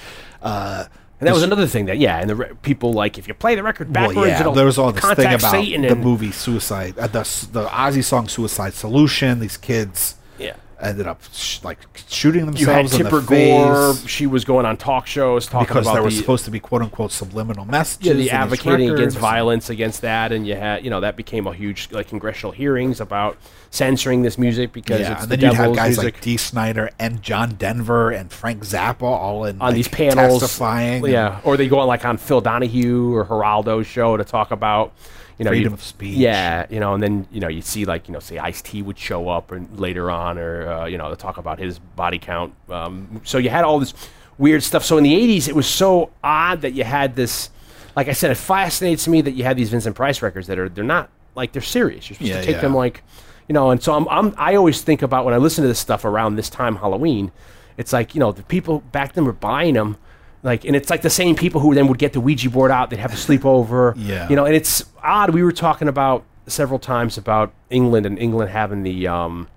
[1.26, 3.56] And that was another thing that yeah, and the re- people like if you play
[3.56, 6.04] the record well, backwards, yeah, it'll there was all this thing about Satan the and,
[6.04, 7.22] movie Suicide, uh, the
[7.52, 10.54] the Ozzy song "Suicide Solution." These kids Yeah.
[10.82, 12.62] ended up sh- like shooting themselves.
[12.62, 13.94] You had in Tipper the Gore.
[13.94, 16.52] face She was going on talk shows talking because about there was the, supposed to
[16.52, 18.06] be "quote unquote" subliminal messages.
[18.06, 21.16] yeah, in the these advocating against violence against that, and you had you know that
[21.16, 23.38] became a huge like congressional hearings about
[23.72, 26.16] censoring this music because Yeah, it's and the then you'd have devil's guys music.
[26.16, 30.42] like Dee Snider and John Denver and Frank Zappa all in on like, these panels,
[30.42, 31.06] testifying.
[31.06, 34.94] yeah, or they go on like on Phil Donahue or Geraldo's show to talk about
[35.38, 36.16] you know Freedom of speech.
[36.18, 38.82] Yeah, you know, and then you know you see like you know say Ice T
[38.82, 42.54] would show up and later on, or uh, you know talk about his body count.
[42.70, 43.94] Um, so you had all this
[44.38, 44.84] weird stuff.
[44.86, 47.50] So in the '80s, it was so odd that you had this.
[47.96, 50.70] Like I said, it fascinates me that you had these Vincent Price records that are
[50.70, 52.10] they're not like they're serious.
[52.10, 52.62] You're supposed Yeah, to take yeah.
[52.62, 53.04] them like
[53.48, 53.72] you know.
[53.72, 56.36] And so I'm, I'm I always think about when I listen to this stuff around
[56.36, 57.32] this time Halloween.
[57.78, 59.98] It's like you know the people back then were buying them.
[60.46, 62.90] Like and it's like the same people who then would get the Ouija board out.
[62.92, 63.94] They'd have a sleepover.
[63.98, 64.30] Yeah.
[64.30, 65.32] You know, and it's odd.
[65.32, 69.48] We were talking about several times about England and England having the um,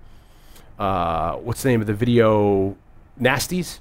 [0.79, 2.75] uh, what's the name of the video
[3.21, 3.79] nasties?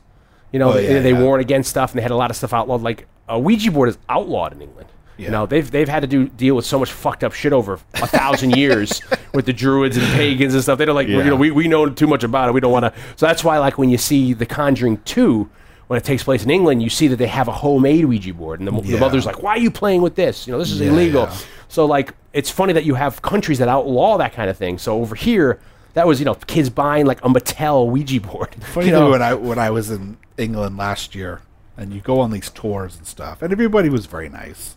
[0.52, 1.22] You know, Oh, they, yeah, they yeah.
[1.22, 2.82] warn against stuff, and they had a lot of stuff outlawed.
[2.82, 4.88] Like a Ouija board is outlawed in England.
[5.16, 7.80] You know, they've they've had to do deal with so much fucked up shit over
[7.94, 9.00] a thousand years
[9.34, 10.78] with the druids and pagans and stuff.
[10.78, 12.52] They don't like, you know, we, we know too much about it.
[12.52, 12.92] We don't want to.
[13.16, 15.50] So that's why, like, when you see The Conjuring two,
[15.89, 18.61] when it takes place in England, you see that they have a homemade Ouija board,
[18.61, 20.47] and the, the mother's like, "Why are you playing with this?
[20.47, 21.36] You know, this is Yeah, illegal." yeah.
[21.68, 24.78] So like, it's funny that you have countries that outlaw that kind of thing.
[24.78, 25.61] So over here,
[25.95, 28.55] that was you know kids buying like a Mattel Ouija board.
[28.62, 29.11] Funny you know?
[29.11, 31.41] when I when I was in England last year,
[31.76, 34.76] and you go on these tours and stuff, and everybody was very nice.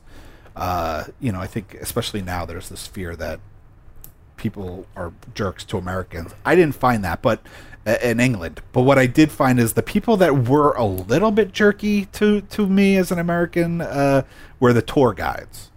[0.56, 3.40] Uh, you know, I think especially now there's this fear that
[4.38, 6.34] people are jerks to Americans.
[6.46, 7.42] I didn't find that, but
[7.86, 11.52] in England, but what I did find is the people that were a little bit
[11.52, 14.24] jerky to to me as an American uh,
[14.60, 15.72] were the tour guides,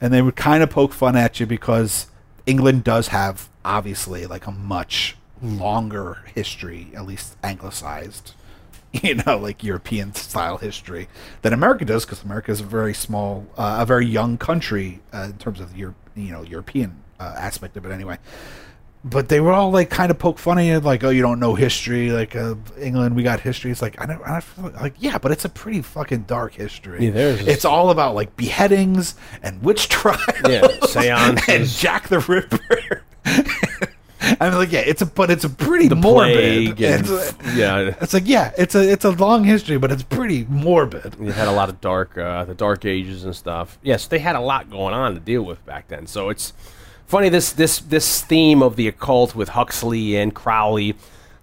[0.00, 2.08] and they would kind of poke fun at you because
[2.46, 8.34] England does have obviously like a much longer history, at least anglicized,
[8.92, 11.08] you know, like European style history
[11.42, 15.28] than America does, because America is a very small, uh, a very young country uh,
[15.30, 15.94] in terms of the you
[16.32, 18.18] know European uh, aspect of it, anyway.
[19.08, 21.54] But they were all like kind of poke funny at like, oh, you don't know
[21.54, 23.70] history, like uh, England, we got history.
[23.70, 27.04] It's like I know, I feel like yeah, but it's a pretty fucking dark history.
[27.06, 31.44] Yeah, there's it's all about like beheadings and witch trials, Yeah, seances.
[31.48, 33.04] and Jack the Ripper.
[34.40, 36.80] I'm like, yeah, it's a but it's a pretty the morbid.
[36.80, 37.94] and It's, yeah.
[38.00, 41.14] it's like yeah, it's a it's a long history, but it's pretty morbid.
[41.20, 43.78] You had a lot of dark, uh, the dark ages and stuff.
[43.82, 46.08] Yes, they had a lot going on to deal with back then.
[46.08, 46.52] So it's
[47.06, 50.94] funny this this this theme of the occult with Huxley and Crowley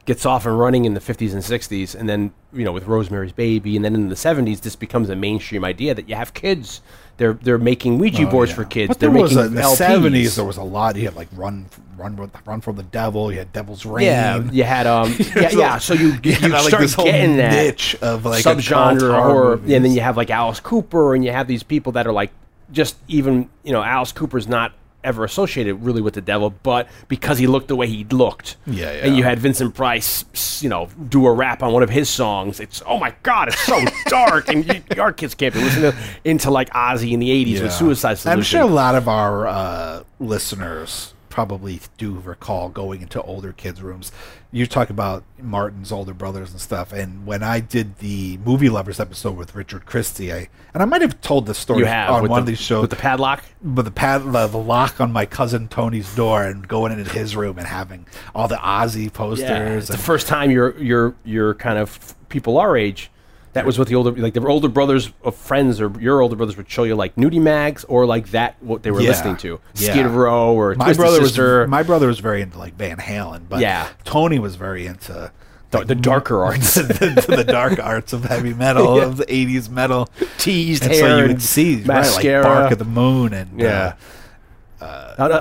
[0.06, 3.32] gets off and running in the 50s and 60s, and then you know with Rosemary's
[3.32, 6.82] Baby, and then in the 70s this becomes a mainstream idea that you have kids.
[7.18, 8.56] They're they're making Ouija boards Oh, Yeah.
[8.56, 8.88] for kids.
[8.90, 9.76] But they're there was a, in the LPs.
[9.76, 10.36] seventies.
[10.36, 10.96] There was a lot.
[10.96, 13.32] You had like run, run, run from the devil.
[13.32, 14.08] You had Devil's Rain.
[14.08, 15.78] Yeah, you had um, yeah, There's yeah.
[15.78, 19.54] So you you, like, start this whole getting that niche of, like, subgenre horror horror,
[19.54, 22.32] and then you have like Alice Cooper, and you have these people that are like
[22.72, 24.74] just even you know Alice Cooper's not
[25.04, 28.90] ever associated really with the devil, but because he looked the way he looked, Yeah,
[28.90, 32.60] And you had Vincent Price, you know, do a rap on one of his songs.
[32.60, 35.98] It's oh my god, it's so dark, and you, our kids can't be listening to,
[36.24, 38.40] into like Ozzy in the '80s with Suicide Solution.
[38.40, 43.82] I'm sure a lot of our uh, listeners probably do recall going into older kids'
[43.82, 44.12] rooms.
[44.54, 49.00] You talk about Martin's older brothers and stuff, and when I did the movie lovers
[49.00, 52.36] episode with Richard Christie, I and I might have told this story on one the,
[52.36, 53.44] of these shows with the padlock.
[53.64, 57.36] but the pad the, the lock on my cousin Tony's door and going into his
[57.36, 59.50] room and having all the Ozzy posters.
[59.50, 63.10] Yeah, it's the and- first time your your your kind of people our age.
[63.54, 66.58] That was what the older like the older brothers of friends or your older brothers
[66.58, 69.10] would show you like nudie mags or like that what they were Yeah.
[69.10, 69.92] listening to Yeah.
[69.92, 71.60] Skid Row or my Twisted brother Sister.
[71.62, 73.88] was my brother was very into like Van Halen, but Yeah.
[74.06, 75.32] Tony was very into
[75.72, 79.06] the, the darker arts, the, the dark arts of heavy metal Yeah.
[79.06, 80.10] of the '80s metal.
[80.40, 82.44] teased And hair, so you would see right, like.
[82.44, 83.94] Bark of the Moon and yeah, Uh,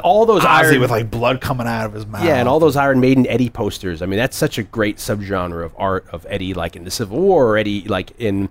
[0.05, 2.25] all those uh, Ozzy Iron, with like blood coming out of his mouth.
[2.25, 4.03] yeah, and all those Iron Maiden Eddie posters.
[4.03, 7.21] I mean, that's such a great subgenre of art of Eddie, like in the Civil
[7.21, 8.49] War, or Eddie like in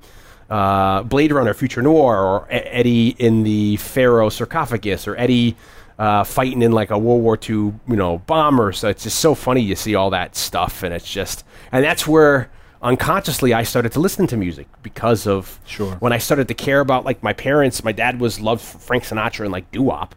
[0.49, 5.55] uh, Blade Runner, Future Noir, or Eddie in the Pharaoh sarcophagus, or Eddie
[5.99, 8.71] uh, fighting in like a World War II, you know, bomber.
[8.71, 12.07] So it's just so funny you see all that stuff, and it's just, and that's
[12.07, 12.49] where
[12.81, 15.93] unconsciously I started to listen to music because of Sure.
[15.99, 17.83] when I started to care about like my parents.
[17.83, 20.15] My dad was loved Frank Sinatra and like doo wop,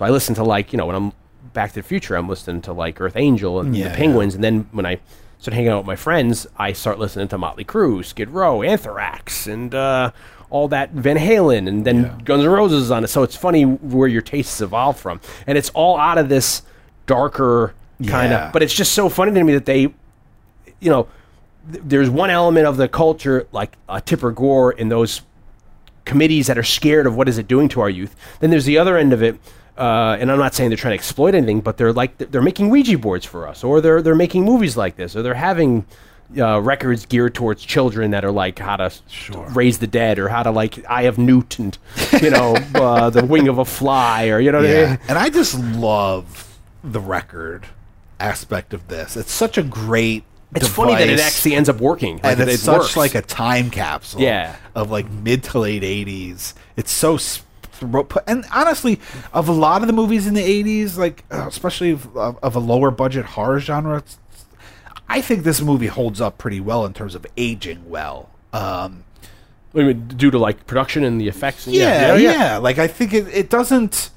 [0.00, 1.12] so I listen to like you know when I'm
[1.52, 3.96] Back to the Future, I'm listening to like Earth Angel and Yeah, the yeah.
[3.96, 4.98] Penguins, and then when I
[5.38, 9.46] start hanging out with my friends, I start listening to Motley Crue, Skid Row, Anthrax,
[9.46, 10.12] and uh,
[10.48, 12.18] all that Van Halen, and then Yeah.
[12.24, 13.08] Guns N' Roses is on it.
[13.08, 16.62] So it's funny where your tastes evolve from, and it's all out of this
[17.06, 17.74] darker
[18.06, 18.46] kind Yeah.
[18.46, 18.52] of.
[18.54, 19.80] But it's just so funny to me that they,
[20.80, 21.08] you know,
[21.70, 25.22] th- there's one element of the culture like uh, Tipper Gore in those
[26.04, 28.14] committees that are scared of what is it doing to our youth.
[28.40, 29.38] Then there's the other end of it,
[29.80, 32.68] uh, and I'm not saying they're trying to exploit anything, but they're like they're making
[32.68, 35.86] Ouija boards for us, or they're they're making movies like this, or they're having
[36.38, 38.92] uh, records geared towards children that are like how to
[39.54, 41.76] raise the dead, or how to like Eye of Newt and
[42.20, 44.98] you know uh, the wing of a fly, or you know what I mean.
[45.08, 47.66] and I just love the record
[48.18, 49.16] aspect of this.
[49.16, 50.24] It's such a great.
[50.54, 52.16] It's funny that it actually ends up working.
[52.22, 52.96] Like, and it's it such works.
[52.96, 54.20] like a time capsule.
[54.20, 54.56] Yeah.
[54.74, 56.54] of like mid to late '80s.
[56.76, 57.16] It's so.
[57.16, 57.46] sp-
[58.26, 59.00] And honestly,
[59.32, 62.56] of a lot of the movies in the '80s, like uh, especially of, of of
[62.56, 64.02] a lower budget horror genre,
[65.08, 68.30] I think this movie holds up pretty well in terms of aging well.
[68.52, 69.04] Um,
[69.74, 71.66] I mean, due to like production and the effects.
[71.66, 74.10] and- yeah, yeah, Like I think it, it doesn't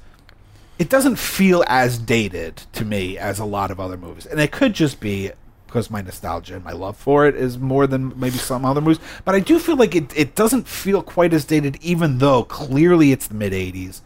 [0.78, 4.26] it doesn't feel as dated to me as a lot of other movies.
[4.26, 5.30] And it could just be
[5.74, 9.00] because my nostalgia and my love for it is more than maybe some other movies.
[9.24, 13.10] But I do feel like it, it doesn't feel quite as dated, even though clearly
[13.10, 14.00] it's the mid '80s,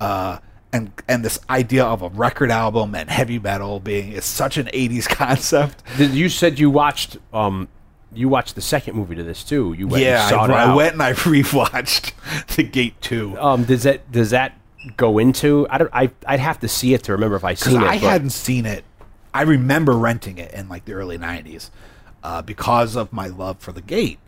[0.00, 0.38] uh,
[0.72, 4.66] and and this idea of a record album and heavy metal being is such an
[4.68, 5.82] '80s concept.
[5.98, 7.68] You said you watched um
[8.14, 9.74] you watched the second movie to this too.
[9.74, 12.12] You went yeah, and sought it I, I went and I rewatched
[12.56, 13.38] The Gate Two.
[13.38, 14.58] Um, does that does that
[14.96, 15.66] go into?
[15.68, 15.90] I don't.
[15.92, 17.84] I I'd have to see it to remember if I seen it.
[17.84, 18.84] I but- hadn't seen it.
[19.32, 21.70] I remember renting it in like the early '90s
[22.22, 24.18] uh, because of my love for The Gate,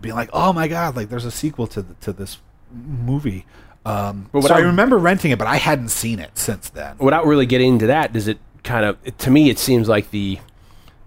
[0.00, 2.38] being like, "Oh my god, like there's a sequel to the, to this
[2.72, 3.46] movie."
[3.84, 6.96] Um, But so I I- remember renting it, but I hadn't seen it since then.
[6.98, 10.38] without really getting into that, does it kind of to me it seems like the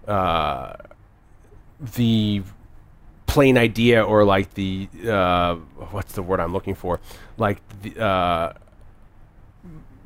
[0.08, 0.74] uh,
[1.96, 2.44] the
[3.28, 5.56] plain idea or like the uh,
[5.92, 7.00] what's the word I'm looking for?
[7.38, 8.54] Like the uh,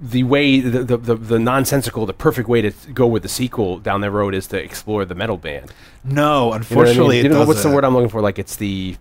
[0.02, 3.80] the way the, the, the, the nonsensical, the perfect way to go with the sequel
[3.80, 5.72] down the road is to explore the metal band.
[6.04, 6.56] No, You know what I mean?
[6.56, 8.22] unfortunately, You know, what's the word I'm looking for?
[8.22, 8.96] Like it's the,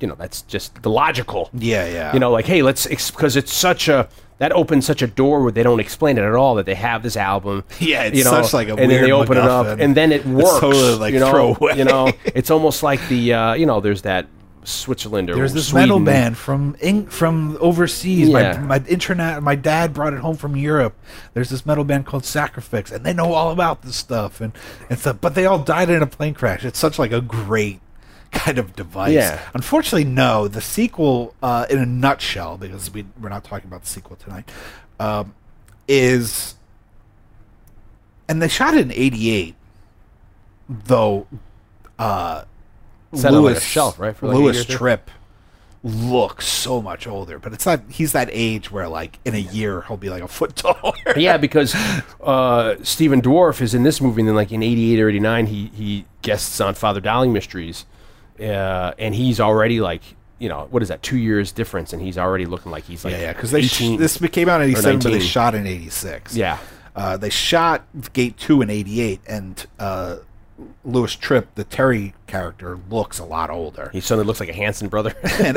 [0.00, 1.50] you know, that's just the logical.
[1.52, 2.12] Yeah, yeah.
[2.14, 5.52] You know, like hey, let's because it's such a that opens such a door where
[5.52, 7.62] they don't explain it at all that they have this album.
[7.78, 10.10] Yeah, it's you know, such like a and then they open it up and then
[10.12, 10.60] it It's works.
[10.60, 11.76] totally, like, you know, throwaway.
[11.76, 14.26] you know, it's almost like the uh, you know, there's that
[14.64, 15.88] Switzerland or There's this Sweden.
[15.88, 18.28] metal band from Eng- from overseas.
[18.28, 18.58] Yeah.
[18.58, 19.42] My my internet.
[19.42, 20.94] My dad brought it home from Europe.
[21.34, 24.52] There's this metal band called Sacrifix, and they know all about this stuff and
[24.88, 25.18] and stuff.
[25.20, 26.64] But they all died in a plane crash.
[26.64, 27.80] It's such like a great
[28.32, 29.12] kind of device.
[29.12, 29.40] Yeah.
[29.54, 30.46] Unfortunately, no.
[30.46, 34.48] The sequel, uh, in a nutshell, because we we're not talking about the sequel tonight,
[35.00, 35.34] um,
[35.88, 36.54] is
[38.28, 39.54] and they shot it in '88,
[40.68, 41.26] though.
[41.98, 42.44] Uh,
[43.14, 45.00] Set on like a shelf, right, for like Lewis year or
[45.82, 47.80] looks so much older, but it's not.
[47.88, 50.92] He's that age where, like, in a year, he'll be like a foot taller.
[51.16, 51.74] yeah, because
[52.22, 55.66] uh, Stephen Dorff is in this movie, and then like in '88 or '89, he
[55.74, 57.86] he guests on Father Dowling Mysteries,
[58.38, 60.02] uh, and he's already like,
[60.38, 61.02] you know, what is that?
[61.02, 63.32] Two years difference, and he's already looking like he's like, yeah, yeah.
[63.32, 66.36] Because they sh- this came out in '87, but they shot in '86.
[66.36, 66.58] Yeah.
[66.94, 70.16] uh, they shot Gate Two in '88, and uh,
[70.84, 73.90] Louis Tripp, the Terry character, looks a lot older.
[73.92, 75.14] he suddenly looks like a Hanson brother.
[75.22, 75.56] and,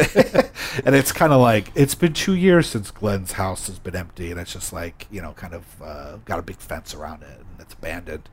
[0.85, 4.31] and it's kind of like it's been two years since Glenn's house has been empty,
[4.31, 7.39] and it's just like you know, kind of uh, got a big fence around it,
[7.39, 8.29] and it's abandoned.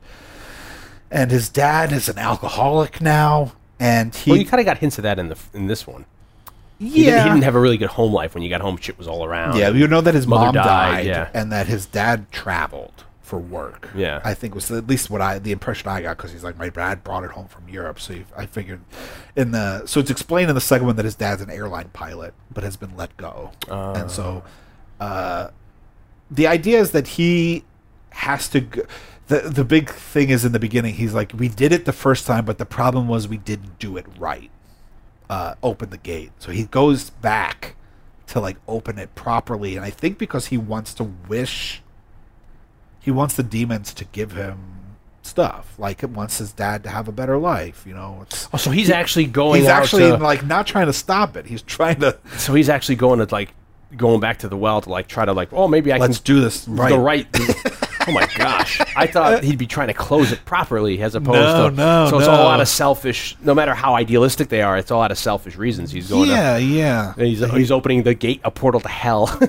[1.09, 4.97] And his dad is an alcoholic now, and he well, you kind of got hints
[4.97, 6.05] of that in the in this one.
[6.79, 8.33] yeah He, didn't, he didn't have a really good home life.
[8.33, 9.57] When you got home, shit was all around.
[9.57, 11.29] yeah you know that his Mother mom died, died, yeah.
[11.33, 13.89] and that his dad traveled for work.
[13.95, 14.19] Yeah.
[14.25, 16.67] I think was at least what I the impression I got because he's like my
[16.67, 18.81] dad brought it home from Europe, so he, I figured
[19.37, 22.33] in the so it's explained in the second one that his dad's an airline pilot
[22.53, 24.43] but has been let go, and so
[24.99, 25.47] uh,
[26.29, 27.63] the idea is that he
[28.09, 28.59] has to.
[28.59, 28.81] Go,
[29.27, 32.27] the the big thing is in the beginning he's like we did it the first
[32.27, 34.51] time, but the problem was we didn't do it right.
[35.29, 37.77] Uh, open the gate, so he goes back
[38.27, 41.80] to like open it properly, and I think because he wants to wish
[43.01, 44.57] he wants the demons to give him
[45.23, 45.73] stuff.
[45.77, 47.83] Like it wants his dad to have a better life.
[47.85, 49.61] You know, it's, Oh, so he's actually going.
[49.61, 51.45] he's actually to- like not trying to stop it.
[51.45, 52.17] He's trying to.
[52.37, 53.53] so he's actually going to like
[53.97, 56.23] going back to the well to like try to like, oh, maybe I Let's can
[56.35, 56.89] do this right.
[56.89, 57.27] the right.
[58.07, 58.79] oh my gosh!
[58.95, 62.19] I thought he'd be trying to close it properly as opposed No, to no, So
[62.19, 63.35] it's all out of selfish.
[63.43, 65.91] No matter how idealistic they are, it's all out of selfish reasons.
[65.91, 66.29] He's going.
[66.29, 67.13] Yeah, yeah.
[67.17, 69.27] To, he's, he's opening the gate, a portal to hell.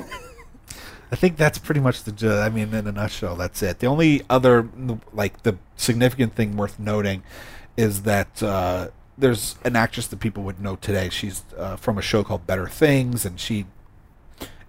[1.13, 2.43] I think that's pretty much the.
[2.43, 3.81] I mean, in a nutshell, that's it.
[3.81, 4.67] The only other,
[5.13, 7.23] like, the significant thing worth noting
[7.77, 8.89] is that uh,
[9.19, 11.11] there's an actress that people would know today.
[11.11, 13.67] She's uh, from a show called Better Things, and she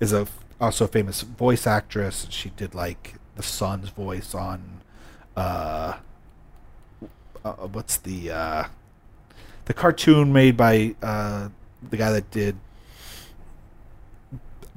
[0.02, 0.28] is a
[0.60, 2.28] also a famous voice actress.
[2.30, 4.82] She did like the son's voice on,
[5.38, 5.98] uh,
[7.46, 8.64] uh what's the uh,
[9.64, 11.48] the cartoon made by uh,
[11.90, 12.58] the guy that did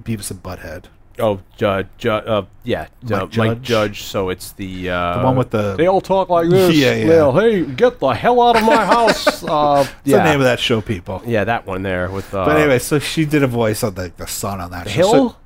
[0.00, 0.84] Beavis and Butthead.
[1.18, 3.62] Oh, Judge, ju- uh, yeah, Mike uh, Mike Judge?
[3.62, 4.02] Judge.
[4.02, 6.74] So it's the uh, The one with the- They all talk like this.
[6.76, 7.08] Yeah, yeah.
[7.08, 9.42] Well, hey, get the hell out of my house.
[9.42, 10.18] Uh, What's yeah.
[10.18, 11.22] the name of that show, people?
[11.26, 12.32] Yeah, that one there with.
[12.34, 14.94] Uh, But anyway, so she did a voice on the, the son on that show.
[14.94, 15.36] Hill, So-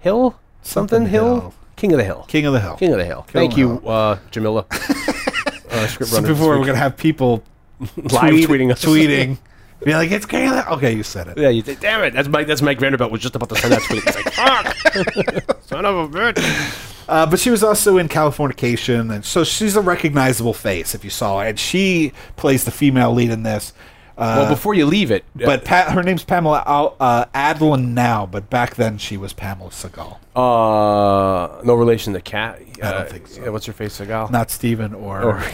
[0.00, 1.40] Hill, something, Something Hill?
[1.40, 1.54] Hill.
[1.76, 2.24] King of the Hill.
[2.28, 2.76] King of the Hill.
[2.76, 3.22] King of the Hill.
[3.22, 4.66] King Thank of you, the uh, Jamila.
[4.70, 7.42] uh, script So before we're gonna have people
[7.96, 8.84] live tweet- tweeting us.
[8.84, 9.38] tweeting,
[9.84, 11.38] be like, "It's the." Okay, you said it.
[11.38, 12.46] Yeah, you think, damn it, that's Mike.
[12.46, 14.02] That's Mike Vanderbilt was just about to send that tweet.
[14.04, 16.88] He's like, fuck, son of a bitch.
[17.08, 21.10] Uh, but she was also in Californication, and so she's a recognizable face if you
[21.10, 21.46] saw her.
[21.48, 23.72] And she plays the female lead in this.
[24.16, 27.88] Uh, well, before you leave it, uh, but pa- her name's Pamela Al- uh, Adlon
[27.94, 32.60] now, but back then she was Pamela Segall, uh, no relation to Cat.
[32.82, 33.42] Uh, I don't think so.
[33.42, 34.30] yeah, what's her face, Segal?
[34.30, 35.44] not Steven or, or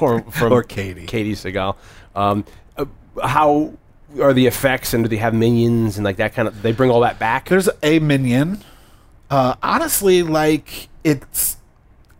[0.00, 1.06] or from Or Katie.
[1.06, 1.76] Katey Sagal.
[2.14, 2.44] Um,
[2.76, 2.84] uh,
[3.22, 3.72] how
[4.20, 6.62] are the effects, and do they have minions and like that kind of?
[6.62, 7.48] They bring all that back.
[7.48, 8.62] There's a minion.
[9.30, 11.56] Uh, honestly, like it's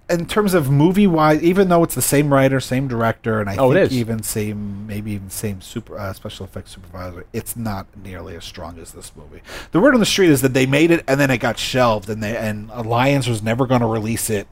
[0.09, 3.57] in terms of movie wise, even though it's the same writer, same director, and I
[3.57, 8.35] Oh, think even same, maybe even same super uh, special effects supervisor, it's not nearly
[8.37, 9.41] as strong as this movie.
[9.71, 12.09] The word on the street is that they made it and then it got shelved,
[12.09, 14.47] and they and Alliance was never going to release it,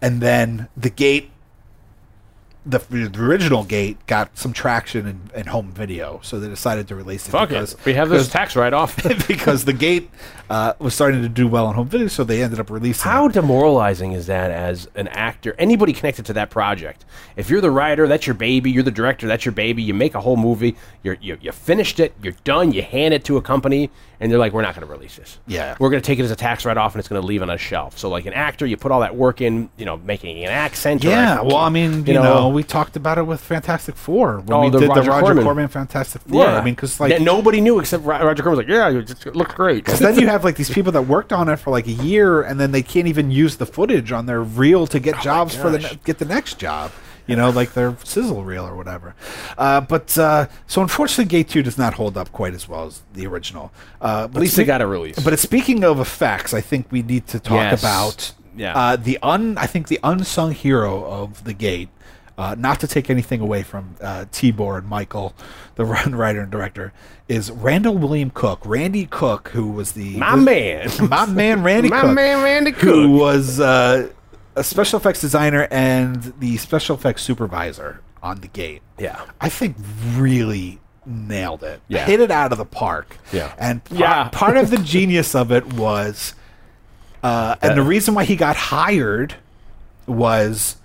[0.00, 1.30] and then the Gate.
[2.68, 6.96] The, the original Gate got some traction in, in home video, so they decided to
[6.96, 7.30] release it.
[7.30, 8.96] Fuck because, it, we have this tax write off.
[9.28, 10.10] because the gate
[10.50, 13.26] uh, was starting to do well on home video, so they ended up releasing How
[13.26, 13.32] it.
[13.34, 15.54] demoralizing is that as an actor?
[15.58, 17.04] Anybody connected to that project?
[17.36, 18.70] If you're the writer, that's your baby.
[18.72, 19.82] You're the director, that's your baby.
[19.82, 20.76] You make a whole movie.
[21.04, 22.14] You're, you you finished it.
[22.22, 22.72] You're done.
[22.72, 25.38] You hand it to a company, and they're like, "We're not going to release this.
[25.46, 25.76] Yeah.
[25.78, 27.50] we're going to take it as a tax write-off, and it's going to leave on
[27.50, 30.42] a shelf." So, like an actor, you put all that work in, you know, making
[30.44, 31.04] an accent.
[31.04, 34.40] or Yeah, a- well, I mean, you, know, we talked about it with Fantastic Four
[34.40, 35.44] when Oh, we the did Roger the Roger Corman.
[35.44, 35.68] Corman.
[35.68, 36.42] Fantastic Four.
[36.44, 36.58] Yeah.
[36.58, 39.54] I mean, because like that nobody knew except Roger Corman was like, "Yeah, it looks
[39.54, 41.92] great." Because then you have like these people that worked on it for like a
[41.92, 45.54] year, and then they can't even use the footage on their reel to get jobs
[45.54, 46.90] for the ne- get the next job.
[47.28, 49.16] You know, like their sizzle reel or whatever.
[49.58, 53.02] Uh, but uh, so unfortunately, Gate Two does not hold up quite as well as
[53.14, 53.72] the original.
[54.00, 55.18] Uh, but At least they got a release.
[55.18, 57.80] But speaking of effects, I think we need to talk Yes.
[57.82, 58.78] about Yeah.
[58.78, 59.58] uh, the un.
[59.58, 61.88] I think the unsung hero of the Gate.
[62.38, 65.34] Uh, not to take anything away from uh, Tibor and Michael,
[65.76, 66.92] the run writer and director,
[67.28, 68.60] is Randall William Cook.
[68.64, 70.90] Randy Cook, who was the My man.
[71.08, 74.10] my man Randy My Cook, man Randy who was uh,
[74.54, 78.82] a special effects designer and the special effects supervisor on the Gate.
[78.98, 79.24] Yeah.
[79.40, 79.76] I think
[80.14, 81.80] really nailed it.
[81.88, 82.04] Yeah.
[82.04, 83.16] Hit it out of the park.
[83.32, 83.54] Yeah.
[83.58, 84.28] And par- Yeah.
[84.28, 86.34] part of the genius of it was,
[87.22, 89.36] uh, and the reason why he got hired
[90.06, 90.76] was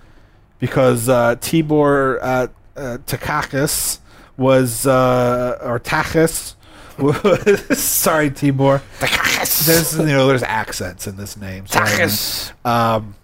[0.62, 2.48] because uh, Tibor uh,
[2.78, 4.00] uh, Takakis
[4.38, 6.56] was, uh, or Takis.
[7.76, 8.82] Sorry, Tibor.
[9.66, 11.66] There's you know there's accents in this name.
[11.68, 11.90] Sorry,
[12.64, 13.16] um,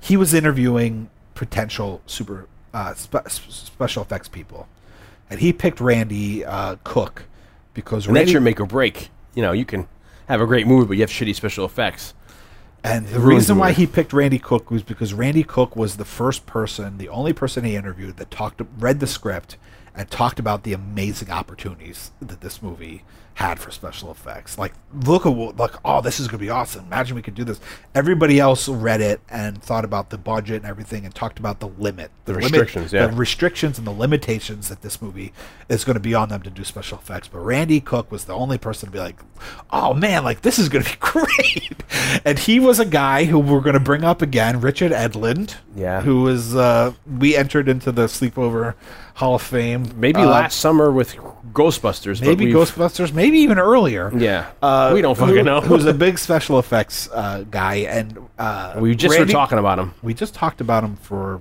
[0.00, 4.68] he was interviewing potential super uh, spe- special effects people,
[5.28, 7.24] and he picked Randy uh, Cook
[7.74, 9.10] because And that's your make or break.
[9.34, 9.86] You know, you can
[10.26, 12.14] have a great movie, but you have shitty special effects.
[12.84, 16.46] And the reason why he picked Randy Cook was because Randy Cook was the first
[16.46, 19.56] person, the only person he interviewed that talked, read the script,
[19.94, 23.02] and talked about the amazing opportunities that this movie
[23.38, 24.58] had for special effects.
[24.58, 24.72] Like,
[25.06, 26.86] look at what, like, oh, this is gonna be awesome.
[26.86, 27.60] Imagine we could do this.
[27.94, 31.68] Everybody else read it and thought about the budget and everything, and talked about the
[31.68, 33.06] limit, the, limit- restrictions, yeah.
[33.06, 35.32] the restrictions and the limitations that this movie
[35.68, 37.28] is going to be on them to do special effects.
[37.28, 39.20] But Randy Cook was the only person to be like,
[39.70, 41.84] "Oh man, like this is going to be great,"
[42.24, 46.00] and he was a guy who we're going to bring up again, Richard Edlund, Yeah.
[46.00, 48.74] who was uh, we entered into the Sleepover
[49.18, 51.16] Hall of Fame, Maybe uh, last summer with
[51.52, 52.20] Ghostbusters.
[52.20, 54.12] maybe Ghostbusters, maybe even earlier.
[54.16, 54.46] Yeah.
[54.62, 55.60] Uh, We don't who- fucking know.
[55.60, 59.78] who's a big special effects uh, guy, and uh, We just Randy- were talking about
[59.80, 59.92] him.
[60.02, 61.40] We just talked about him for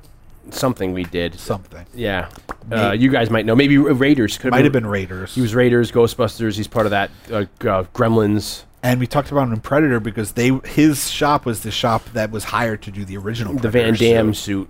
[0.50, 1.40] Something we did.
[1.40, 1.86] something.
[1.94, 2.30] Yeah.
[2.72, 3.56] Uh, you guys might know.
[3.56, 4.38] Maybe Raiders.
[4.40, 5.36] Could Might have been Raiders.
[5.36, 6.56] He was Raiders, Ghostbusters.
[6.58, 7.12] He's part of that.
[7.30, 8.64] Uh, uh, Gremlins.
[8.82, 12.32] And we talked about him in Predator because they his shop was the shop that
[12.32, 14.70] was hired to do the original The Van Damme suit.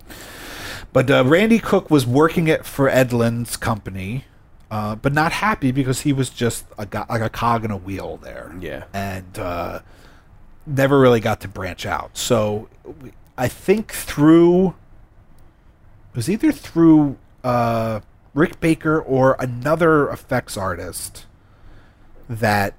[0.92, 4.24] But uh, Randy Cook was working it for Edlund's company,
[4.70, 7.76] uh, but not happy because he was just a go- like a cog in a
[7.76, 8.54] wheel there.
[8.60, 8.84] Yeah.
[8.92, 9.80] and uh,
[10.66, 12.16] never really got to branch out.
[12.16, 12.68] So
[13.36, 18.00] I think through it was either through uh,
[18.34, 21.26] Rick Baker or another effects artist
[22.28, 22.74] that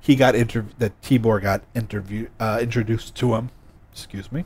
[0.00, 3.50] he got inter- that Tibor got interview uh, introduced to him.
[3.92, 4.44] Excuse me.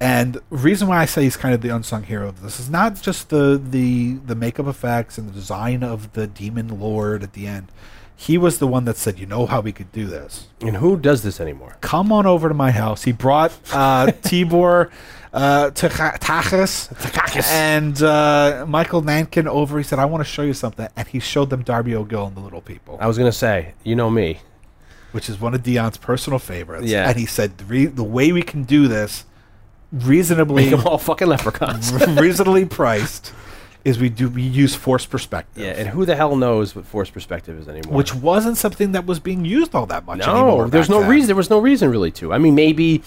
[0.00, 2.70] And the reason why I say he's kind of the unsung hero of this is
[2.70, 7.32] not just the the the makeup effects and the design of the demon lord at
[7.32, 7.72] the end.
[8.14, 10.96] He was the one that said, "You know how we could do this." And who
[10.96, 11.76] does this anymore?
[11.80, 13.04] Come on over to my house.
[13.04, 14.90] He brought uh, Tibor
[15.32, 17.48] uh, Tach- Tachis Takakis.
[17.50, 19.78] and uh, Michael Nankin over.
[19.78, 22.36] He said, "I want to show you something," and he showed them Darby O'Gill and
[22.36, 24.40] the Little People, I was gonna say, you know me.
[25.12, 26.86] which is one of Dion's personal favorites.
[26.86, 27.08] Yeah.
[27.08, 29.24] and he said, the, re- "The way we can do this
[29.92, 31.92] reasonably Make them all fucking leprechauns.
[32.08, 33.32] reasonably priced
[33.84, 35.64] is we do we use force perspective.
[35.64, 37.96] yeah, and who the hell knows what force perspective is anymore?
[37.96, 40.68] which wasn't something that was being used all that much no, anymore.
[40.68, 41.10] there's no then.
[41.10, 41.26] reason.
[41.28, 42.32] There was no reason really to.
[42.32, 43.02] I mean, maybe,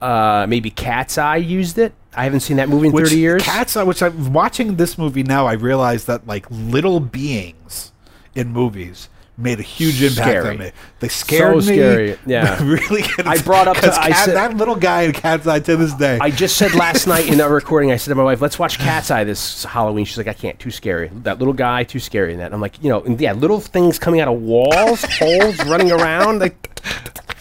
[0.00, 1.92] uh, maybe Cat's Eye used it.
[2.14, 3.42] I haven't seen that movie in Which thirty years.
[3.42, 7.92] Cats, Eye, which I'm watching this movie now, I realize that like little beings
[8.34, 9.08] in movies
[9.38, 10.48] made a huge impact Scary.
[10.48, 10.72] on me.
[11.00, 11.76] They scared So me.
[11.76, 12.62] scary, yeah.
[12.64, 13.02] really.
[13.18, 15.92] I brought up to- I Cat- said- that little guy in Cat's Eye to this
[15.94, 16.18] day.
[16.20, 18.78] I just said last night in our recording, I said to my wife, "Let's watch
[18.78, 22.32] Cat's Eye this Halloween." She's like, "I can't, too scary." That little guy, too scary.
[22.32, 25.58] And that I'm like, you know, and yeah, little things coming out of walls, holes,
[25.66, 26.78] running around, like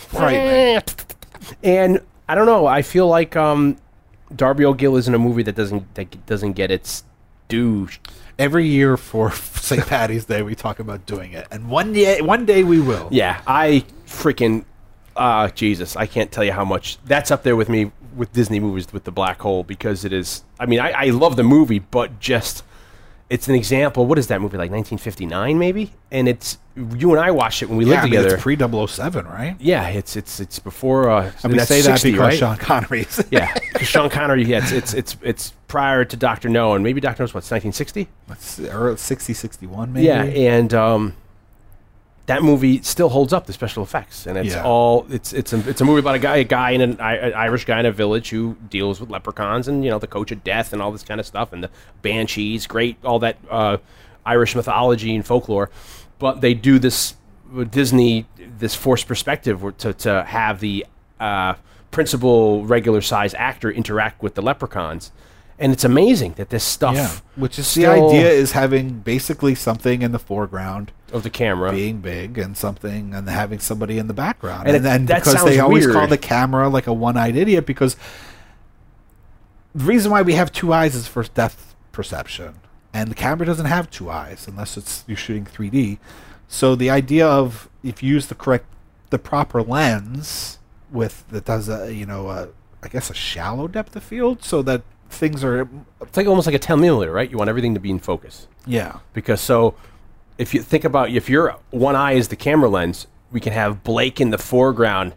[0.10, 0.82] Frightening.
[1.64, 2.66] And I don't know.
[2.66, 3.78] I feel like um,
[4.36, 7.04] Darby O'Gill isn't a movie that doesn't that doesn't get its
[7.48, 7.88] due.
[8.38, 9.86] Every year for St.
[9.86, 13.07] Patty's Day, we talk about doing it, and one day, one day we will.
[13.12, 14.66] Yeah, I freaking
[15.16, 18.60] uh, Jesus, I can't tell you how much that's up there with me with Disney
[18.60, 20.44] movies with the black hole because it is.
[20.60, 22.64] I mean, I, I love the movie, but just
[23.30, 24.06] it's an example.
[24.06, 24.69] What is that movie like?
[24.72, 25.91] 1959, maybe?
[26.11, 28.35] And it's you and I watched it when we Yeah, lived I mean, together.
[28.35, 28.56] it's pre
[28.88, 29.56] 007, right?
[29.60, 31.10] yeah, it's it's it's before.
[31.10, 32.38] Uh, we that's say that 60, because right?
[32.38, 33.23] Sean Connery's.
[33.31, 34.43] Yeah, Sean Connery.
[34.43, 38.07] Yeah, it's, it's it's it's prior to Doctor No, and maybe Doctor No's what's 1960.
[38.30, 40.06] It's early 60, 61, maybe.
[40.06, 41.14] Yeah, and um,
[42.27, 44.64] that movie still holds up the special effects, and it's Yeah.
[44.64, 47.34] all it's it's a, it's a movie about a guy a guy in an, an
[47.34, 50.43] Irish guy in a village who deals with leprechauns and you know the coach of
[50.43, 51.69] death and all this kind of stuff and the
[52.02, 53.77] banshees, great all that uh,
[54.26, 55.69] Irish mythology and folklore,
[56.18, 57.15] but they do this
[57.53, 58.26] with Disney
[58.57, 60.85] this forced perspective to to have the
[61.19, 61.53] uh,
[61.91, 65.11] principal regular size actor interact with the leprechauns.
[65.57, 67.10] And it's amazing that this stuff, Yeah,
[67.41, 71.99] which is the idea is having basically something in the foreground of the camera, being
[71.99, 74.68] big and something and having somebody in the background.
[74.68, 77.38] And And, it- then that because they sounds always call the camera like a one-eyed
[77.38, 77.95] idiot because
[79.73, 82.56] the reason why we have two eyes is for depth perception.
[82.94, 85.98] And the camera doesn't have two eyes unless it's you're shooting 3D.
[86.48, 88.65] So the idea of if you use the correct
[89.10, 90.60] the proper lens
[90.91, 92.49] with that does a you know a,
[92.84, 95.68] I guess a shallow depth of field so that things are
[96.02, 97.30] It's like almost like a 10 millimeter, right?
[97.30, 98.48] You want everything to be in focus.
[98.65, 99.76] yeah Because so
[100.38, 103.84] if you think about if your one eye is the camera lens, we can have
[103.84, 105.14] Blake in the foreground.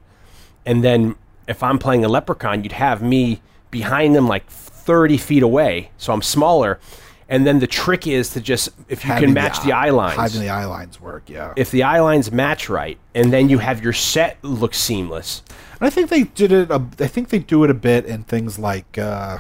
[0.65, 1.17] And then
[1.47, 3.41] if I'm playing a leprechaun, you'd have me
[3.71, 5.91] behind them like 30 feet away.
[5.97, 6.79] So I'm smaller.
[7.31, 10.17] And then the trick is to just, if you having can match the, eye lines,
[10.17, 13.59] having the eye lines work yeah if the eye lines match right, and then you
[13.59, 15.43] have your set look seamless.
[15.79, 16.71] And I think they did it.
[16.71, 19.39] A, I think they do it a bit in things like uh,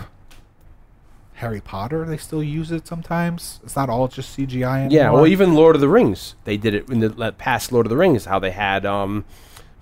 [1.38, 2.04] Harry Potter.
[2.04, 3.60] They still use it sometimes.
[3.62, 4.86] It's not all just CGI.
[4.86, 4.88] Anymore.
[4.90, 7.90] Yeah, well, even Lord of the Rings, they did it in the past Lord of
[7.90, 8.24] the Rings.
[8.24, 9.24] How they had um,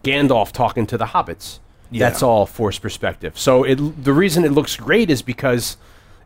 [0.05, 1.59] Gandalf talking to the hobbits.
[1.91, 2.09] Yeah.
[2.09, 3.39] That's all forced perspective.
[3.39, 5.77] So it the reason it looks great is because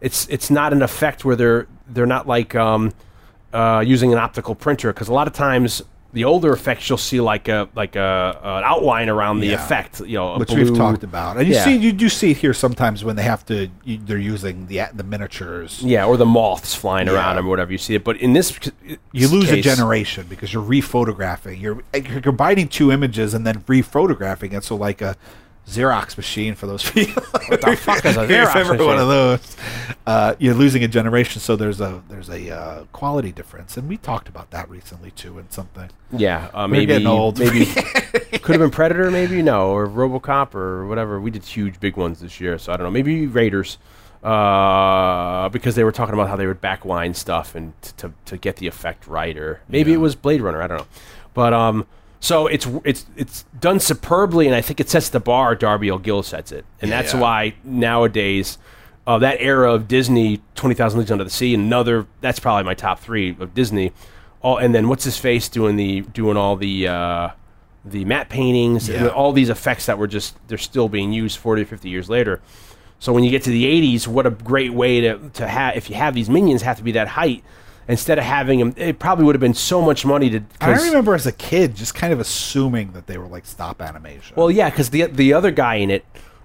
[0.00, 2.92] it's it's not an effect where they're they're not like um,
[3.52, 7.20] uh, using an optical printer because a lot of times the older effects you'll see
[7.20, 9.54] like a like a an outline around the Yeah.
[9.64, 10.00] effect.
[10.00, 11.64] You know, a which blue- we've talked about, and you Yeah.
[11.64, 13.68] see, you do see it here sometimes when they have to.
[13.84, 15.80] You, they're using the the miniatures.
[15.82, 18.02] Yeah, or the moths flying around or whatever you see it.
[18.04, 18.58] But in this,
[19.12, 21.60] You lose a case- generation because you're rephotographing.
[21.60, 24.64] You're you're combining two images and then rephotographing it.
[24.64, 25.16] So like a
[25.70, 27.22] Xerox machine for those people.
[27.48, 29.00] What the fuck is a If you Xerox remember one machine?
[29.00, 29.56] of those?
[30.06, 33.96] Uh, you're losing a generation, so there's a there's a uh, quality difference, and we
[33.96, 35.90] talked about that recently too in something.
[36.12, 37.38] Yeah, uh, We're maybe getting old.
[37.38, 37.64] maybe
[38.42, 41.20] could have been Predator, maybe no, or RoboCop or whatever.
[41.20, 42.90] We did huge big ones this year, so I don't know.
[42.90, 43.78] Maybe Raiders,
[44.24, 48.36] uh, because they were talking about how they would backline stuff and t- to to
[48.36, 50.62] get the effect right, or maybe it was Blade Runner.
[50.62, 50.86] I don't know,
[51.34, 51.86] but um,
[52.22, 55.54] So it's it's it's done superbly, and I think it sets the bar.
[55.54, 57.20] Darby O'Gill sets it, and that's Yeah.
[57.20, 58.58] why nowadays,
[59.06, 62.74] uh, that era of Disney, Twenty Thousand Leagues Under the Sea, another that's probably my
[62.74, 63.92] top three of Disney.
[64.42, 67.28] All and then what's his face doing the doing all the uh,
[67.86, 69.12] the matte paintings, and Yeah.
[69.12, 72.40] all these effects that were just they're still being used forty or fifty years later.
[72.98, 75.88] So when you get to the '80s, what a great way to to have if
[75.88, 77.42] you have these minions have to be that height.
[77.90, 80.42] Instead of having them, it probably would have been so much money to.
[80.60, 84.34] I remember as a kid just kind of assuming that they were like stop animation.
[84.36, 86.04] Well, yeah, because the the other guy in it,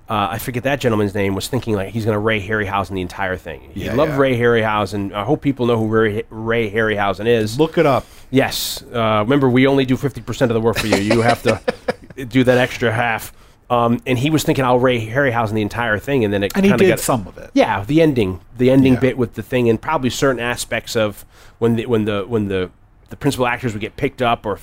[0.09, 3.01] uh, I forget that gentleman's name, was thinking like he's going to Ray Harryhausen the
[3.01, 3.61] entire thing.
[3.73, 4.17] He Yeah, loved yeah.
[4.17, 5.13] Ray Harryhausen.
[5.13, 7.59] I hope people know who Ray, Ray Harryhausen is.
[7.59, 8.05] look it up.
[8.31, 8.84] Yes.
[8.91, 10.97] Uh, remember, we only do fifty percent of the work for you.
[10.97, 11.61] You have to
[12.26, 13.31] do that extra half.
[13.69, 16.63] Um, and he was thinking I'll Ray Harryhausen the entire thing, and then it And
[16.65, 17.49] he did got, some of it.
[17.53, 18.99] yeah, the ending, the ending Yeah.
[18.99, 21.25] bit with the thing, and probably certain aspects of
[21.57, 22.69] when the when the when the
[23.09, 24.59] the principal actors would get picked up or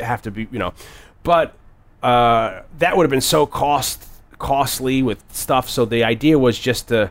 [0.00, 0.74] have to be, you know,
[1.22, 1.54] but
[2.02, 4.06] uh, that would have been so cost
[4.38, 5.70] costly with stuff.
[5.70, 7.10] So the idea was just to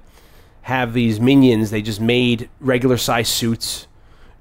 [0.64, 1.72] have these minions.
[1.72, 3.88] They just made regular size suits,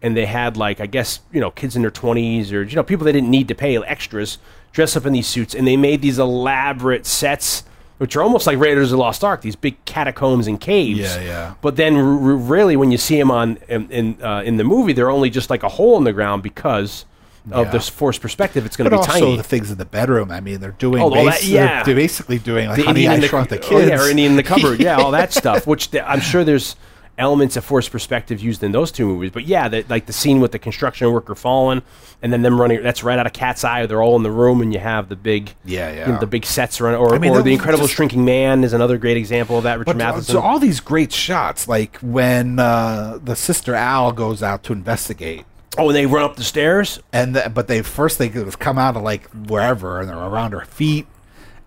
[0.03, 2.83] and they had like I guess you know kids in their twenties or you know
[2.83, 4.37] people they didn't need to pay extras
[4.73, 7.65] dress up in these suits, and they made these elaborate sets.
[7.99, 10.99] Which are almost like Raiders of the Lost Ark, these big catacombs and caves.
[10.99, 11.55] Yeah, yeah.
[11.61, 14.65] But then, r- r- really, when you see them on in in, uh, in the
[14.65, 17.05] movie, they're only just like a hole in the ground because
[17.53, 17.71] of Yeah.
[17.73, 18.67] this forced perspective.
[18.67, 19.37] It's going to be also tiny.
[19.37, 20.33] the things in the bedroom.
[20.33, 21.01] I mean, they're doing.
[21.01, 21.85] Oh, all that- yeah.
[21.85, 23.89] they're, basically doing like the Honey, Indian I in the, Shrunk the oh, Kids.
[23.89, 25.69] yeah, or Indian in the cupboard, yeah, all that stuff.
[25.69, 26.75] Which I'm sure there's
[27.19, 29.31] elements of forced perspective used in those two movies.
[29.31, 31.83] But yeah, the, like the scene with the construction worker falling,
[32.23, 32.83] and then them running.
[32.83, 33.85] That's right out of Cat's Eye.
[33.87, 36.07] They're all in the room, and you have the big, Yeah, you yeah.
[36.13, 36.95] know, the big sets run.
[36.95, 39.79] Or, I mean, or the Incredible just- Shrinking Man is another great example of that.
[39.79, 40.33] Richard But, uh, Matheson.
[40.35, 45.45] so all these great shots, like when uh, the sister Al goes out to investigate,
[45.79, 47.01] oh, and they run up the stairs.
[47.13, 50.65] and the, but they first they come out of like wherever, and they're around her
[50.65, 51.07] feet,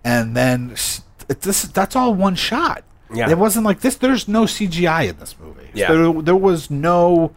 [0.04, 0.98] and then sh-
[1.28, 2.82] it, this that's all one shot.
[3.12, 3.30] Yeah.
[3.30, 3.96] it wasn't like this.
[3.96, 5.68] There's no CGI in this movie.
[5.74, 5.92] Yeah.
[5.92, 7.34] there, there was no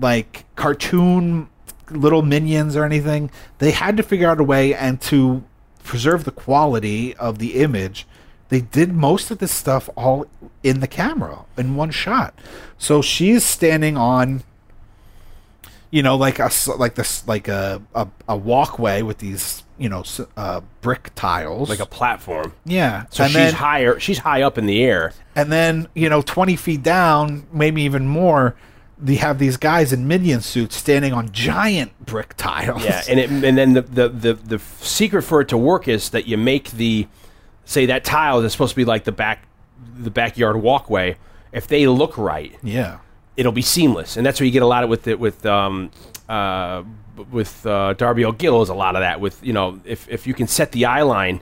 [0.00, 1.48] like cartoon
[1.90, 3.30] little minions or anything.
[3.58, 5.44] They had to figure out a way and to
[5.84, 8.06] preserve the quality of the image.
[8.48, 10.26] They did most of this stuff all
[10.62, 12.38] in the camera in one shot.
[12.78, 14.42] So she's standing on
[15.90, 20.04] you know, like a like this like a a, a walkway with these you know
[20.36, 22.52] uh, brick tiles, like a platform.
[22.64, 23.06] yeah.
[23.10, 23.98] So and she's then, higher.
[24.00, 25.12] She's high up in the air.
[25.34, 28.56] and then you know, twenty feet down, maybe even more.
[29.00, 32.84] They have these guys in minion suits standing on giant brick tiles.
[32.84, 36.10] Yeah, and it, and then the, the the the secret for it to work is
[36.10, 37.06] that you make the
[37.64, 39.46] say that tile that's supposed to be like the back
[39.96, 41.16] the backyard walkway.
[41.52, 42.98] If they look right, yeah,
[43.36, 45.92] it'll be seamless, and that's where you get a lot of with it with um
[46.28, 46.82] uh
[47.30, 50.34] with uh, Darby O'Gill is a lot of that with you know if if you
[50.34, 51.40] can set the eye line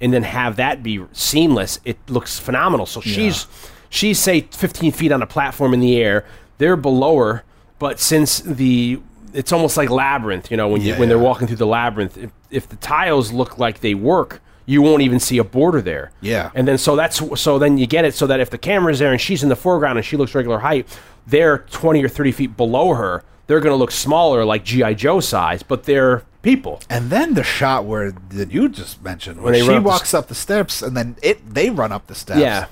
[0.00, 2.86] and then have that be seamless, it looks phenomenal.
[2.86, 3.46] So she's
[3.90, 6.24] she's say 15 feet on a platform in the air.
[6.58, 7.44] They're below her,
[7.78, 9.00] but since the
[9.34, 12.16] it's almost like labyrinth, you know, when you Yeah, when they're walking through the labyrinth.
[12.16, 16.12] If, if the tiles look like they work, you won't even see a border there.
[16.20, 16.50] Yeah.
[16.54, 19.12] And then so that's so then you get it so that if the camera's there
[19.12, 20.86] and she's in the foreground and she looks regular height,
[21.26, 23.24] they're 20 or 30 feet below her.
[23.48, 26.80] They're going to look smaller, like GI Joe size, but they're people.
[26.88, 30.14] And then the shot where that you just mentioned, where they she up the walks
[30.14, 32.40] up the steps, and then it they run up the steps.
[32.40, 32.66] Yeah.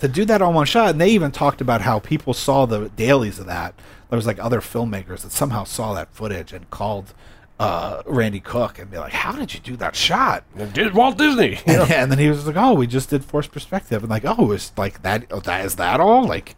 [0.00, 2.88] To do that on one shot, and they even talked about how people saw the
[2.88, 3.74] dailies of that.
[4.10, 7.14] There was like other filmmakers that somehow saw that footage and called
[7.60, 11.60] uh, Randy Cook and be like, "How did you do that shot?" Did Walt Disney?
[11.66, 14.50] And, and then he was like, "Oh, we just did forced perspective," and like, "Oh,
[14.50, 15.26] it's like that.
[15.30, 16.56] Oh, that is that all?" Like,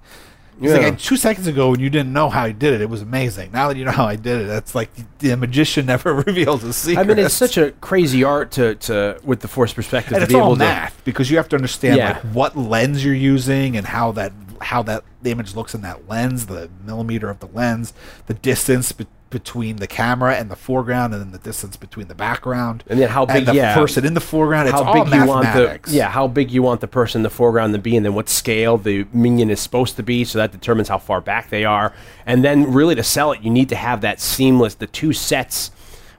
[0.61, 0.79] he's Yeah.
[0.79, 3.51] like, two seconds ago when you didn't know how he did it, it was amazing.
[3.53, 6.77] Now that you know how I did it, that's like the magician never reveals his
[6.77, 7.03] secret.
[7.03, 10.25] I mean, it's such a crazy art to, to with the force perspective and to
[10.25, 10.59] it's be all able to.
[10.61, 12.13] math because you have to understand Yeah.
[12.13, 16.09] like what lens you're using and how that how that the image looks in that
[16.09, 17.93] lens, the millimeter of the lens,
[18.27, 18.93] the distance
[19.35, 23.09] between the camera and the foreground, and then the distance between the background, And then
[23.09, 23.75] how big- the yeah.
[23.75, 24.69] person in the foreground.
[24.69, 26.09] It's How all big you want the yeah?
[26.09, 28.79] How big you want the person in the foreground to be, and then what scale
[28.79, 31.93] the minion is supposed to be, so that determines how far back they are.
[32.25, 35.73] And then really to sell it, you need to have that seamless, the two sets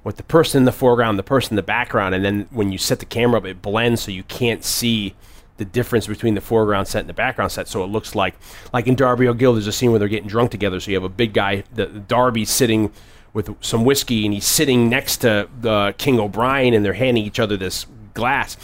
[0.03, 2.77] with the person in the foreground, the person in the background, and then when you
[2.77, 5.15] set the camera up, it blends so you can't see
[5.57, 7.67] the difference between the foreground set and the background set.
[7.67, 8.35] So it looks like
[8.73, 10.79] like in Darby O'Gill, there's a scene where they're getting drunk together.
[10.79, 12.91] So you have a big guy, the, Darby sitting
[13.33, 17.39] with some whiskey, and he's sitting next to the King O'Brien, and they're handing each
[17.39, 18.57] other this glass.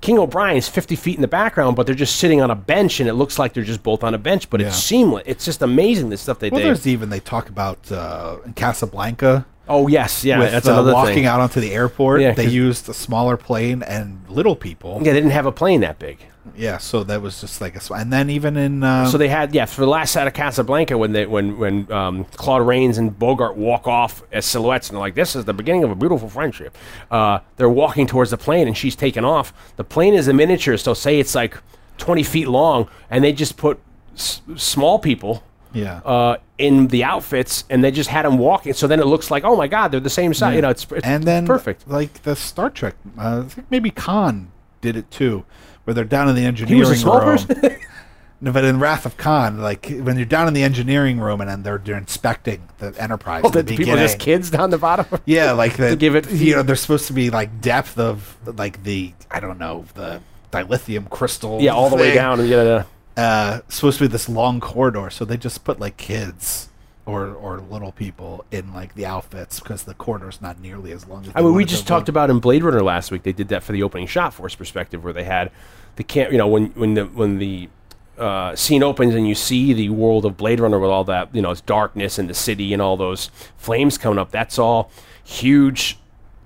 [0.00, 3.08] King O'Brien's 50 feet in the background, but they're just sitting on a bench, and
[3.08, 5.24] it looks like they're just both on a bench, but it's seamless.
[5.26, 6.66] It's just amazing the stuff they Well, do.
[6.66, 10.94] there's even they talk about uh, in Casablanca Oh yes, yeah, with that's uh, another
[10.94, 11.26] walking thing.
[11.26, 12.22] out onto the airport.
[12.22, 14.94] Yeah, they used a smaller plane and little people.
[15.02, 16.18] Yeah, they didn't have a plane that big.
[16.56, 17.94] Yeah, so that was just like a.
[17.94, 20.96] And then even in uh, So they had yeah for the last side of Casablanca
[20.98, 25.00] when they when when um, Claude Rains and Bogart walk off as silhouettes and they're
[25.00, 26.76] like this is the beginning of a beautiful friendship.
[27.10, 29.52] Uh, they're walking towards the plane and she's taking off.
[29.76, 31.56] The plane is a miniature, so say it's like
[31.98, 33.78] twenty feet long, and they just put
[34.14, 35.42] s- small people.
[35.72, 38.72] yeah, Uh, in the outfits, and they just had them walking.
[38.72, 40.56] So then it looks like, oh my God, they're the same size.
[40.56, 41.86] You know, it's, it's and then perfect.
[41.86, 44.50] Like the Star Trek, uh, I think maybe Khan
[44.80, 45.44] did it too,
[45.88, 47.38] where they're down in the engineering room.
[48.42, 51.48] no, but in Wrath of Khan, like when you're down in the engineering room and
[51.48, 53.40] then they're they're inspecting the Enterprise.
[53.42, 55.06] Oh, the the people are just kids down the bottom.
[55.24, 58.82] Yeah, like the, give it- You know, there's supposed to be like depth of like
[58.84, 60.20] the I don't know the
[60.52, 61.58] dilithium crystal.
[61.62, 62.38] yeah, all the way down.
[62.40, 62.82] And, yeah,
[63.16, 66.68] Uh, supposed to be this long corridor, so they just put like kids
[67.06, 71.24] or or little people in like the outfits because the corridor's not nearly as long.
[71.24, 73.22] as I mean, we just talked about in Blade Runner last week.
[73.22, 75.50] They did that for the opening shot force perspective, where they had
[75.98, 76.32] the cam.
[76.32, 77.68] You know, when when the when the
[78.16, 81.42] uh, scene opens and you see the world of Blade Runner with all that, you
[81.42, 84.30] know, it's darkness and the city and all those flames coming up.
[84.30, 84.90] That's all
[85.22, 85.98] huge,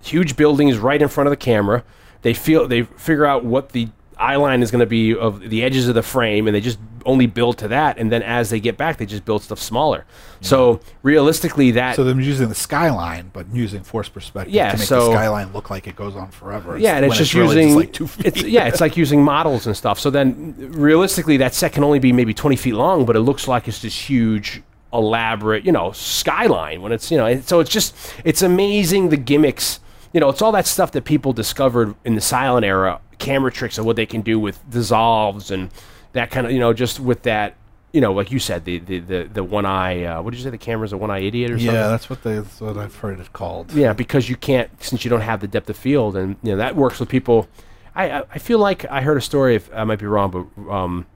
[0.03, 1.85] huge buildings right in front of the camera.
[2.23, 3.89] They feel they figure out what the
[4.23, 6.79] eye line is going to be of the edges of the frame, and they just
[7.05, 7.99] only build to that.
[7.99, 10.05] And then as they get back, they just build stuff smaller.
[10.41, 14.87] So realistically, that So they're using the skyline, but using force perspective Yeah, to make
[14.87, 16.79] so- the skyline look like it goes on forever.
[16.79, 18.27] Yeah, and it's just really using like two feet.
[18.27, 19.99] it's yeah, it's like using models and stuff.
[19.99, 23.49] So then, realistically, that set can only be maybe twenty feet long, but it looks
[23.49, 24.63] like it's this huge,
[24.93, 26.83] elaborate, you know, skyline.
[26.83, 27.95] When it's you know, so it's just
[28.25, 29.81] it's amazing the gimmicks.
[30.13, 33.79] You know, it's all that stuff that people discovered in the silent era, camera tricks
[33.79, 35.71] of what they can do with dissolves and
[36.13, 37.57] that kind of you know, just with that.
[37.93, 40.05] You know, like you said, the the the, the one eye.
[40.05, 40.51] Uh, what did you say?
[40.51, 41.75] The camera's a one eye idiot or something?
[41.75, 43.71] yeah, that's what they, that's what I've heard it called.
[43.73, 46.57] Yeah, because you can't since you don't have the depth of field, and you know
[46.57, 47.49] that works with people.
[47.95, 49.57] I I, I feel like I heard a story.
[49.57, 51.07] If I might be wrong, but um,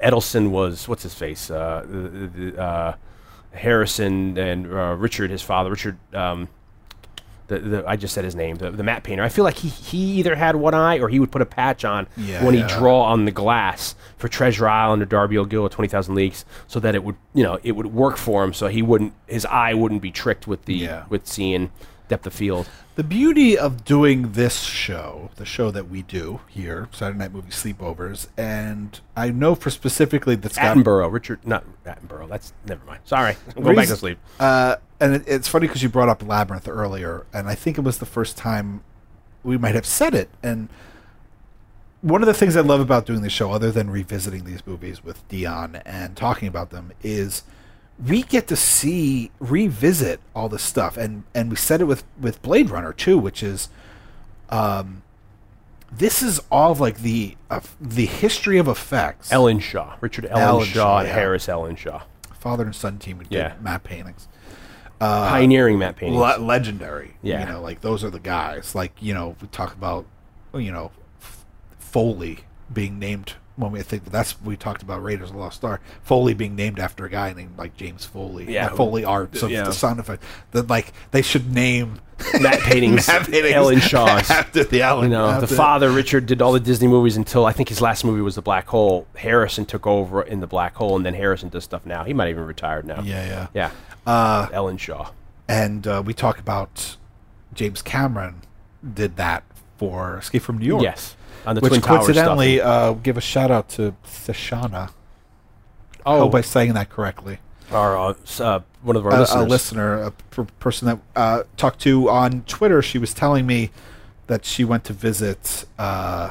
[0.00, 1.50] Edelson was what's his face?
[1.50, 2.94] Uh, the, the, uh,
[3.52, 5.98] Harrison and uh, Richard, his father, Richard.
[6.14, 6.48] Um,
[7.48, 9.22] the, the, I just said his name, the, the matte painter.
[9.24, 11.84] I feel like he, he either had one eye or he would put a patch
[11.84, 15.68] on Yeah, when he draw on the glass for Treasure Island or Darby O'Gill or
[15.68, 18.68] Twenty Thousand Leagues, so that it would you know it would work for him, so
[18.68, 21.04] he wouldn't his eye wouldn't be tricked with the Yeah.
[21.08, 21.70] with seeing
[22.08, 22.68] depth of field.
[22.94, 27.50] The beauty of doing this show, the show that we do here, Saturday Night Movie
[27.52, 32.28] Sleepovers, and I know for specifically that's got Attenborough, Richard, not Attenborough.
[32.28, 33.00] That's never mind.
[33.04, 34.18] Sorry, I'm going back to Reason- sleep.
[34.40, 37.82] Uh, and it, it's funny because you brought up Labyrinth earlier, and I think it
[37.82, 38.82] was the first time
[39.44, 40.28] we might have said it.
[40.42, 40.68] And
[42.00, 45.02] one of the things I love about doing the show, other than revisiting these movies
[45.04, 47.42] with Dion and talking about them, is
[48.04, 52.40] we get to see revisit all this stuff, and and we said it with with
[52.42, 53.68] Blade Runner too, which is,
[54.50, 55.02] um,
[55.90, 59.30] this is all like the uh, the history of effects.
[59.30, 61.14] Ellenshaw, Richard Ellen, Ellenshaw, Shaw, and yeah.
[61.14, 62.02] Harris Ellenshaw,
[62.38, 63.54] father and son team who did Yeah.
[63.60, 64.28] matte paintings.
[65.00, 66.20] Uh, pioneering matte paintings.
[66.20, 67.16] le- legendary.
[67.22, 67.40] Yeah.
[67.46, 68.74] you know, like those are the guys.
[68.74, 70.06] Like you know, we talk about
[70.54, 70.90] you know
[71.78, 72.40] Foley
[72.72, 75.80] being named when we think that's we talked about Raiders of the Lost Star.
[76.02, 78.52] Foley being named after a guy named like James Foley.
[78.52, 78.68] Yeah.
[78.70, 79.40] Foley art.
[79.42, 79.64] of Yeah.
[79.64, 80.22] the sound effect.
[80.52, 82.00] That like they should name
[82.40, 84.30] matte paintings, matte paintings Ellenshaw's.
[84.30, 85.04] after the Ellen.
[85.04, 88.04] You know, the father Richard did all the Disney movies until I think his last
[88.04, 89.06] movie was The Black Hole.
[89.16, 92.04] Harrison took over in The Black Hole, and then Harrison does stuff now.
[92.04, 93.02] He might even retired now.
[93.02, 93.46] Yeah, yeah.
[93.54, 93.70] yeah.
[94.08, 95.10] Uh, Ellen Shaw.
[95.48, 96.96] and uh, we talk about
[97.54, 98.42] James Cameron
[98.94, 99.44] did that
[99.76, 100.82] for Escape from New York.
[100.82, 101.14] Yes,
[101.46, 104.90] on the Which Twin coincidentally, uh, give a shout out to Sashana.
[106.06, 107.38] I Oh, hope I'm saying that correctly.
[107.70, 111.80] our uh, uh, one of our a, a listener, a per- person that uh, talked
[111.80, 113.70] to on Twitter, she was telling me
[114.26, 116.30] that she went to visit uh,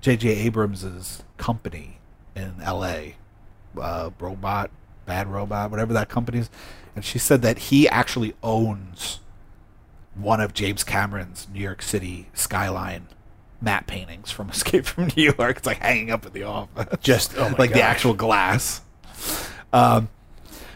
[0.00, 0.28] J.J.
[0.46, 1.98] Abrams's company
[2.34, 3.16] in L.A.
[3.78, 4.70] Uh, Robot,
[5.06, 6.50] Bad Robot, whatever that company is,
[6.94, 9.20] and she said that he actually owns
[10.14, 13.08] one of James Cameron's New York City skyline
[13.60, 15.58] matte paintings from Escape from New York.
[15.58, 18.82] It's like hanging up in the office, Just- oh like the actual glass.
[19.72, 20.08] Um,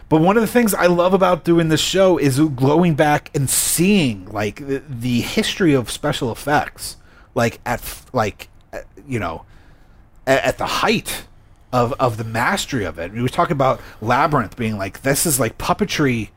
[0.09, 3.49] but one of the things I love about doing this show is going back and
[3.49, 6.97] seeing like the, the history of special effects,
[7.33, 7.81] like at
[8.11, 8.49] like
[9.07, 9.45] you know
[10.27, 11.23] at, at the height
[11.73, 13.11] of of the mastery of it.
[13.13, 16.29] We were talking about Labyrinth being like this is like puppetry,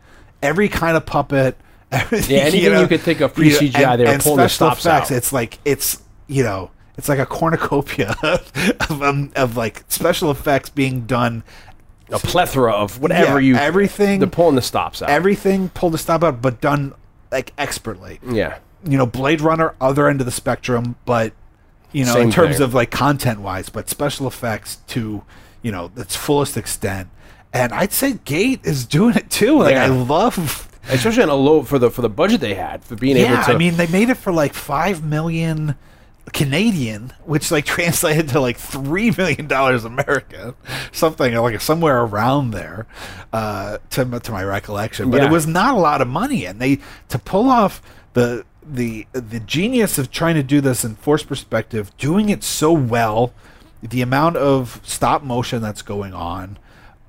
[0.43, 1.57] every kind of puppet.
[1.93, 5.11] everything, Yeah, anything you could think of pre-CGI, they were pulling the stops out.
[5.11, 10.71] It's like it's you know It's like a cornucopia of, um, of like special effects
[10.71, 11.43] being done.
[12.11, 15.09] A plethora of whatever Yeah, you everything- They're pulling the stops out.
[15.09, 16.93] Everything pulled the stop out, but done
[17.33, 18.21] like expertly.
[18.27, 18.59] yeah.
[18.87, 21.33] You know, Blade Runner, other end of the spectrum, but
[21.95, 25.25] you know, Same in terms of like content wise, but special effects to
[25.63, 27.09] you know its fullest extent.
[27.53, 29.59] And I'd say Gate is doing it too.
[29.61, 32.95] Like I love Especially on a low for the for the budget they had for
[32.95, 33.53] being yeah, able to.
[33.53, 35.77] I mean, they made it for like five million
[36.33, 40.55] Canadian, which like translated to like three million dollars American,
[40.93, 42.87] something like somewhere around there,
[43.33, 45.11] uh, to to my recollection.
[45.11, 45.29] But Yeah.
[45.29, 47.81] it was not a lot of money, and they to pull off
[48.13, 52.73] the the the genius of trying to do this in force perspective, doing it so
[52.73, 53.33] well,
[53.83, 56.59] the amount of stop motion that's going on.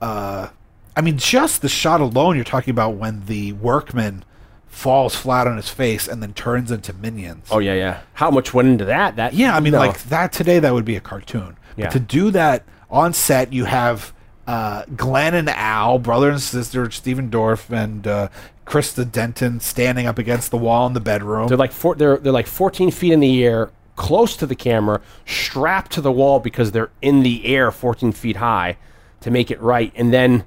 [0.02, 0.50] Uh,
[0.96, 4.24] I mean, just the shot alone, you're talking about when the workman
[4.68, 7.48] falls flat on his face and then turns into minions.
[7.52, 8.02] oh yeah, yeah.
[8.14, 9.16] How much went into that?
[9.16, 9.80] That yeah, I mean, no.
[9.80, 11.58] like that today, that would be a cartoon.
[11.78, 11.86] Yeah.
[11.86, 14.14] But to do that on set, you have
[14.48, 18.30] uh, Glenn and Al, brother and sister, Stephen Dorff and uh,
[18.66, 21.48] Christa Denton, standing up against the wall in the bedroom.
[21.48, 25.02] They're like four, they're they're like 14 feet in the air, close to the camera,
[25.26, 28.78] strapped to the wall because they're in the air 14 feet high
[29.22, 30.46] to make it right, and then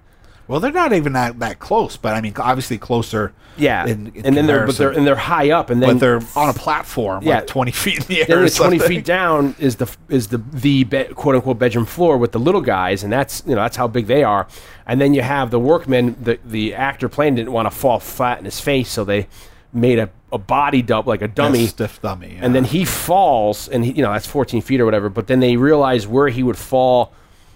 [0.48, 3.32] well, they're not even that, that close, but I mean, obviously closer.
[3.56, 6.00] yeah, in- in and then they're but they're and they're high up, and then but
[6.00, 7.36] they're on a platform, Yeah.
[7.36, 8.26] like twenty feet in the air.
[8.26, 12.16] then the 20 feet down is the is the the be, quote unquote bedroom floor
[12.18, 14.46] with the little guys, and that's you know that's how big they are.
[14.86, 16.16] And then you have the workmen.
[16.22, 19.26] The the actor playing didn't want to fall flat in his face, so they
[19.72, 21.66] made a, a body dub like a A dummy.
[21.66, 25.08] stiff dummy, and then he falls, and he, you know that's 14 feet or whatever.
[25.10, 27.12] But then they realized where he would fall,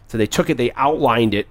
[0.09, 1.47] so they took it, they outlined it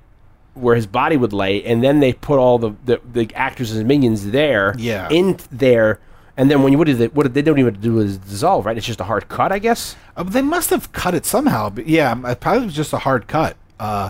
[0.53, 3.87] where his body would lay, and then they put all the the, the actors and
[3.87, 5.07] minions there, Yeah.
[5.09, 5.99] in there.
[6.37, 8.65] And then when you what did they what did they don't even do is dissolve,
[8.65, 8.75] right?
[8.77, 9.95] It's just a hard cut, I guess.
[10.17, 11.69] Uh, they must have cut it somehow.
[11.69, 13.55] But yeah, um, it probably was just a hard cut.
[13.79, 14.09] Uh,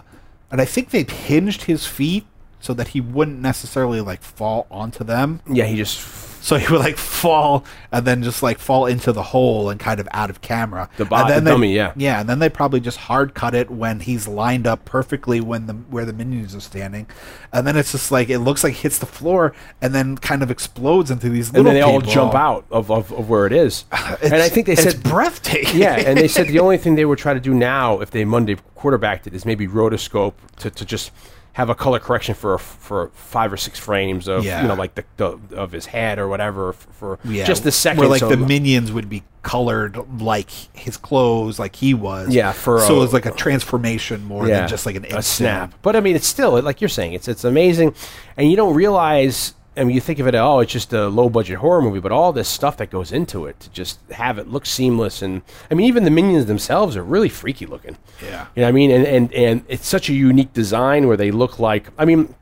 [0.51, 2.25] and I think they hinged his feet
[2.59, 5.41] so that he wouldn't necessarily like fall onto them.
[5.49, 5.99] Yeah, he just
[6.43, 9.99] So he would like fall and then just like fall into the hole and kind
[9.99, 10.89] of out of camera.
[10.97, 11.93] The And bo- then the they- dummy, yeah.
[11.95, 15.67] Yeah, and then they probably just hard cut it when he's lined up perfectly when
[15.67, 17.05] the where the minions are standing,
[17.53, 19.53] and then it's just like it looks like hits the floor
[19.83, 21.71] and then kind of explodes into these and little.
[21.71, 23.85] then they all jump out of, of, of where it is.
[24.23, 25.79] and I think they it's said breathtaking.
[25.79, 28.25] yeah, and they said the only thing they would try to do now, if they
[28.25, 31.11] Monday quarterbacked it, is maybe rotoscope to, to just
[31.53, 34.61] have a color correction for for five or six frames of Yeah.
[34.61, 37.71] you know like the, the of his head or whatever for, for Yeah, just the
[37.71, 37.99] second.
[37.99, 42.33] Where like so- the minions would be colored like his clothes, like he was.
[42.33, 45.73] Yeah, for so a- it's like a transformation more than just like an a snap.
[45.81, 47.95] But I mean, it's still like you're saying, it's it's amazing,
[48.37, 49.53] and you don't realize.
[49.77, 52.11] I mean, you think of it, oh, it's just a low budget horror movie, but
[52.11, 55.75] all this stuff that goes into it to just have it look seamless, and I
[55.75, 57.97] mean, even the minions themselves are really freaky looking.
[58.21, 58.47] Yeah.
[58.55, 61.31] you know what I mean, and and and it's such a unique design where they
[61.31, 61.87] look like.
[61.97, 62.35] I mean,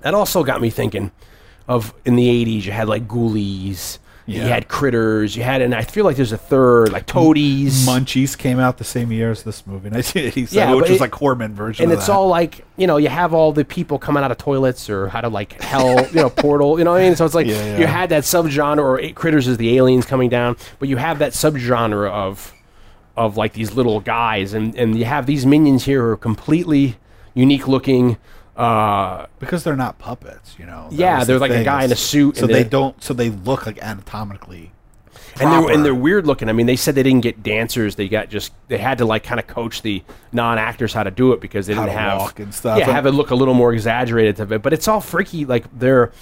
[0.00, 1.12] that also got me thinking
[1.68, 3.98] of in the '80s, you had like ghoulies.
[4.26, 5.36] You had critters.
[5.36, 7.86] You had, and I feel like there's a third, like toadies.
[7.86, 11.10] Munchies came out the same year as this movie, 1987, Yeah, which was it- like
[11.10, 11.84] Corman version.
[11.84, 12.12] and it's that.
[12.14, 15.20] all like you know you have all the people coming out of toilets or how
[15.20, 17.62] to like hell you know portal you know what I mean so it's like Yeah,
[17.64, 17.78] yeah.
[17.78, 21.32] you had that subgenre or critters is the aliens coming down but you have that
[21.32, 22.52] subgenre of
[23.16, 26.96] of like these little guys and and you have these minions here who are completely
[27.34, 28.16] unique looking
[28.56, 30.88] uh because they're not puppets, you know.
[30.90, 33.02] That Yeah, was they're like a thing, guy in a suit so and they don't.
[33.02, 34.70] So they look like anatomically.
[35.40, 36.48] and they're and they're weird looking.
[36.48, 37.96] I mean, they said they didn't get dancers.
[37.96, 40.02] They got just they had to like kind of coach the
[40.32, 42.78] non actors how to do it because they How didn't to have walk and stuff.
[42.78, 44.62] Yeah, have it look a little more exaggerated to it.
[44.62, 45.44] But it's all freaky.
[45.44, 46.12] Like their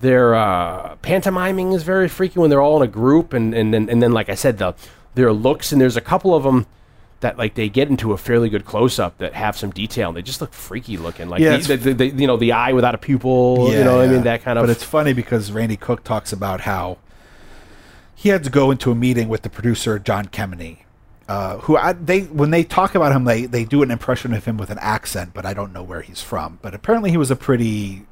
[0.00, 3.88] their uh, pantomiming is very freaky when they're all in a group, and and then
[3.90, 4.74] and then like I said, the
[5.14, 6.66] their looks and there's a couple of them.
[7.22, 10.16] That like they get into a fairly good close up that have some detail and
[10.16, 11.28] they just look freaky looking.
[11.28, 13.96] Like Yeah, the, the, the, you know the eye without a pupil yeah, you know
[13.96, 14.22] what I mean?
[14.22, 16.98] That kind of But it's funny because Randy Cook talks about how
[18.14, 20.78] he had to go into a meeting with the producer John Kemeny,
[21.28, 24.44] uh, who I, they when they talk about him, they they do an impression of
[24.44, 26.58] him with an accent, but I don't know where he's from.
[26.62, 28.06] But apparently, he was a pretty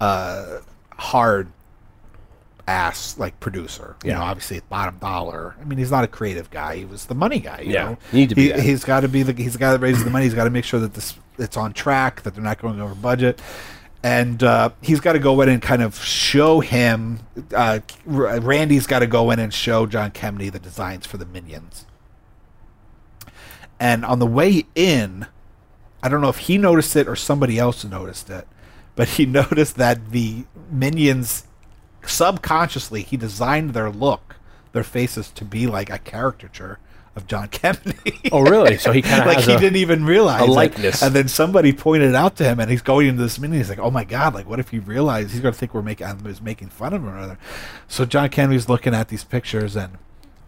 [0.00, 0.58] uh,
[0.96, 1.48] hard
[2.66, 3.96] ass like producer.
[4.04, 4.18] You Yeah.
[4.18, 5.54] know, obviously at bottom dollar.
[5.60, 6.76] I mean, he's not a creative guy.
[6.76, 7.60] He was the money guy.
[7.60, 9.78] You Yeah, know, need to be He, he's got to be the he's got to
[9.78, 10.24] raise the money.
[10.24, 12.94] He's got to make sure that this it's on track, that they're not going over
[12.94, 13.40] budget,
[14.02, 17.18] and uh, he's got to go in and kind of show him.
[17.54, 21.86] Uh, Randy's got to go in and show John Kemeny the designs for the minions.
[23.80, 25.26] And on the way in,
[26.02, 28.46] I don't know if he noticed it or somebody else noticed it,
[28.94, 31.44] but he noticed that the minions
[32.06, 34.36] subconsciously he designed their look,
[34.72, 36.78] their faces to be like a caricature
[37.16, 38.30] of John Kemeny.
[38.32, 38.76] Oh, really?
[38.78, 40.50] So he kind of like he a, didn't even realize a it.
[40.50, 41.02] likeness.
[41.02, 43.58] And then somebody pointed it out to him, and he's going into this meeting.
[43.58, 44.34] He's like, "Oh my god!
[44.34, 46.92] Like, what if he realized he's going to think we're making I was making fun
[46.92, 47.38] of him or other?"
[47.88, 49.98] So John Kemeny's looking at these pictures, and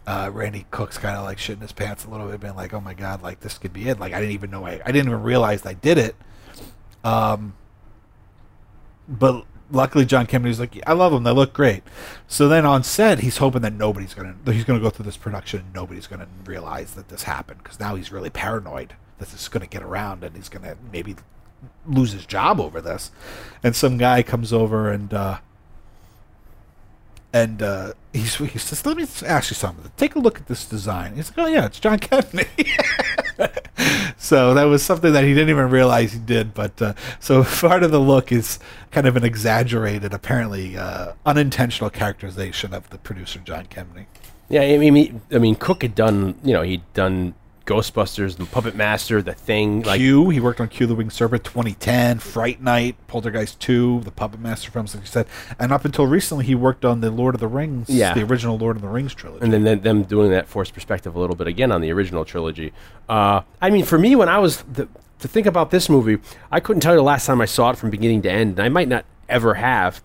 [0.05, 2.81] uh, Randy Cook's kind of like shitting his pants a little bit, being like, "Oh
[2.81, 3.21] my god!
[3.21, 3.99] Like this could be it!
[3.99, 6.15] Like I didn't even know I, I didn't even realize I did it."
[7.03, 7.55] Um,
[9.07, 11.23] but luckily John Kemeny's like, I love them.
[11.23, 11.83] They look great.
[12.27, 15.61] So then on set, he's hoping that nobody's gonna he's gonna go through this production
[15.61, 19.49] and nobody's gonna realize that this happened because now he's really paranoid that this is
[19.49, 21.15] gonna get around and he's gonna maybe
[21.85, 23.11] lose his job over this.
[23.63, 25.39] And some guy comes over and uh,
[27.43, 29.91] and uh, he's, he says, "Let me ask you something.
[29.97, 32.47] Take a look at this design." He's like, "Oh yeah, it's John Kemeny."
[34.17, 36.53] so that was something that he didn't even realize he did.
[36.53, 38.59] But uh, so part of the look is
[38.91, 44.07] kind of an exaggerated, apparently uh, unintentional characterization of the producer John Kemeny.
[44.49, 47.35] Yeah, I mean, I mean, Cook had done, you know, he'd done
[47.67, 51.43] Ghostbusters, The Puppet Master, The Thing, like Q, he worked on Q the Winged Serpent
[51.43, 55.27] 2010, Fright Night, Poltergeist 2, the Puppet Master films, like you said.
[55.59, 58.13] And up until recently, he worked on the Lord of the Rings, Yeah.
[58.13, 59.43] the original Lord of the Rings trilogy.
[59.43, 62.23] and then them- them doing that forced perspective a little bit again on the original
[62.25, 62.71] trilogy.
[63.09, 64.87] Uh, I mean, for me, when I was the,
[65.19, 66.19] to think about this movie,
[66.51, 68.59] I couldn't tell you the last time I saw it from beginning to end, and
[68.65, 69.99] I might not ever have.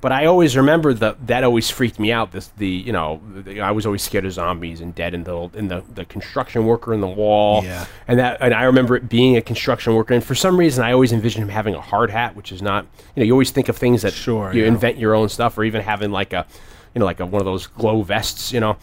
[0.00, 2.32] But I always remember that that always freaked me out.
[2.32, 5.50] This the you know the, I was always scared of zombies and dead and the
[5.54, 7.64] and the, the construction worker in the wall.
[7.64, 7.86] Yeah.
[8.06, 10.14] And that and I remember it being a construction worker.
[10.14, 12.86] And for some reason, I always envisioned him having a hard hat, which is not
[13.16, 14.68] you know you always think of things that Sure, you yeah.
[14.68, 16.46] invent your own stuff, or even having like a
[16.94, 18.76] you know like a, one of those glow vests, you know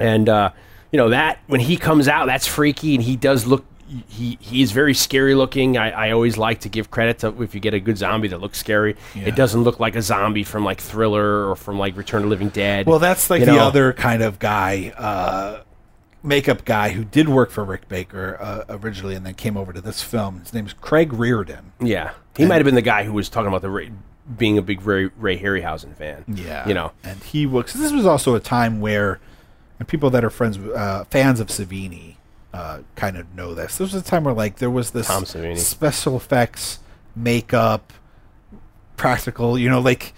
[0.00, 0.50] and uh,
[0.90, 3.64] you know that when he comes out, that's freaky, and he does look.
[4.08, 5.76] He he's very scary looking.
[5.76, 8.40] I, I always like to give credit to if you get a good zombie that
[8.40, 8.96] looks scary.
[9.14, 9.24] Yeah.
[9.28, 12.50] It doesn't look like a zombie from like Thriller or from like Return of Living
[12.50, 12.86] Dead.
[12.86, 13.64] Well, that's like You the know?
[13.66, 15.62] other kind of guy, uh,
[16.22, 19.80] makeup guy who did work for Rick Baker uh, originally and then came over to
[19.80, 20.38] this film.
[20.40, 21.72] His name's Craig Reardon.
[21.80, 23.90] Yeah, he might have been the guy who was talking about the
[24.36, 26.24] being a big Ray, Ray Harryhausen fan.
[26.28, 26.92] Yeah, you know.
[27.02, 27.72] and he works.
[27.72, 29.18] This was also a time where,
[29.78, 32.09] and people that are friends, uh, fans of Savini,
[32.52, 33.78] uh, kind of know this.
[33.78, 35.08] This was a time where like there was this
[35.56, 36.78] special effects,
[37.14, 37.92] makeup,
[38.96, 39.58] practical.
[39.58, 40.12] You know, like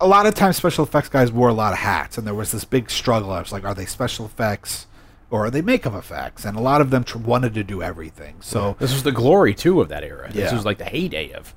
[0.00, 2.52] a lot of times special effects guys wore a lot of hats, and there was
[2.52, 3.30] this big struggle.
[3.30, 4.86] I was like, are they special effects?
[5.32, 6.44] Or are they makeup effects?
[6.44, 8.34] And a lot of them tr- wanted to do everything.
[8.40, 10.26] So This was the glory too of that era.
[10.32, 10.56] This Yeah.
[10.56, 11.54] was like the heyday of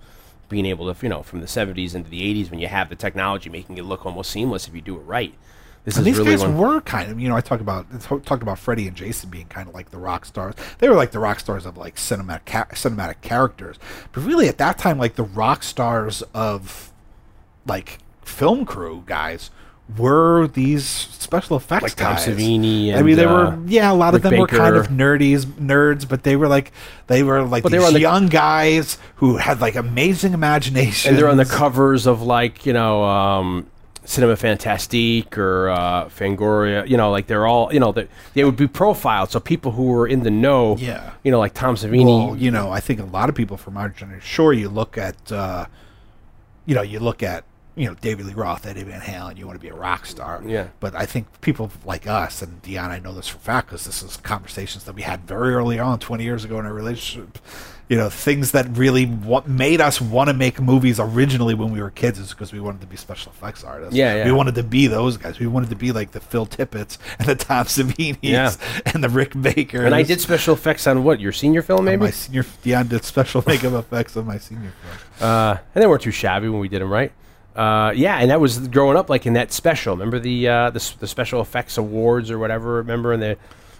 [0.47, 2.95] being able to, you know, from the '70s into the '80s when you have the
[2.95, 5.33] technology making it look almost seamless if you do it right.
[5.85, 6.57] This And is these really guys one.
[6.57, 7.85] were kind of, you know, I talk about
[8.25, 10.55] talked about Freddie and Jason being kind of like the rock stars.
[10.79, 13.77] They were like the rock stars of like cinematic ca- cinematic characters,
[14.13, 16.93] but really at that time, like the rock stars of
[17.67, 19.49] like film crew guys
[19.97, 22.25] were these special effects Like Tom guys.
[22.25, 24.83] Savini I mean, they uh, were yeah, a lot of Rick them were kind of
[24.83, 24.93] Baker.
[24.93, 26.71] nerdies nerds, but they were like
[27.07, 30.31] they were like But they these were on the- young guys who had like amazing
[30.33, 31.09] imagination.
[31.09, 33.67] and they're on the covers of like you know um,
[34.05, 36.87] Cinema Fantastique or uh, Fangoria.
[36.87, 39.83] You know, like they're all you know they, they would be profiled, so people who
[39.83, 41.13] were in the know, Yeah.
[41.23, 42.27] you know, like Tom Savini.
[42.27, 44.25] Well, you know, I think a lot of people from our generation.
[44.25, 45.65] Sure, you look at, uh,
[46.65, 47.43] you know, you look at,
[47.75, 49.37] you know, David Lee Roth, Eddie Van Halen.
[49.37, 50.43] You want to be a rock star.
[50.45, 50.67] Yeah.
[50.79, 53.85] But I think people like us and Dion, I know this for a fact because
[53.85, 57.39] this is conversations that we had very early on, twenty years ago in our relationship.
[57.89, 61.81] You know, things that really what made us want to make movies originally when we
[61.81, 63.93] were kids is because we wanted to be special effects artists.
[63.93, 64.25] Yeah, yeah.
[64.25, 65.37] We wanted to be those guys.
[65.37, 68.53] We wanted to be like the Phil Tippett's and the Tom Savinis Yeah.
[68.85, 69.85] and the Rick Baker.
[69.85, 71.99] and I did special effects on what your senior film, maybe.
[72.03, 74.71] My senior, Dion did special makeup effects on my senior
[75.19, 75.29] film.
[75.29, 77.11] Uh, and they weren't too shabby when we did them, right?
[77.55, 79.93] Uh, yeah, and that was growing up like in that special.
[79.95, 82.75] Remember the uh, the, the special effects awards or whatever?
[82.77, 83.35] Remember and they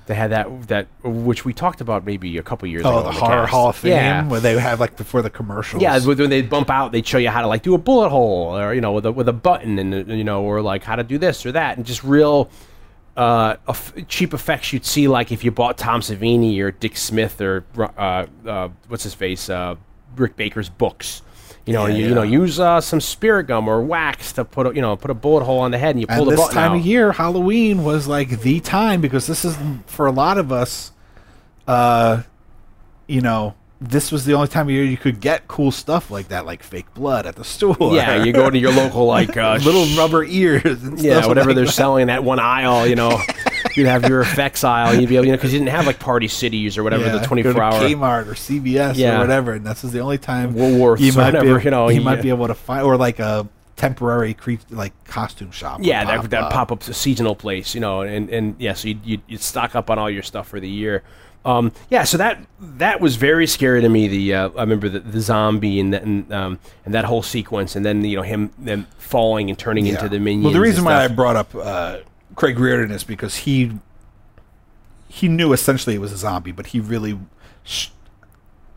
[0.06, 2.92] they had that that which we talked about maybe a couple years ago.
[2.92, 3.52] Oh, on the Horror cast.
[3.52, 4.28] Hall of Fame, Yeah.
[4.28, 5.82] where they have like before the commercials.
[5.82, 8.58] Yeah, when they bump out, they'd show you how to like do a bullet hole,
[8.58, 11.04] or you know, with a with a button, and you know, or like how to
[11.04, 12.50] do this or that, and just real
[13.16, 13.56] uh,
[14.08, 18.26] cheap effects you'd see, like if you bought Tom Savini or Dick Smith or uh,
[18.48, 19.76] uh, what's his face, uh,
[20.16, 21.22] Rick Baker's books.
[21.66, 24.68] You know, Yeah, you, you know, use uh, some spirit gum or wax to put
[24.68, 26.32] a, you know put a bullet hole on the head, and you pull and the
[26.32, 26.78] this button time out.
[26.80, 30.92] of year, Halloween was like the time because this is for a lot of us.
[31.68, 32.24] Uh,
[33.08, 36.30] you know, this was the only time of year you could get cool stuff like
[36.30, 37.78] that, like fake blood at the store.
[37.80, 40.84] Yeah, you go to your local like uh, little rubber ears.
[40.84, 41.72] And yeah, whatever like they're that.
[41.72, 43.18] selling in that one aisle, you know,
[43.76, 46.00] you'd have your effects aisle, you'd be able, you know, because you didn't have like
[46.00, 47.74] Party Cities or whatever Yeah, the 24 hour.
[47.74, 49.18] Kmart or CVS Yeah.
[49.18, 51.90] or whatever, and this is the only time Woolworths you might whatever, be, you know,
[51.90, 55.80] you you- might be able to find or like a temporary cre- like costume shop.
[55.82, 59.18] Yeah, that that pop up seasonal place, you know, and and yeah, so you you
[59.28, 61.04] you stock up on all your stuff for the year.
[61.46, 62.40] Um, yeah, so that
[62.78, 64.08] that was very scary to me.
[64.08, 67.76] The uh, I remember the, the zombie and that and, um, and that whole sequence,
[67.76, 70.46] and then you know him them falling and turning into the minions.
[70.46, 71.98] Well, the reason why I brought up uh,
[72.36, 73.74] Craig Reardon is because he
[75.08, 77.20] he knew essentially it was a zombie, but he really
[77.64, 77.90] sh-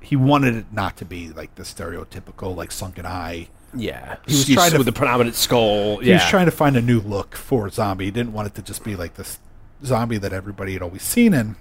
[0.01, 3.49] he wanted it not to be like the stereotypical like sunken eye.
[3.75, 5.99] yeah, he was trying to- with the prominent skull.
[5.99, 8.05] He yeah, was trying to find a new look for a zombie.
[8.07, 9.39] He didn't want it to just be like this
[9.85, 11.33] zombie that everybody had always seen.
[11.35, 11.57] And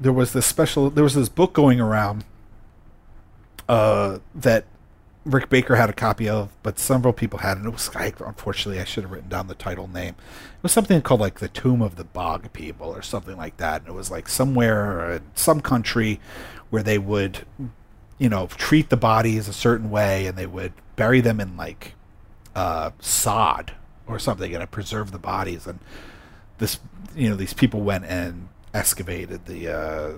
[0.00, 0.90] there was this special.
[0.90, 2.24] There was this book going around
[3.68, 4.64] uh, that
[5.26, 8.80] Rick Baker had a copy of, but several people had, and it was I, unfortunately
[8.80, 10.14] I should have written down the title name.
[10.56, 13.80] It was something called like the Tomb of the Bog People or something like that,
[13.82, 16.20] and it was like somewhere in some country
[16.70, 17.44] where they would,
[18.18, 21.94] you know, treat the bodies a certain way, and they would bury them in like
[22.54, 23.72] uh, sod
[24.06, 25.66] or something, and preserve the bodies.
[25.66, 25.80] And
[26.58, 26.78] this,
[27.16, 30.12] you know, these people went and excavated the uh,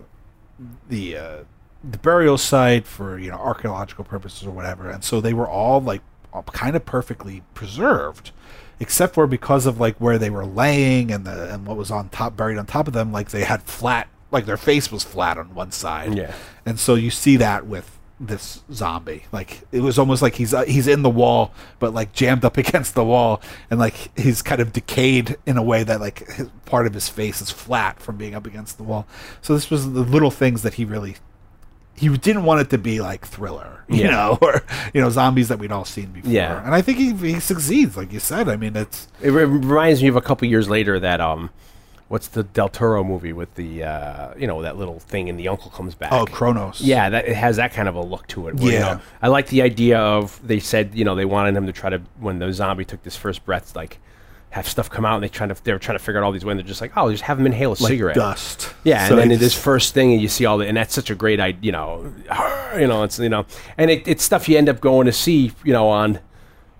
[0.86, 1.38] the uh,
[1.82, 5.80] the burial site for you know archaeological purposes or whatever, and so they were all
[5.80, 6.02] like
[6.32, 8.30] all kind of perfectly preserved,
[8.80, 12.08] except for because of like where they were laying and the and what was on
[12.08, 15.38] top buried on top of them, like they had flat, like their face was flat
[15.38, 16.34] on one side, Yeah.
[16.66, 19.22] and so you see that with this zombie.
[19.30, 22.56] Like it was almost like he's uh, he's in the wall but like jammed up
[22.64, 23.40] against the wall.
[23.70, 27.08] And like he's kind of decayed in a way that like his, part of his
[27.08, 29.06] face is flat from being up against the wall.
[29.40, 31.14] So this was the little things that he really
[31.98, 34.10] he didn't want it to be like thriller you Yeah.
[34.10, 34.62] know or
[34.94, 36.64] you know zombies that we'd all seen before Yeah.
[36.64, 40.08] and i think he, he succeeds like you said i mean it's It reminds me
[40.08, 41.50] of a couple years later that um,
[42.08, 45.48] what's the Del Toro movie with the uh, you know that little thing and the
[45.48, 46.10] uncle comes back.
[46.12, 48.54] oh Cronos Yeah, that it has that kind of a look to it.
[48.54, 48.94] Where, you Yeah.
[48.94, 51.90] know, I like the idea of they said you know they wanted him to try
[51.90, 53.98] to when the zombie took this first breath like
[54.50, 56.44] have stuff come out and they trying to they're trying to figure out all these
[56.44, 56.52] ways.
[56.52, 58.16] And they're just like oh just have them inhale a like cigarette.
[58.16, 60.94] dust Yeah, So and then this first thing, and you see all the, and that's
[60.94, 62.12] such a great idea, you know,
[62.78, 63.44] you know, it's you know,
[63.76, 66.20] and it, it's stuff you end up going to see, you know, on, you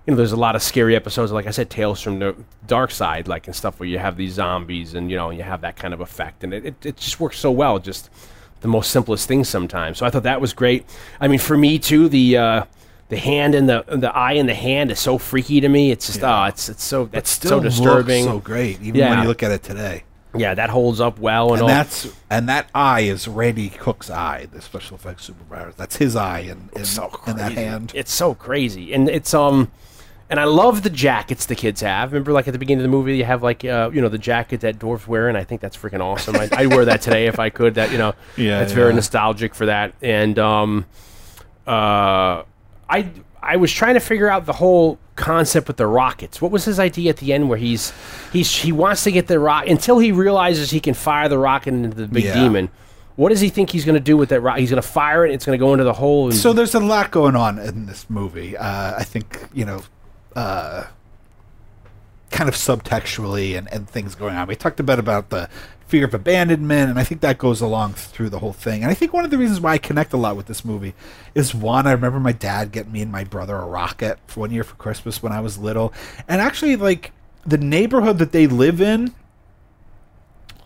[0.07, 2.35] know, there's a lot of scary episodes, like I said, Tales from the
[2.65, 5.61] Dark Side, like and stuff where you have these zombies, and you know, you have
[5.61, 8.09] that kind of effect, and it, it, it just works so well, just
[8.61, 9.99] the most simplest things sometimes.
[9.99, 10.85] So I thought that was great.
[11.21, 12.65] I mean, for me too, the uh,
[13.09, 15.91] the hand and the the eye in the hand is so freaky to me.
[15.91, 16.43] It's just Yeah.
[16.43, 18.23] oh, it's it's so that's still so looks disturbing.
[18.25, 19.09] so great even Yeah.
[19.11, 20.03] when you look at it today
[20.35, 21.67] yeah, that holds up well, and, and all.
[21.69, 25.73] that's and that eye is Randy Cook's eye, the special effects supervisor.
[25.75, 27.63] That's his eye and in, so in that crazy.
[27.63, 27.91] hand.
[27.95, 29.71] It's so crazy, and it's um,
[30.29, 32.11] and I love the jackets the kids have.
[32.11, 34.19] Remember, like at the beginning of the movie, you have like uh, you know, the
[34.19, 36.35] jacket that dwarves wear, and I think that's freaking awesome.
[36.35, 37.73] I, I'd wear that today if I could.
[37.73, 38.95] That you know, Yeah, it's very yeah.
[38.97, 39.95] nostalgic for that.
[39.99, 40.85] And um,
[41.65, 42.43] uh,
[42.89, 43.09] I
[43.41, 46.41] I was trying to figure out the whole concept with the rockets.
[46.41, 47.93] What was his idea at the end where he's
[48.33, 51.73] he's he wants to get the rock until he realizes he can fire the rocket
[51.73, 52.33] into the big Yeah.
[52.35, 52.69] demon.
[53.15, 54.57] What does he think he's going to do with that rock?
[54.59, 55.33] He's going to fire it.
[55.33, 56.27] It's going to go into the hole.
[56.29, 58.55] And, So there's a lot going on in this movie.
[58.55, 59.81] Uh, I think you know,
[60.37, 60.85] uh,
[62.31, 64.47] kind of subtextually and, and things going on.
[64.47, 65.49] We talked a bit about the
[65.89, 68.83] fear of abandonment, and I think that goes along through the whole thing.
[68.83, 70.93] And I think one of the reasons why I connect a lot with this movie
[71.33, 74.51] is one, I remember my dad getting me and my brother a rocket for one
[74.51, 75.91] year for Christmas when I was little,
[76.27, 77.11] and actually like
[77.43, 79.15] the neighborhood that they live in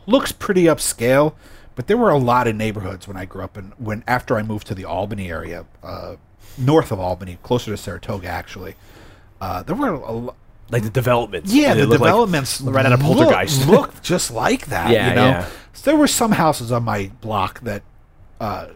[0.05, 1.35] looks pretty upscale,
[1.75, 4.43] but there were a lot of neighborhoods when I grew up and when after I
[4.43, 6.17] moved to the Albany area, uh,
[6.57, 8.75] north of Albany, closer to Saratoga actually.
[9.39, 10.35] Uh, there were a, lo-
[10.73, 11.53] like the developments.
[11.53, 13.67] yeah, the look like developments right out of look- Poltergeist.
[13.75, 14.89] looked just like that.
[14.91, 15.49] Yeah, you know, yeah.
[15.73, 17.83] so there were some houses on my block that
[18.41, 18.67] uh,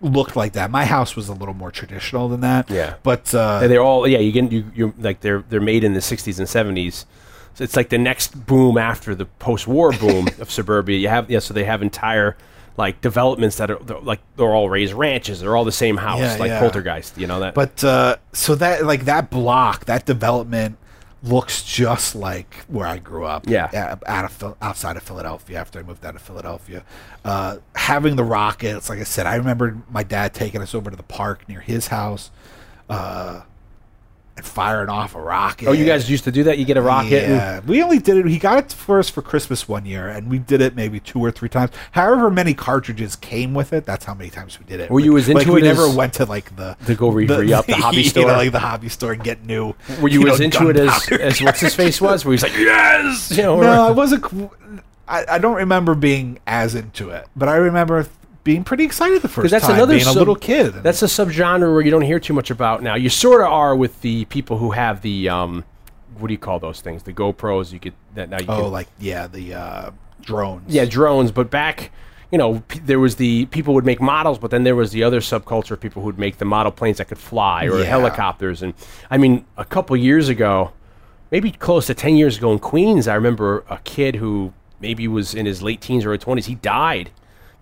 [0.00, 0.70] looked like that.
[0.70, 2.68] My house was a little more traditional than that.
[2.70, 2.94] Yeah.
[3.02, 4.18] but uh, And they're all yeah.
[4.18, 7.04] You get you you like they're they're made in the '60s and '70s.
[7.54, 10.98] So it's like the next boom after the post-war boom of suburbia.
[10.98, 11.38] You have yeah.
[11.38, 12.36] So they have entire
[12.78, 15.40] like developments that are they're, like they're all raised ranches.
[15.40, 16.60] They're all the same house, Yeah, like yeah.
[16.60, 17.18] Poltergeist.
[17.18, 17.54] You know that.
[17.54, 20.78] But uh, so that like that block, that development
[21.22, 23.46] looks just like where I grew up.
[23.48, 23.96] Yeah.
[24.06, 25.58] out of outside of Philadelphia.
[25.58, 26.84] After I moved out of Philadelphia,
[27.24, 30.96] uh, having the rockets, like I said, I remember my dad taking us over to
[30.96, 32.30] the park near his house,
[32.88, 33.42] uh,
[34.36, 35.68] and firing off a rocket.
[35.68, 36.56] oh, you guys used to do that?
[36.56, 37.22] You get a rocket.
[37.24, 38.26] and- Yeah, we only did it.
[38.26, 41.20] He got it for us for Christmas one year, and we did it maybe two
[41.20, 41.70] or three times.
[41.90, 44.90] However many cartridges came with it, that's how many times we did it.
[44.90, 47.26] Were you as like into we it never went to like the To go re-
[47.26, 48.26] re-up the hobby you know, store?
[48.32, 49.74] like the hobby store, and get new.
[50.00, 52.24] Were you, know, as into it as, as what's his face was?
[52.24, 54.24] Where he's like, yes, you know, no, or- I wasn't.
[55.06, 58.06] I, I don't remember being as into it, but I remember
[58.44, 60.74] being pretty excited the first Because that's time, another being a little kid.
[60.82, 62.94] That's a subgenre where you don't hear too much about now.
[62.94, 65.64] You sort of are with the people who have the um,
[66.18, 67.02] what do you call those things?
[67.04, 67.72] The GoPros.
[67.72, 68.38] You get that now.
[68.38, 69.90] You oh, can, like yeah, the uh,
[70.20, 70.72] drones.
[70.72, 71.30] yeah, drones.
[71.30, 71.92] But back,
[72.30, 75.04] you know, p- there was the people would make models, but then there was the
[75.04, 77.84] other subculture of people who would make the model planes that could fly or Yeah.
[77.84, 78.62] helicopters.
[78.62, 78.74] And
[79.10, 80.72] I mean, a couple years ago,
[81.30, 85.32] maybe close to ten years ago in Queens, I remember a kid who maybe was
[85.34, 86.46] in his late teens or early twenties.
[86.46, 87.10] He died.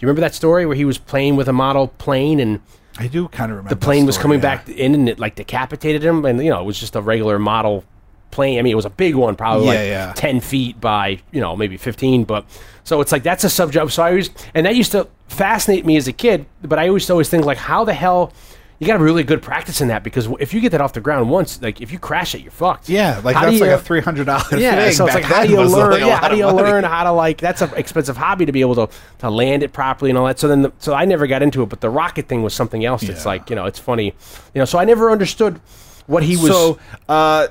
[0.00, 2.60] You remember that story where he was playing with a model plane and
[2.98, 3.74] I do kind of remember.
[3.74, 4.56] the plane was coming yeah.
[4.56, 7.38] back in and it like decapitated him and you know it was just a regular
[7.38, 7.84] model
[8.30, 10.12] plane i mean it was a big one probably Yeah, like yeah.
[10.14, 12.44] 10 feet by you know maybe 15 but
[12.84, 15.96] so it's like that's a subject so i always and that used to fascinate me
[15.96, 18.32] as a kid but i always always think like how the hell
[18.80, 21.00] you got to really good practice in that because if you get that off the
[21.02, 23.74] ground once like if you crash it you're fucked Yeah, like How that's like you-
[23.74, 24.94] a three hundred dollar yeah, thing.
[24.94, 25.90] so it's like how do you learn?
[25.92, 27.38] like, yeah, how do you learn how to like?
[27.38, 28.88] That's an expensive hobby to be able to
[29.18, 30.38] to land it properly and all that.
[30.38, 31.68] So then, the, so I never got into it.
[31.68, 33.02] But the rocket thing was something else.
[33.02, 33.28] It's Yeah.
[33.32, 34.06] like you know, it's funny,
[34.54, 34.64] you know.
[34.64, 35.60] So I never understood
[36.06, 36.48] what he was.
[36.48, 36.78] So,
[37.08, 37.48] uh,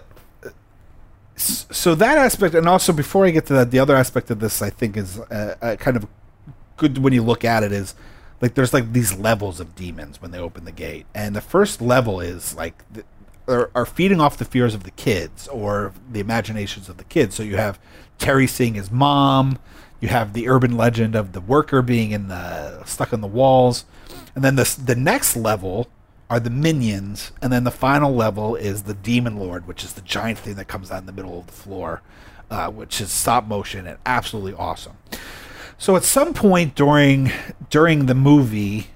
[1.35, 4.61] so that aspect, and also before I get to that, the other aspect of this,
[4.61, 6.05] I think, is uh, uh, kind of
[6.75, 7.71] good when you look at it.
[7.71, 7.95] Is
[8.41, 11.81] like there's like these levels of demons when they open the gate, and the first
[11.81, 13.03] level is like the,
[13.47, 17.35] are, are feeding off the fears of the kids or the imaginations of the kids.
[17.35, 17.79] So you have
[18.17, 19.59] Terry seeing his mom.
[19.99, 23.85] You have the urban legend of the worker being in the stuck on the walls,
[24.33, 25.89] and then the the next level
[26.29, 30.01] are the minions, and then the final level is the demon lord, which is the
[30.01, 32.01] giant thing that comes out in the middle of the floor,
[32.51, 34.95] uh, which is stop motion and absolutely awesome.
[35.79, 37.31] So at some point during
[37.69, 38.87] during the movie,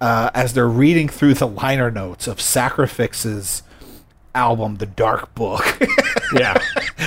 [0.00, 3.62] uh, as they're reading through the liner notes of Sacrifix's
[4.34, 5.64] album, The Dark Book,
[6.32, 6.56] yeah,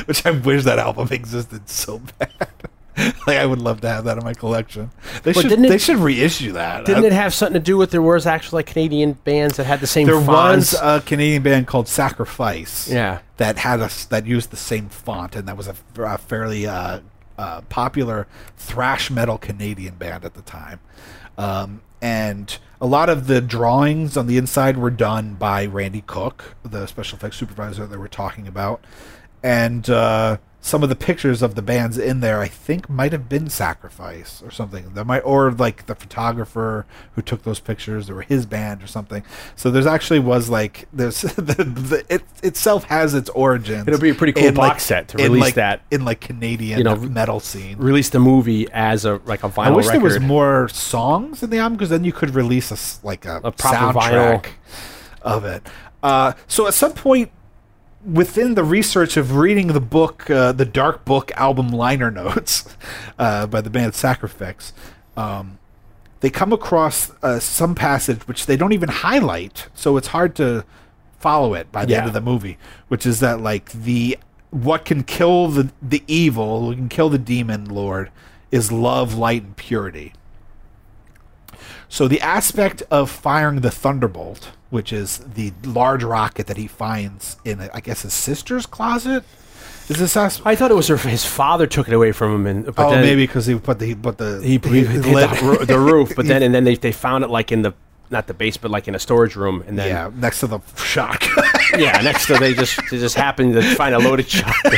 [0.06, 2.50] which I wish that album existed so bad.
[3.26, 4.92] like I would love to have that in my collection.
[5.24, 6.86] They should it- they should reissue that.
[6.86, 9.64] didn't I- it have something to do with there was actually like Canadian bands that
[9.64, 10.74] had the same there fonts?
[10.74, 12.88] was a Canadian band called Sacrifice.
[12.92, 13.20] Yeah.
[13.38, 15.74] that had us that used the same font, and that was a
[16.18, 17.00] fairly uh,
[17.38, 18.28] uh, popular
[18.58, 20.80] thrash metal Canadian band at the time.
[21.38, 26.56] Um, and a lot of the drawings on the inside were done by Randy Cook,
[26.64, 28.84] the special effects supervisor that we're talking about,
[29.42, 33.28] and uh, some of the pictures of the bands in there, I think, might have
[33.28, 34.94] been Sacrifice or something.
[34.94, 36.86] That might, or like the photographer
[37.16, 39.24] who took those pictures, or his band or something.
[39.58, 43.90] So there's actually was like there's the, the it itself has its origins.
[43.90, 45.82] It'll be a pretty cool box like- set to release like- that.
[45.92, 47.78] in like Canadian You know, metal scene.
[47.78, 51.50] release the movie as a like a vinyl I wish there was more songs in
[51.50, 54.52] the album because then you could release a like a, A proper soundtrack vinyl.
[55.24, 55.68] of it.
[56.02, 57.32] Uh, so at some point
[58.06, 62.76] within the research of reading the book, uh, the Dark Book album liner notes
[63.18, 64.72] uh, by the band Sacrifix,
[65.16, 65.60] um,
[66.22, 70.64] they come across uh, some passage which they don't even highlight, so it's hard to
[71.20, 72.58] follow it by the end of the movie,
[72.88, 74.18] which is that like the
[74.50, 78.10] what can kill the the evil, what can kill the demon lord,
[78.52, 80.14] is love, light, and purity.
[81.90, 87.38] So the aspect of firing the thunderbolt, which is the large rocket that he finds
[87.46, 89.24] in, I guess, his sister's closet,
[89.88, 90.18] is this?
[90.18, 92.92] I thought it was her, his father took it away from him, and but oh,
[92.92, 96.16] then maybe because he put the he put the he, he, lit- the, the roof,
[96.16, 97.74] but then and then they, they found it like in the
[98.10, 100.60] not the base, but like in a storage room, and then yeah next to the
[100.78, 101.24] shock.
[101.78, 104.74] yeah, next to they just they just happened to find a loaded shotgun.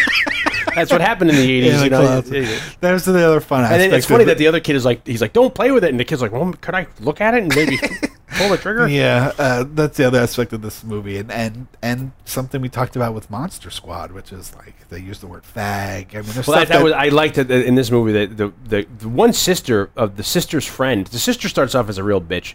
[0.73, 2.01] That's what happened in the eighties, you know.
[2.01, 2.43] closet.
[2.43, 2.59] Yeah.
[2.81, 3.93] The other fun And aspect.
[3.93, 5.99] it's funny that the other kid is like, he's like, "Don't play with it," and
[5.99, 7.77] the kid's like, "Well, could I look at it and maybe
[8.35, 12.11] pull the trigger?" yeah, uh, that's the other aspect of this movie, and and and
[12.25, 16.13] something we talked about with Monster Squad, which is like they use the word fag.
[16.13, 18.53] I mean, there's Well, that, that was I liked it in this movie that the,
[18.65, 21.07] the the one sister of the sister's friend.
[21.07, 22.53] The sister starts off as a real bitch,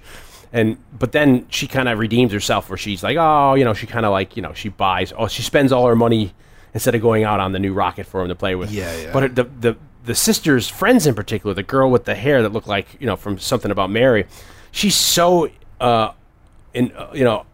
[0.53, 3.87] and but then she kind of redeems herself, where she's like, oh, you know, she
[3.87, 6.35] kind of like you know she buys, oh, she spends all her money
[6.73, 8.71] instead of going out on the new rocket for him to play with.
[8.71, 9.13] Yeah, yeah.
[9.13, 12.53] But it- the the the sister's friends in particular, the girl with the hair that
[12.53, 14.27] looked like you know from something about Mary,
[14.73, 15.51] she's so
[15.81, 16.13] uh,
[16.75, 17.47] in uh, you know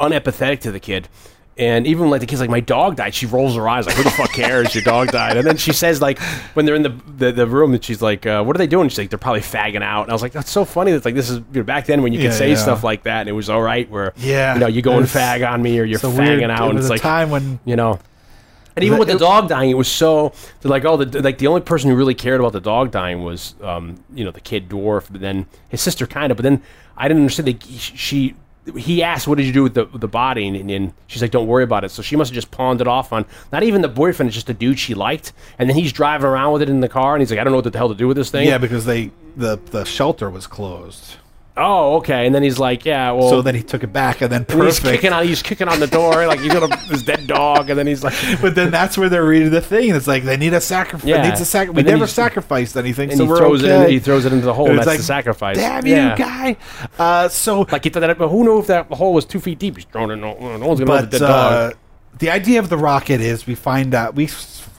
[0.00, 1.08] unempathetic to the kid.
[1.56, 3.12] And even like the kid's like, my dog died.
[3.16, 4.72] She rolls her eyes like, who the fuck cares?
[4.76, 5.36] Your dog died.
[5.36, 6.20] And then she says like,
[6.54, 8.88] when they're in the the, the room, and she's like, uh, what are they doing?
[8.88, 10.02] She's like, they're probably fagging out.
[10.02, 10.92] And I was like, that's so funny.
[10.92, 12.54] That's like this is you know, back then when you Yeah, could say yeah.
[12.54, 13.90] stuff like that, and it was all right.
[13.90, 16.06] Where Yeah, you know, you go and it's- fag on me, or you're it's a
[16.06, 17.98] fagging weird- out, It and was it's a like time when you know.
[18.78, 20.32] And even with the dog dying, it was so
[20.62, 23.54] like, oh, the, like the only person who really cared about the dog dying was,
[23.62, 25.08] um, you know, the kid dwarf.
[25.10, 26.36] But then his sister kind of.
[26.36, 26.62] But then
[26.96, 27.48] I didn't understand.
[27.48, 28.34] that she,
[28.76, 31.46] he asked, "What did you do with the the body?" And, and she's like, "Don't
[31.46, 33.88] worry about it." So she must have just pawned it off on not even the
[33.88, 35.32] boyfriend, it's just a dude she liked.
[35.58, 37.52] And then he's driving around with it in the car, and he's like, "I don't
[37.52, 40.28] know what the hell to do with this thing." Yeah, because they the the shelter
[40.30, 41.16] was closed.
[41.58, 42.24] Oh, okay.
[42.26, 44.62] And then he's like, "Yeah, well." So then he took it back, and then and
[44.62, 45.26] he's kicking on.
[45.26, 48.14] He's kicking on the door like he's gonna his dead dog, and then he's like,
[48.40, 49.88] But then that's where they're reading the thing.
[49.90, 51.06] and It's like they need a sacrifice.
[51.08, 51.28] Yeah.
[51.28, 53.70] Needs a sac- We never sacrificed anything, and so he we're throws it.
[53.70, 53.84] okay.
[53.86, 54.66] In, he throws it into the hole.
[54.66, 55.56] And And that's like, the sacrifice.
[55.56, 56.12] Damn yeah.
[56.12, 56.56] you, guy!
[56.98, 59.58] Uh, so, Like he thought that, but who knew if that hole was two feet
[59.58, 59.76] deep?
[59.76, 60.16] He's throwing it.
[60.16, 61.78] No, no one's gonna know the dead uh, dog.
[62.18, 64.28] the idea of the rocket is we find out we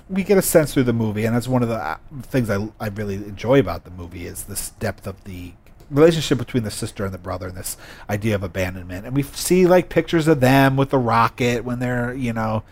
[0.09, 2.67] we get a sense through the movie, and that's one of the uh, things I
[2.79, 5.51] I really enjoy about the movie is this depth of the
[5.89, 7.77] relationship between the sister and the brother and this
[8.09, 9.05] idea of abandonment.
[9.05, 12.63] And we see like pictures of them with the rocket when they're you know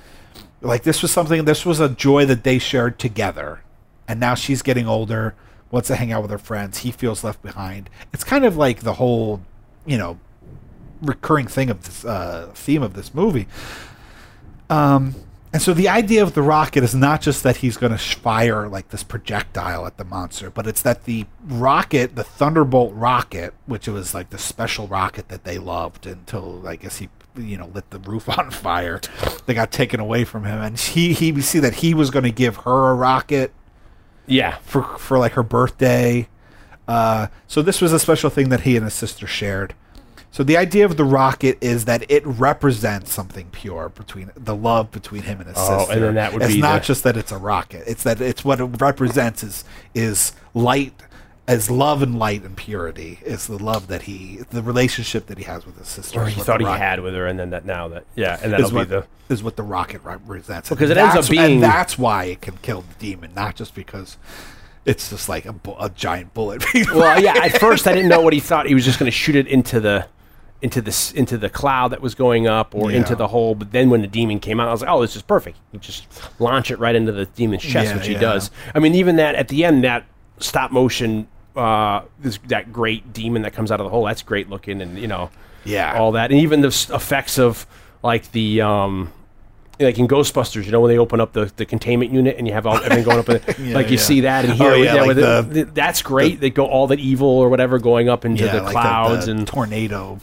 [0.62, 3.62] like this was something this was a joy that they shared together.
[4.08, 5.36] And now she's getting older
[5.70, 6.80] wants to hang out with her friends.
[6.80, 7.90] He feels left behind.
[8.14, 9.42] It's kind of like the whole
[9.86, 10.20] you know
[11.02, 13.48] recurring thing of this uh, theme of this movie.
[14.70, 15.16] Um
[15.58, 18.68] and so the idea of the rocket is not just that he's going to fire
[18.68, 23.88] like this projectile at the monster, but it's that the rocket, the Thunderbolt rocket, which
[23.88, 27.90] was like the special rocket that they loved until I guess he, you know, lit
[27.90, 29.02] the roof on fire.
[29.48, 32.26] They got taken away from him, and he he we see that he was going
[32.26, 33.52] to give her a rocket
[34.28, 36.28] yeah, for for like her birthday.
[36.88, 39.74] Uh, so this was a special thing that he and his sister shared.
[40.38, 44.92] So the idea of the rocket is that it represents something pure between the love
[44.92, 45.74] between him and his sister.
[45.74, 45.94] Oh, sister.
[45.94, 47.86] and then that would it's be not the- just that it's a rocket.
[47.88, 49.64] It's that it's what it represents is
[49.96, 50.94] is light
[51.48, 55.46] as love and light and purity is the love that he the relationship that he
[55.46, 56.22] has with his sister.
[56.22, 58.54] or he thought he rocket- had with her, and then that now that yeah, and
[58.54, 60.70] that'll is be what, the is what the rocket represents.
[60.70, 63.56] Because And it ends up being- and that's why it can kill the demon, not
[63.56, 64.18] just because
[64.86, 66.64] it's just like a, bu- a giant bullet.
[66.94, 67.34] well, yeah.
[67.44, 68.68] At first, I didn't know what he thought.
[68.68, 70.06] He was just going to shoot it into the
[70.62, 72.98] into the s- into the cloud that was going up or Yeah.
[72.98, 73.54] into the hole.
[73.56, 75.58] But then when the demon came out, I was like, oh, this is perfect.
[75.72, 76.08] You just
[76.40, 78.20] launch it right into the demon's chest, Yeah, which he yeah.
[78.20, 78.50] does.
[78.74, 80.06] I mean, even that at the end, that
[80.40, 81.28] stop motion.
[81.56, 84.06] Uh, this that great demon that comes out of the hole.
[84.06, 85.32] That's great looking, and you know,
[85.66, 85.98] Yeah.
[85.98, 87.66] all that, and even the effects of
[88.04, 89.12] like the um,
[89.80, 92.54] like in Ghostbusters, you know, when they open up the, the containment unit and you
[92.54, 94.02] have all everything going up, in Yeah, like you yeah.
[94.04, 96.40] see that and Oh, here, with, yeah, that like it, the- th- that's great.
[96.40, 99.48] they go all that evil or whatever going up into the like clouds the and
[99.48, 100.20] tornado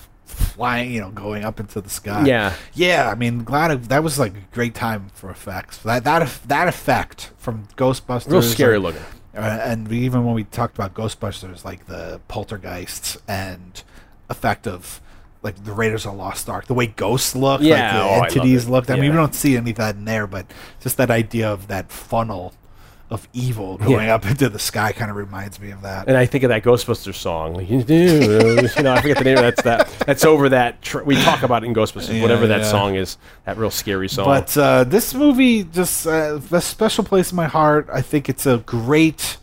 [0.54, 2.24] flying, you know, going up into the sky.
[2.26, 2.54] Yeah.
[2.74, 3.10] yeah.
[3.10, 5.78] I mean, glad that was like a great time for effects.
[5.78, 9.02] That that that effect from Ghostbusters, real scary or- looking.
[9.36, 13.82] Uh, and we, even when we talked about Ghostbusters, like the poltergeists and
[14.30, 15.00] effect of
[15.42, 18.10] like the Raiders of the Lost Ark, the way ghosts look, Yeah, like oh, the
[18.10, 18.70] love entities it.
[18.70, 18.90] look.
[18.90, 20.46] I mean, we don't see any of that in there, but
[20.80, 22.54] just that idea of that funnel
[23.10, 24.14] of evil going Yeah.
[24.14, 26.08] up into the sky kind of reminds me of that.
[26.08, 27.54] And I think of that Ghostbusters song.
[27.54, 27.78] Like, you
[28.82, 29.56] know, I forget the name of that.
[29.56, 29.62] That's
[29.96, 30.06] that.
[30.06, 30.80] That's over that.
[30.82, 32.16] Tr- we talk about it in Ghostbusters.
[32.16, 32.70] Yeah, whatever that yeah.
[32.70, 34.24] song is, that real scary song.
[34.24, 37.88] But uh, this movie just uh, a special place in my heart.
[37.92, 39.36] I think it's a great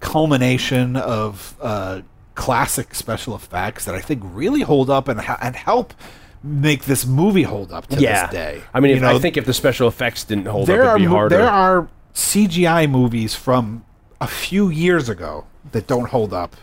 [0.00, 2.00] culmination of uh,
[2.34, 5.94] classic special effects that I think really hold up and ha- and help
[6.42, 8.62] make this movie hold up to yeah, this day.
[8.74, 10.96] I mean, if, know, I think if the special effects didn't hold there up, are
[10.96, 11.36] it'd be harder.
[11.36, 13.84] there are CGI movies from
[14.20, 16.56] a few years ago that don't hold up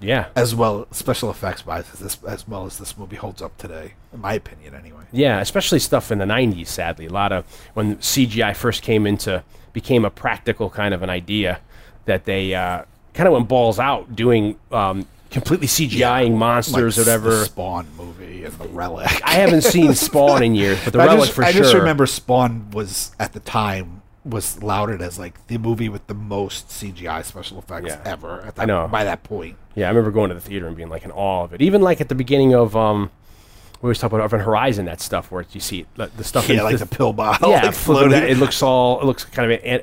[0.00, 3.56] yeah, as well special effects wise as this as well as this movie holds up
[3.56, 5.04] today, in my opinion, anyway.
[5.12, 6.66] Yeah, especially stuff in the '90s.
[6.66, 11.10] Sadly, a lot of when CGI first came into became a practical kind of an
[11.10, 11.60] idea
[12.06, 12.82] that they uh,
[13.14, 17.44] kind of went balls out doing um, completely CGIing monsters Like or s- the whatever.
[17.44, 19.08] Spawn movie and the Relic.
[19.24, 21.60] I haven't seen Spawn in years, but the I Relic just, for I sure.
[21.60, 26.06] I just remember Spawn was at the time was lauded as like the movie with
[26.06, 28.00] the most CGI special effects Yeah.
[28.04, 28.40] ever.
[28.42, 28.88] At that, I know.
[28.88, 29.56] by that point.
[29.74, 31.60] Yeah, I remember going to the theater and being like in awe of it.
[31.62, 33.10] Even like at the beginning of um,
[33.80, 36.48] we always talk about Event Horizon, that stuff where you see the, the stuff.
[36.48, 37.50] in Yeah, like the pill bottle.
[37.52, 38.22] yeah, like, floating.
[38.22, 39.80] it looks all it looks kind of an,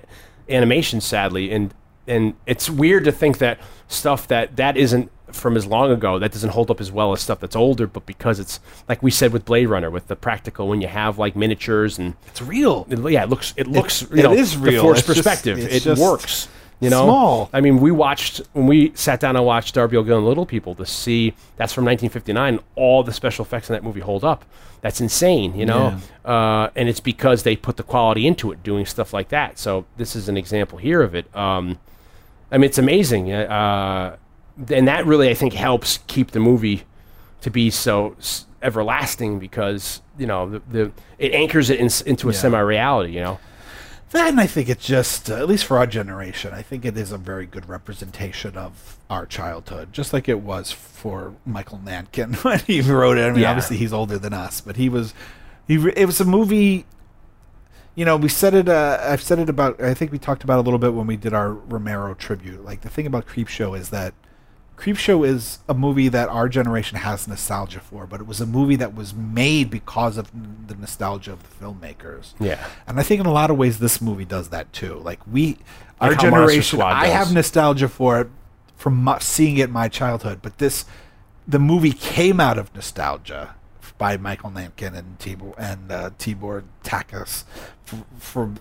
[0.47, 1.73] animation, sadly, and
[2.07, 6.31] and it's weird to think that stuff that that isn't from as long ago that
[6.31, 9.31] doesn't hold up as well as stuff that's older, but because it's like we said
[9.33, 12.85] with Blade Runner, with the practical when you have like miniatures and it's real.
[12.89, 14.81] it, yeah, it looks it looks it you know is the real.
[14.81, 15.59] forced It's perspective.
[15.59, 16.47] it's it just works.
[16.81, 17.49] You know, small.
[17.51, 20.75] I mean, we watched when we sat down and watched Darby O'Gill and Little People
[20.75, 22.59] to see that's from 1959.
[22.75, 24.45] All the special effects in that movie hold up.
[24.79, 25.97] That's insane, you know.
[26.23, 29.59] Uh, and it's because they put the quality into it, doing stuff like that.
[29.59, 31.35] So this is an example here of it.
[31.35, 31.79] Um,
[32.49, 34.15] I mean, it's amazing, uh,
[34.71, 36.83] and that really I think helps keep the movie
[37.41, 42.29] to be so s- everlasting because you know the, the it anchors it in, into
[42.29, 42.39] a Yeah.
[42.39, 43.13] semi-reality.
[43.13, 43.39] You know.
[44.11, 47.11] Then I think it's just, uh, at least for our generation, I think it is
[47.11, 52.57] a very good representation of our childhood, just like it was for Michael Nankin when
[52.57, 53.25] he wrote it.
[53.25, 53.51] I mean, Yeah.
[53.51, 55.13] obviously he's older than us, but he was,
[55.67, 55.77] he.
[55.77, 56.87] re- It was a movie.
[57.93, 58.67] You know, we said it.
[58.67, 59.79] Uh, I've said it about.
[59.79, 62.65] I think we talked about it a little bit when we did our Romero tribute.
[62.65, 64.15] Like the thing about Creepshow is that
[64.79, 68.77] Creepshow is a movie that our generation has nostalgia for, but it was a movie
[68.77, 70.31] that was made because of
[70.67, 72.33] the nostalgia of the filmmakers.
[72.39, 72.65] Yeah.
[72.87, 74.95] And I think in a lot of ways this movie does that too.
[74.99, 75.57] Like we
[75.99, 78.29] our Like Monster generation I have nostalgia for it
[78.77, 80.85] from mu- seeing it in my childhood, but this
[81.45, 83.55] the movie came out of nostalgia
[83.97, 87.43] by Michael Nankin and Tibor and uh, Tibor Takács
[87.85, 88.59] f- from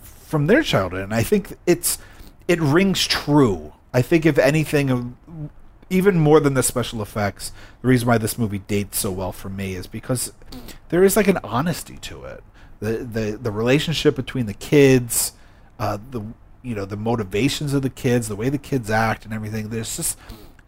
[0.00, 1.98] from their childhood, and I think it's
[2.46, 3.74] it rings true.
[3.92, 5.16] I think if anything,
[5.90, 7.52] even more than the special effects,
[7.82, 10.32] the reason why this movie dates so well for me is because
[10.90, 12.42] there is like an honesty to it.
[12.80, 15.32] The the the relationship between the kids,
[15.78, 16.22] uh, the
[16.62, 19.70] you know the motivations of the kids, the way the kids act, and everything.
[19.70, 20.18] There's just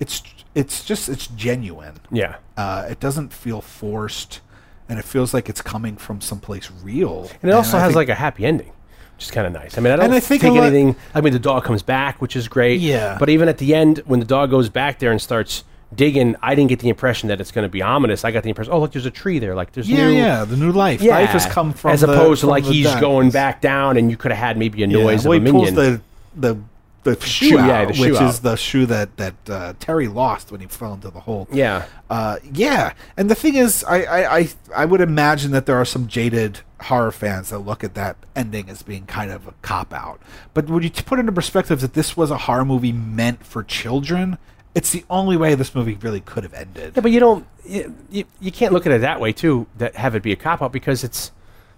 [0.01, 0.23] it's
[0.55, 2.01] it's just it's genuine.
[2.11, 2.37] Yeah.
[2.57, 4.41] Uh, it doesn't feel forced,
[4.89, 7.31] and it feels like it's coming from someplace real.
[7.43, 8.73] And it also I has like a happy ending,
[9.21, 9.77] which is kind of nice.
[9.77, 10.97] I mean, I don't And I think take lot- anything.
[11.15, 12.81] I mean, the dog comes back, which is great.
[12.81, 13.19] Yeah.
[13.21, 15.63] But even at the end, when the dog goes back there and starts
[15.95, 18.25] digging, I didn't get the impression that it's going to be ominous.
[18.25, 19.55] I got the impression, oh look, there's a tree there.
[19.55, 21.03] Like there's yeah, new, yeah, the new life.
[21.03, 23.01] Yeah, Life has come from as the- opposed to like he's dead.
[23.03, 25.47] going back down, and you could have had maybe a Yeah, noise well, of a
[25.47, 26.03] he pulls minion.
[26.35, 26.61] the the
[27.03, 28.31] the shoe, shoe, yeah, out, the shoe which out.
[28.31, 31.47] is the shoe that that uh, Terry lost when he fell into the hole.
[31.53, 35.77] yeah, Uh, yeah, and the thing is, I, I, I, I would imagine that there
[35.77, 39.55] are some jaded horror fans that look at that ending as being kind of a
[39.63, 40.21] cop out.
[40.55, 44.39] But when you put into perspective that this was a horror movie meant for children,
[44.75, 46.93] it's the only way this movie really could have ended.
[46.95, 47.47] yeah, but you don't.
[47.65, 49.67] You, you, you can't look at it that way too.
[49.79, 51.33] That have it be a cop out because it's.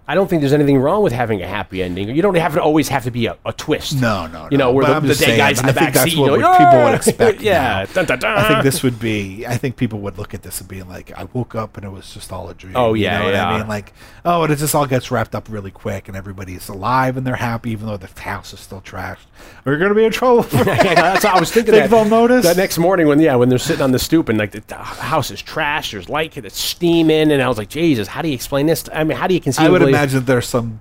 [0.09, 2.09] I don't think there's anything wrong with having a happy ending.
[2.09, 4.01] You don't have to always have to be a, a twist.
[4.01, 4.49] No, no, no.
[4.51, 6.15] You know, where But the, the dead guy's in the back seat.
[6.15, 7.87] you know, people would "Ah!" expect yeah.
[7.87, 8.37] Dun, dun, dun.
[8.39, 9.47] I think this would be.
[9.47, 11.91] I think people would look at this and be like, "I woke up and it
[11.91, 13.69] was just all a dream." Oh, You yeah, know what I mean?
[13.69, 13.93] Like,
[14.25, 17.37] oh, and it just all gets wrapped up really quick, and everybody's alive and they're
[17.37, 19.19] happy, even though the house is still trashed.
[19.65, 20.45] We're gonna be in trouble.
[20.73, 21.75] Yeah, that's what I was thinking.
[21.75, 22.45] Think that, they'll notice?
[22.45, 24.75] that next morning when yeah when they're sitting on the stoop and like the, the
[24.77, 28.35] house is trashed, there's light, it's steaming, and I was like, Jesus, how do you
[28.35, 28.89] explain this?
[28.93, 29.92] I mean, how do you conceivably?
[29.95, 30.81] Imagine there's some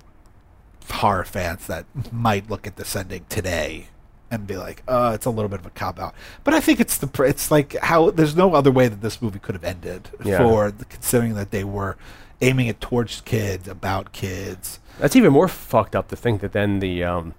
[0.90, 3.86] horror fans that might look at this ending today
[4.30, 6.14] and be like, "Uh, it's a little bit of a cop out."
[6.44, 9.20] But I think it's the pr- it's like how there's no other way that this
[9.22, 10.38] movie could have ended Yeah.
[10.38, 11.96] for the, considering that they were
[12.40, 14.80] aiming it towards kids, about kids.
[14.98, 17.34] That's even more fucked up to think that then the um,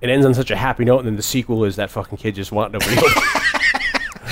[0.00, 2.34] it ends on such a happy note, and then the sequel is that fucking kid
[2.34, 2.86] just wanting to,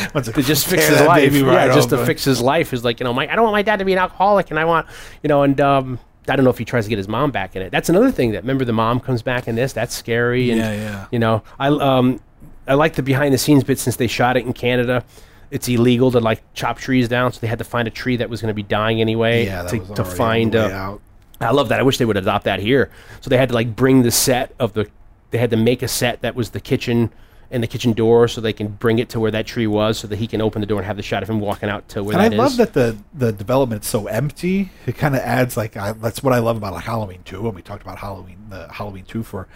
[0.15, 1.31] Once to just fix his life.
[1.33, 3.45] baby yeah, right just to fix his life is like you know, my I don't
[3.45, 4.87] want my dad to be an alcoholic, and I want
[5.23, 5.99] you know, and um,
[6.29, 7.71] I don't know if he tries to get his mom back in it.
[7.71, 9.73] That's another thing that remember the mom comes back in this.
[9.73, 10.51] That's scary.
[10.51, 11.07] And, Yeah, yeah.
[11.11, 12.21] You know, I um,
[12.67, 15.05] I like the behind the scenes bit since they shot it in Canada.
[15.51, 18.31] It's illegal to like chop trees down, so they had to find a tree that
[18.31, 21.01] was going to be dying anyway Yeah, to, to find uh, out.
[21.41, 21.79] I love that.
[21.79, 22.91] I wish they would adopt that here.
[23.21, 24.89] So they had to like bring the set of the.
[25.31, 27.13] They had to make a set that was the kitchen
[27.55, 30.09] and the kitchen door, so they can bring it to where that tree was, so
[30.09, 32.03] that he can open the door and have the shot of him walking out to
[32.03, 34.71] where And I that love that the the development's so empty.
[34.87, 37.43] It kind of adds like I, that's what I love about like Halloween two.
[37.43, 39.47] When we talked about Halloween, the Halloween two for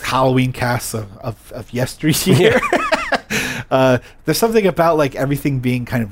[0.00, 2.60] Halloween casts of of, of yesteryear.
[3.70, 6.10] uh, there's something about like everything being kind of,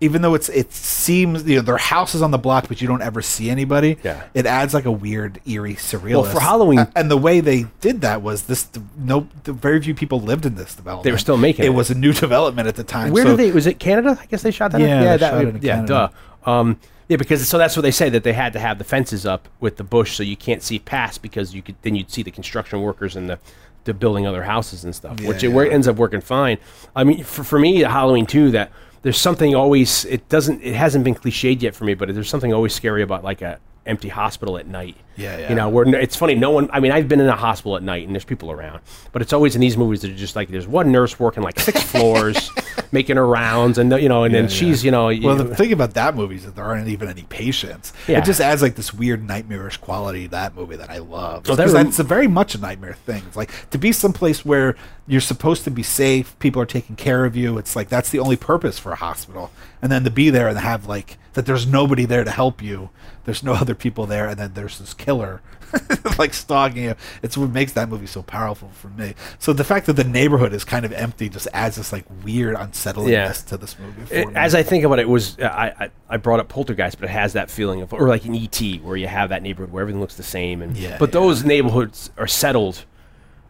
[0.00, 2.88] even though it's it seems you know their house is on the block, but you
[2.88, 3.96] don't ever see anybody.
[4.02, 4.24] Yeah.
[4.34, 6.22] it adds like a weird eerie surreal.
[6.22, 8.68] Well, for Halloween- and the way they did that was this.
[8.98, 11.04] No, the very few people lived in this development.
[11.04, 11.68] They were still making it.
[11.68, 11.72] it.
[11.72, 13.12] was a new development at the time.
[13.12, 13.52] Where so, did they?
[13.52, 14.18] Was it Canada?
[14.20, 14.80] I guess they shot that.
[14.80, 16.08] in- Yeah, yeah, that, shot it in yeah, duh.
[16.44, 16.78] Um,
[17.08, 19.48] yeah, because so that's what they say that they had to have the fences up
[19.60, 22.30] with the bush so you can't see past because you could then you'd see the
[22.30, 23.38] construction workers and the
[23.84, 25.64] the building other houses and stuff, which it yeah.
[25.66, 26.58] ends up working fine.
[26.96, 28.72] I mean, for, for me, Halloween too, that
[29.06, 32.52] there's something always it doesn't it hasn't been cliched yet for me, but there's something
[32.52, 34.96] always scary about like a empty hospital at night.
[35.16, 35.48] Yeah, yeah.
[35.48, 36.34] You know, where it's funny.
[36.34, 36.68] No one.
[36.74, 38.80] I mean, I've been in a hospital at night, and there's people around,
[39.12, 41.58] but it's always in these movies that are just like there's one nurse working like
[41.58, 42.50] six floors,
[42.92, 44.88] making her rounds, and you know, and then Yeah, she's yeah.
[44.88, 47.22] you know, Well, you- the thing about that movie is that there aren't even any
[47.22, 47.94] patients.
[48.06, 48.18] Yeah.
[48.18, 51.46] It just adds like this weird nightmarish quality to that movie that I love.
[51.46, 53.22] So that rem- that's a very much a nightmare thing.
[53.26, 54.76] It's like to be someplace where
[55.06, 57.56] you're supposed to be safe, people are taking care of you.
[57.56, 59.50] It's like that's the only purpose for a hospital.
[59.80, 62.90] and then to be there and have like that there's nobody there to help you
[63.24, 65.40] there's no other people there and then there's this killer
[66.18, 69.86] like stalking you it's what makes that movie so powerful for me so the fact
[69.86, 73.32] that the neighborhood is kind of empty just adds this like weird unsettlingness Yeah.
[73.50, 74.34] to this movie for It- me.
[74.36, 77.08] as I think about it, it was uh, I, I I brought up Poltergeist, but
[77.10, 79.82] it has that feeling of or like an ET where you have that neighborhood where
[79.82, 81.12] everything looks the same, and Yeah, but yeah.
[81.20, 82.84] those neighborhoods are settled.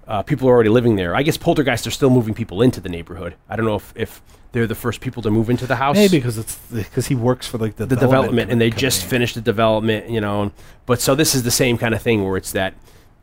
[0.06, 1.14] Uh, people are already living there.
[1.14, 3.34] I guess poltergeists are still moving people into the neighborhood.
[3.48, 4.22] I don't know if, if
[4.52, 5.96] they're the first people to move into the house.
[5.96, 8.80] maybe because it's because he works for like the, the development, and they company.
[8.80, 10.52] just finished the development, you know.
[10.86, 12.74] But so this is the same kind of thing where it's that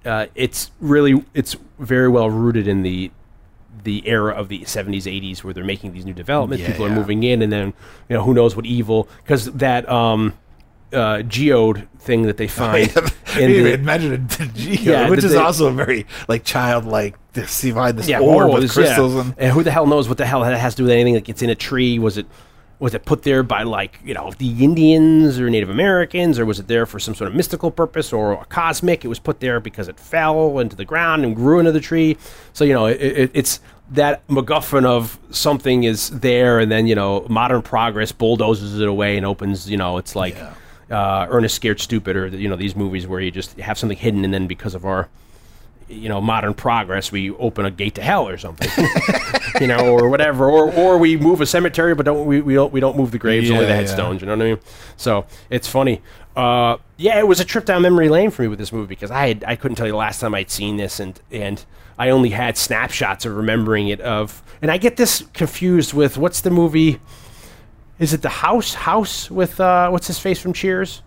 [0.06, 3.12] uh, it's really it's very well rooted in the
[3.84, 6.90] the era of the 70s 80s where they're making these new developments Yeah, people are
[6.90, 7.74] moving in and then
[8.08, 10.34] you know who knows what evil because that um
[10.94, 12.90] uh geode thing that they find
[13.40, 17.16] in the, imagine a Geo, Yeah, which is the- also a very like childlike.
[17.34, 18.84] To see behind this yeah, orb with horrors, yeah.
[18.84, 20.92] crystals and and who the hell knows what the hell that has to do with
[20.92, 21.98] anything like it's in a tree.
[21.98, 22.28] Was it
[22.78, 26.38] was it put there by like you know the Indians or Native Americans?
[26.38, 29.04] Or was it there for some sort of mystical purpose or a cosmic?
[29.04, 32.18] It was put there because it fell into the ground and grew into the tree.
[32.54, 33.60] So you know it, it, it's
[33.92, 39.18] that MacGuffin of something is there and then you know modern progress bulldozes it away
[39.18, 40.36] and opens you know it's like
[40.92, 44.24] uh, Ernest Scared Stupid or you know these movies where you just have something hidden
[44.26, 45.10] and then because of our
[45.90, 48.70] you know modern progress we open a gate to hell or something
[49.62, 50.50] you know or whatever.
[50.50, 53.20] Or or we move a cemetery but don't we, we don't we don't move the
[53.20, 53.82] graves only the Yeah, yeah.
[53.82, 54.60] headstones you know what i mean?
[54.98, 56.02] So it's funny.
[56.36, 59.12] Uh yeah it was a trip down memory lane for me with this movie because
[59.12, 61.66] i had i couldn't tell you the last time i'd seen this and and
[62.00, 66.42] i only had snapshots of remembering it of and i get this confused with what's
[66.42, 67.00] the movie
[68.04, 71.02] is it the house house with uh what's his face from cheers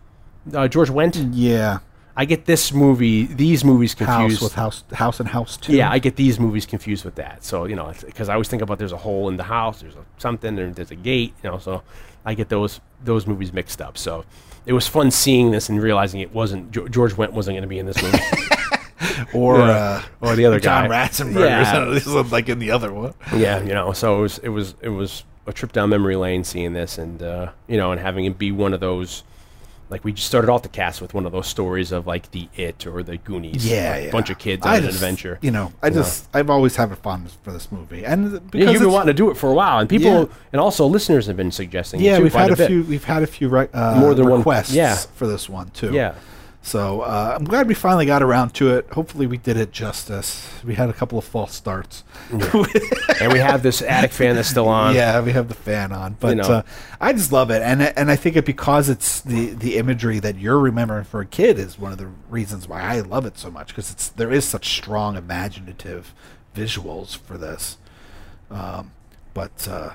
[0.55, 1.78] uh, George Wendt yeah,
[2.16, 4.36] I get this movie, these movies confused.
[4.40, 5.73] house with house, house and house too.
[5.74, 7.43] Yeah, I get these movies confused with that.
[7.44, 9.97] So you know, because I always think about there's a hole in the house, there's
[9.97, 11.35] a something, there, there's a gate.
[11.43, 11.82] You know, so
[12.24, 13.98] I get those those movies mixed up.
[13.98, 14.24] So
[14.66, 17.81] it was fun seeing this and realizing it wasn't George Wendt wasn't going to be
[17.81, 18.18] in this movie,
[19.35, 19.64] or Yeah.
[19.66, 21.09] uh, or the other John guy.
[21.09, 21.40] Ratzenberger.
[21.48, 21.82] Yeah.
[21.82, 23.14] or This is like in the other one.
[23.35, 26.44] yeah, you know, so it was it was it was a trip down memory lane
[26.44, 29.23] seeing this, and uh, you know, and having it be one of those.
[29.89, 32.48] Like we just started off the cast with one of those stories of like the
[32.56, 34.09] It or the Goonies, Yeah, like yeah.
[34.09, 35.39] a bunch of kids I on an just- adventure.
[35.43, 38.73] You know, I just I've always had a fondness for this movie, and Yeah, because
[38.73, 40.24] you've been wanting to do it for a while, and people, Yeah.
[40.52, 42.01] and also listeners have been suggesting.
[42.01, 42.66] it Yeah, we've had a, bit.
[42.66, 42.82] few.
[42.82, 44.97] We've had a few re- uh, More than one- requests yeah.
[44.97, 45.93] for this one too.
[45.93, 46.14] Yeah,
[46.67, 48.91] So uh, I'm glad we finally got around to it.
[48.91, 50.51] Hopefully, we did it justice.
[50.65, 52.03] We had a couple of false starts.
[52.31, 54.97] and we have this attic fan that's still on.
[54.97, 56.43] yeah, we have the fan on, but know.
[56.43, 56.63] uh,
[57.01, 60.39] I just love it, and and I think it because it's the the imagery that
[60.39, 63.49] you're remembering for a kid is one of the reasons why I love it so
[63.49, 66.13] much because it's there is such strong imaginative
[66.53, 67.79] visuals for this.
[68.51, 68.91] Um,
[69.35, 69.91] but uh,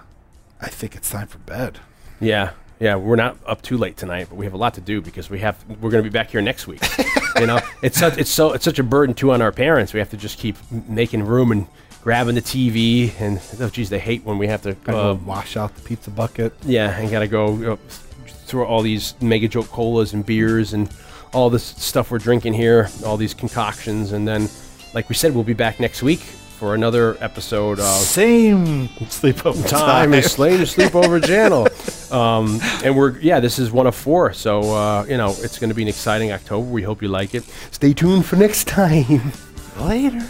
[0.62, 1.80] I think it's time for bed.
[2.22, 2.96] yeah, yeah.
[2.96, 5.40] We're not up too late tonight, but we have a lot to do because we
[5.40, 6.82] have we're going to be back here next week.
[7.40, 9.94] you know, it's such it's so it's such a burden too on our parents.
[9.94, 10.58] We have to just keep
[10.90, 11.68] making room and
[12.02, 14.76] grabbing the TV, and oh geez, they hate when we have to.
[14.88, 16.54] Uh, wash out the pizza bucket.
[16.64, 17.80] yeah, and gotta go you know,
[18.26, 20.90] through all these mega joke colas and beers and
[21.34, 24.50] all this stuff we're drinking here, all these concoctions, and then,
[24.94, 26.22] like we said, we'll be back next week
[26.62, 31.68] for another episode of Same sleepover Time is Slain to Sleepover Channel.
[32.16, 35.72] Um, and we're yeah, this is one of four, so uh, you know it's going
[35.72, 36.68] to be an exciting October.
[36.70, 37.46] We hope you like it.
[37.72, 39.32] Stay tuned for next time.
[39.80, 40.22] Later.